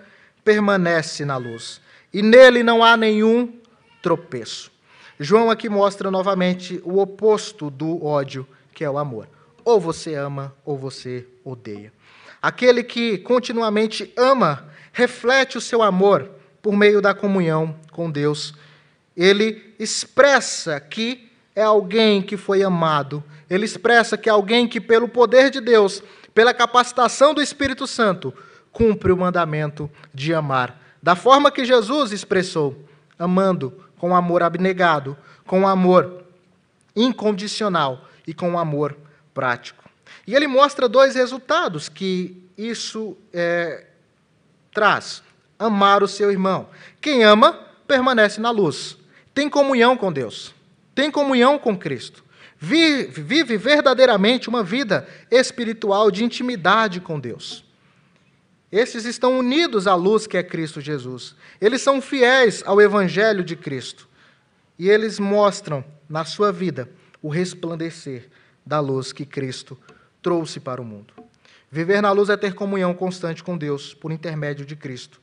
permanece 0.44 1.24
na 1.24 1.36
luz, 1.36 1.80
e 2.12 2.22
nele 2.22 2.62
não 2.62 2.82
há 2.82 2.96
nenhum 2.96 3.60
tropeço. 4.00 4.70
João 5.20 5.50
aqui 5.50 5.68
mostra 5.68 6.10
novamente 6.10 6.80
o 6.84 6.98
oposto 6.98 7.70
do 7.70 8.04
ódio, 8.04 8.46
que 8.74 8.84
é 8.84 8.90
o 8.90 8.98
amor. 8.98 9.28
Ou 9.64 9.80
você 9.80 10.14
ama, 10.14 10.54
ou 10.64 10.76
você 10.76 11.26
odeia. 11.44 11.92
Aquele 12.40 12.82
que 12.82 13.18
continuamente 13.18 14.12
ama, 14.16 14.68
reflete 14.92 15.56
o 15.56 15.60
seu 15.60 15.82
amor 15.82 16.30
por 16.60 16.74
meio 16.74 17.00
da 17.00 17.14
comunhão 17.14 17.76
com 17.92 18.10
Deus. 18.10 18.54
Ele 19.16 19.74
expressa 19.78 20.80
que 20.80 21.30
é 21.54 21.62
alguém 21.62 22.22
que 22.22 22.36
foi 22.36 22.62
amado 22.62 23.22
ele 23.52 23.66
expressa 23.66 24.16
que 24.16 24.30
alguém 24.30 24.66
que, 24.66 24.80
pelo 24.80 25.06
poder 25.06 25.50
de 25.50 25.60
Deus, 25.60 26.02
pela 26.34 26.54
capacitação 26.54 27.34
do 27.34 27.42
Espírito 27.42 27.86
Santo, 27.86 28.32
cumpre 28.72 29.12
o 29.12 29.16
mandamento 29.16 29.90
de 30.14 30.32
amar. 30.32 30.80
Da 31.02 31.14
forma 31.14 31.50
que 31.50 31.62
Jesus 31.62 32.12
expressou, 32.12 32.82
amando 33.18 33.70
com 33.98 34.16
amor 34.16 34.42
abnegado, 34.42 35.14
com 35.46 35.68
amor 35.68 36.24
incondicional 36.96 38.08
e 38.26 38.34
com 38.34 38.58
amor 38.58 38.96
prático. 39.32 39.84
E 40.26 40.34
ele 40.34 40.46
mostra 40.46 40.88
dois 40.88 41.14
resultados 41.14 41.88
que 41.88 42.36
isso 42.56 43.16
é, 43.32 43.86
traz: 44.72 45.22
amar 45.58 46.02
o 46.02 46.08
seu 46.08 46.30
irmão. 46.30 46.68
Quem 47.00 47.24
ama, 47.24 47.52
permanece 47.86 48.40
na 48.40 48.50
luz, 48.50 48.96
tem 49.34 49.48
comunhão 49.48 49.96
com 49.96 50.12
Deus, 50.12 50.54
tem 50.94 51.10
comunhão 51.10 51.58
com 51.58 51.76
Cristo 51.76 52.22
vive 52.64 53.56
verdadeiramente 53.56 54.48
uma 54.48 54.62
vida 54.62 55.08
espiritual 55.28 56.12
de 56.12 56.22
intimidade 56.22 57.00
com 57.00 57.18
Deus. 57.18 57.64
Esses 58.70 59.04
estão 59.04 59.36
unidos 59.36 59.88
à 59.88 59.96
luz 59.96 60.28
que 60.28 60.36
é 60.36 60.44
Cristo 60.44 60.80
Jesus. 60.80 61.34
Eles 61.60 61.82
são 61.82 62.00
fiéis 62.00 62.62
ao 62.64 62.80
Evangelho 62.80 63.42
de 63.42 63.56
Cristo. 63.56 64.08
E 64.78 64.88
eles 64.88 65.18
mostram 65.18 65.84
na 66.08 66.24
sua 66.24 66.52
vida 66.52 66.88
o 67.22 67.28
resplandecer 67.28 68.28
da 68.66 68.80
luz 68.80 69.12
que 69.12 69.24
Cristo 69.24 69.78
trouxe 70.20 70.60
para 70.60 70.82
o 70.82 70.84
mundo. 70.84 71.14
Viver 71.70 72.02
na 72.02 72.12
luz 72.12 72.28
é 72.28 72.36
ter 72.36 72.54
comunhão 72.54 72.92
constante 72.92 73.42
com 73.42 73.56
Deus 73.56 73.94
por 73.94 74.12
intermédio 74.12 74.66
de 74.66 74.76
Cristo. 74.76 75.20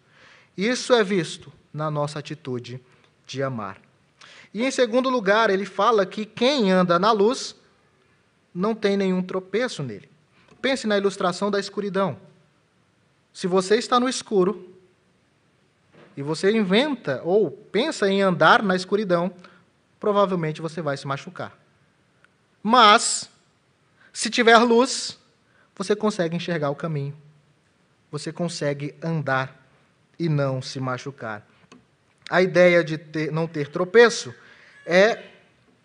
Isso 0.57 0.93
é 0.93 1.03
visto 1.03 1.51
na 1.73 1.91
nossa 1.91 2.19
atitude 2.19 2.81
de 3.27 3.43
amar. 3.43 3.79
E 4.53 4.65
em 4.65 4.71
segundo 4.71 5.09
lugar, 5.09 5.49
ele 5.49 5.65
fala 5.65 6.05
que 6.05 6.25
quem 6.25 6.71
anda 6.71 6.97
na 6.97 7.11
luz 7.11 7.55
não 8.53 8.73
tem 8.73 8.97
nenhum 8.97 9.21
tropeço 9.21 9.83
nele. 9.83 10.09
Pense 10.61 10.87
na 10.87 10.97
ilustração 10.97 11.51
da 11.51 11.59
escuridão. 11.59 12.17
Se 13.31 13.47
você 13.47 13.75
está 13.75 13.99
no 13.99 14.09
escuro 14.09 14.73
e 16.17 16.23
você 16.23 16.51
inventa 16.51 17.21
ou 17.23 17.51
pensa 17.51 18.09
em 18.09 18.21
andar 18.21 18.63
na 18.63 18.75
escuridão, 18.75 19.31
provavelmente 19.99 20.61
você 20.61 20.81
vai 20.81 20.97
se 20.97 21.05
machucar. 21.05 21.57
Mas, 22.61 23.29
se 24.11 24.29
tiver 24.29 24.57
luz, 24.57 25.17
você 25.75 25.95
consegue 25.95 26.35
enxergar 26.35 26.69
o 26.69 26.75
caminho. 26.75 27.15
Você 28.11 28.31
consegue 28.31 28.95
andar 29.01 29.55
e 30.17 30.27
não 30.27 30.61
se 30.61 30.79
machucar. 30.79 31.47
A 32.29 32.41
ideia 32.41 32.83
de 32.83 32.97
ter, 32.97 33.31
não 33.31 33.47
ter 33.47 33.69
tropeço 33.69 34.33
é 34.85 35.23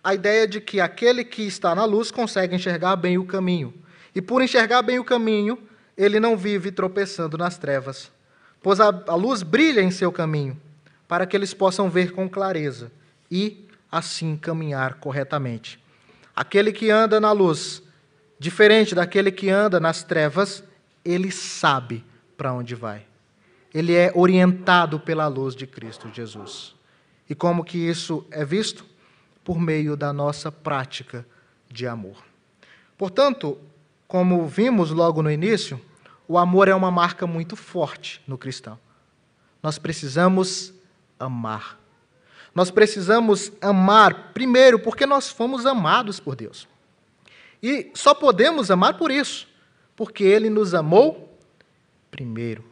a 0.03 0.15
ideia 0.15 0.47
de 0.47 0.61
que 0.61 0.81
aquele 0.81 1.25
que 1.25 1.43
está 1.43 1.75
na 1.75 1.85
luz 1.85 2.11
consegue 2.11 2.55
enxergar 2.55 2.97
bem 2.97 3.17
o 3.17 3.25
caminho. 3.25 3.73
E 4.15 4.21
por 4.21 4.43
enxergar 4.43 4.83
bem 4.83 4.99
o 4.99 5.05
caminho, 5.05 5.59
ele 5.97 6.19
não 6.19 6.37
vive 6.37 6.71
tropeçando 6.71 7.39
nas 7.39 7.57
trevas, 7.57 8.11
pois 8.63 8.81
a, 8.81 8.89
a 9.07 9.15
luz 9.15 9.43
brilha 9.43 9.81
em 9.81 9.91
seu 9.91 10.11
caminho, 10.11 10.61
para 11.07 11.27
que 11.27 11.37
eles 11.37 11.55
possam 11.55 11.89
ver 11.89 12.13
com 12.13 12.29
clareza 12.29 12.91
e, 13.31 13.67
assim, 13.91 14.37
caminhar 14.37 14.95
corretamente. 14.95 15.83
Aquele 16.35 16.73
que 16.73 16.91
anda 16.91 17.21
na 17.21 17.33
luz, 17.33 17.83
diferente 18.39 18.95
daquele 18.95 19.31
que 19.31 19.51
anda 19.51 19.79
nas 19.79 20.03
trevas, 20.03 20.65
ele 21.05 21.31
sabe 21.31 22.05
para 22.37 22.53
onde 22.53 22.75
vai 22.75 23.07
ele 23.75 23.93
é 23.93 24.13
orientado 24.15 25.01
pela 25.01 25.27
luz 25.27 25.57
de 25.57 25.67
Cristo 25.67 26.09
Jesus. 26.15 26.77
E 27.29 27.35
como 27.35 27.65
que 27.65 27.77
isso 27.77 28.25
é 28.31 28.45
visto? 28.45 28.87
Por 29.43 29.59
meio 29.59 29.97
da 29.97 30.13
nossa 30.13 30.53
prática 30.53 31.27
de 31.69 31.85
amor. 31.87 32.23
Portanto, 32.97 33.59
como 34.07 34.47
vimos 34.47 34.93
logo 34.93 35.23
no 35.23 35.31
início, 35.31 35.81
o 36.29 36.39
amor 36.39 36.69
é 36.69 36.75
uma 36.75 36.91
marca 36.91 37.27
muito 37.27 37.57
forte 37.57 38.23
no 38.29 38.39
cristão. 38.39 38.79
Nós 39.61 39.77
precisamos 39.77 40.73
amar. 41.19 41.79
Nós 42.55 42.71
precisamos 42.71 43.51
amar, 43.61 44.33
primeiro, 44.33 44.79
porque 44.79 45.07
nós 45.07 45.29
fomos 45.29 45.67
amados 45.67 46.21
por 46.21 46.37
Deus. 46.37 46.69
E 47.63 47.91
só 47.95 48.15
podemos 48.15 48.71
amar 48.71 48.97
por 48.97 49.11
isso, 49.11 49.49
porque 49.97 50.23
Ele 50.23 50.49
nos 50.49 50.75
amou 50.75 51.37
primeiro. 52.11 52.65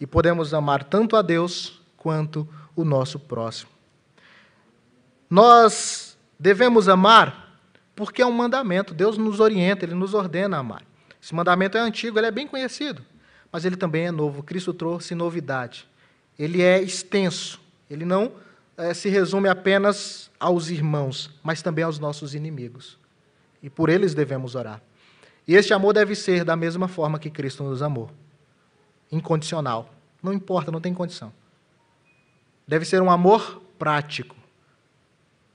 E 0.00 0.06
podemos 0.06 0.52
amar 0.52 0.84
tanto 0.84 1.16
a 1.16 1.22
Deus 1.22 1.80
quanto 1.96 2.48
o 2.74 2.84
nosso 2.84 3.18
próximo. 3.18 3.70
Nós 5.30 6.16
devemos 6.38 6.88
amar 6.88 7.60
porque 7.94 8.22
é 8.22 8.26
um 8.26 8.32
mandamento. 8.32 8.94
Deus 8.94 9.18
nos 9.18 9.40
orienta, 9.40 9.84
Ele 9.84 9.94
nos 9.94 10.14
ordena 10.14 10.56
a 10.56 10.60
amar. 10.60 10.82
Esse 11.20 11.34
mandamento 11.34 11.76
é 11.76 11.80
antigo, 11.80 12.18
ele 12.18 12.28
é 12.28 12.30
bem 12.30 12.46
conhecido, 12.46 13.04
mas 13.50 13.64
ele 13.64 13.76
também 13.76 14.06
é 14.06 14.10
novo. 14.10 14.42
Cristo 14.42 14.72
trouxe 14.72 15.14
novidade. 15.14 15.86
Ele 16.38 16.62
é 16.62 16.80
extenso, 16.80 17.60
ele 17.90 18.04
não 18.04 18.32
é, 18.78 18.94
se 18.94 19.08
resume 19.08 19.48
apenas 19.48 20.30
aos 20.38 20.70
irmãos, 20.70 21.30
mas 21.42 21.60
também 21.60 21.84
aos 21.84 21.98
nossos 21.98 22.34
inimigos. 22.34 22.96
E 23.62 23.68
por 23.68 23.88
eles 23.90 24.14
devemos 24.14 24.54
orar. 24.54 24.80
E 25.46 25.54
este 25.56 25.74
amor 25.74 25.92
deve 25.92 26.14
ser 26.14 26.44
da 26.44 26.54
mesma 26.54 26.86
forma 26.86 27.18
que 27.18 27.28
Cristo 27.28 27.64
nos 27.64 27.82
amou 27.82 28.10
incondicional. 29.10 29.92
Não 30.22 30.32
importa, 30.32 30.70
não 30.70 30.80
tem 30.80 30.94
condição. 30.94 31.32
Deve 32.66 32.84
ser 32.84 33.00
um 33.02 33.10
amor 33.10 33.62
prático. 33.78 34.36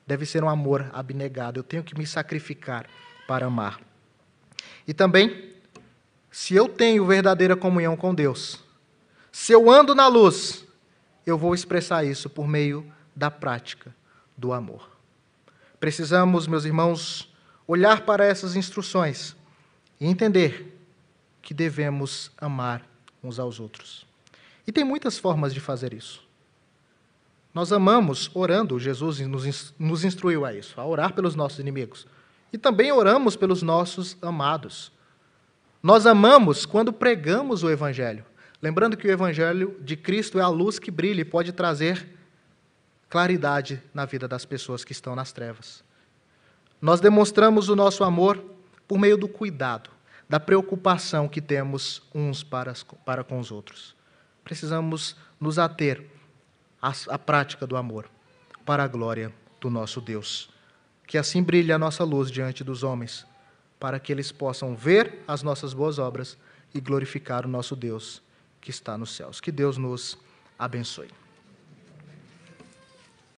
Deve 0.05 0.25
ser 0.25 0.43
um 0.43 0.49
amor 0.49 0.89
abnegado. 0.93 1.59
Eu 1.59 1.63
tenho 1.63 1.83
que 1.83 1.97
me 1.97 2.05
sacrificar 2.05 2.87
para 3.27 3.45
amar. 3.45 3.79
E 4.87 4.93
também, 4.93 5.53
se 6.31 6.55
eu 6.55 6.67
tenho 6.67 7.05
verdadeira 7.05 7.55
comunhão 7.55 7.95
com 7.95 8.13
Deus, 8.13 8.59
se 9.31 9.53
eu 9.53 9.69
ando 9.69 9.95
na 9.95 10.07
luz, 10.07 10.65
eu 11.25 11.37
vou 11.37 11.53
expressar 11.53 12.03
isso 12.03 12.29
por 12.29 12.47
meio 12.47 12.91
da 13.15 13.29
prática 13.29 13.95
do 14.37 14.53
amor. 14.53 14.89
Precisamos, 15.79 16.47
meus 16.47 16.65
irmãos, 16.65 17.31
olhar 17.67 18.01
para 18.01 18.25
essas 18.25 18.55
instruções 18.55 19.35
e 19.99 20.05
entender 20.05 20.77
que 21.41 21.53
devemos 21.53 22.31
amar 22.37 22.85
uns 23.23 23.39
aos 23.39 23.59
outros. 23.59 24.05
E 24.65 24.71
tem 24.71 24.83
muitas 24.83 25.17
formas 25.17 25.53
de 25.53 25.59
fazer 25.59 25.93
isso. 25.93 26.23
Nós 27.53 27.71
amamos 27.71 28.31
orando, 28.33 28.79
Jesus 28.79 29.19
nos 29.77 30.03
instruiu 30.03 30.45
a 30.45 30.53
isso, 30.53 30.79
a 30.79 30.85
orar 30.85 31.13
pelos 31.13 31.35
nossos 31.35 31.59
inimigos. 31.59 32.07
E 32.51 32.57
também 32.57 32.91
oramos 32.91 33.35
pelos 33.35 33.61
nossos 33.61 34.17
amados. 34.21 34.91
Nós 35.81 36.05
amamos 36.05 36.65
quando 36.65 36.91
pregamos 36.91 37.61
o 37.61 37.69
Evangelho. 37.69 38.25
Lembrando 38.61 38.95
que 38.95 39.07
o 39.07 39.11
Evangelho 39.11 39.77
de 39.81 39.97
Cristo 39.97 40.39
é 40.39 40.41
a 40.41 40.47
luz 40.47 40.79
que 40.79 40.89
brilha 40.89 41.21
e 41.21 41.25
pode 41.25 41.51
trazer 41.51 42.07
claridade 43.13 43.79
na 43.93 44.05
vida 44.05 44.27
das 44.27 44.43
pessoas 44.43 44.83
que 44.83 44.91
estão 44.91 45.15
nas 45.15 45.31
trevas. 45.31 45.83
Nós 46.81 46.99
demonstramos 46.99 47.69
o 47.69 47.75
nosso 47.75 48.03
amor 48.03 48.43
por 48.87 48.97
meio 48.97 49.15
do 49.15 49.27
cuidado, 49.27 49.91
da 50.27 50.39
preocupação 50.39 51.29
que 51.29 51.39
temos 51.39 52.01
uns 52.11 52.41
para, 52.41 52.73
para 53.05 53.23
com 53.23 53.37
os 53.37 53.51
outros. 53.51 53.95
Precisamos 54.43 55.15
nos 55.39 55.59
ater 55.59 56.03
à, 56.81 56.91
à 57.09 57.19
prática 57.19 57.67
do 57.67 57.77
amor, 57.77 58.09
para 58.65 58.83
a 58.83 58.87
glória 58.87 59.31
do 59.61 59.69
nosso 59.69 60.01
Deus. 60.01 60.49
Que 61.05 61.19
assim 61.19 61.43
brilhe 61.43 61.71
a 61.71 61.77
nossa 61.77 62.03
luz 62.03 62.31
diante 62.31 62.63
dos 62.63 62.81
homens, 62.81 63.27
para 63.79 63.99
que 63.99 64.11
eles 64.11 64.31
possam 64.31 64.75
ver 64.75 65.23
as 65.27 65.43
nossas 65.43 65.71
boas 65.71 65.99
obras 65.99 66.35
e 66.73 66.81
glorificar 66.81 67.45
o 67.45 67.49
nosso 67.49 67.75
Deus 67.75 68.23
que 68.59 68.71
está 68.71 68.97
nos 68.97 69.15
céus. 69.15 69.39
Que 69.39 69.51
Deus 69.51 69.77
nos 69.77 70.17
abençoe. 70.57 71.22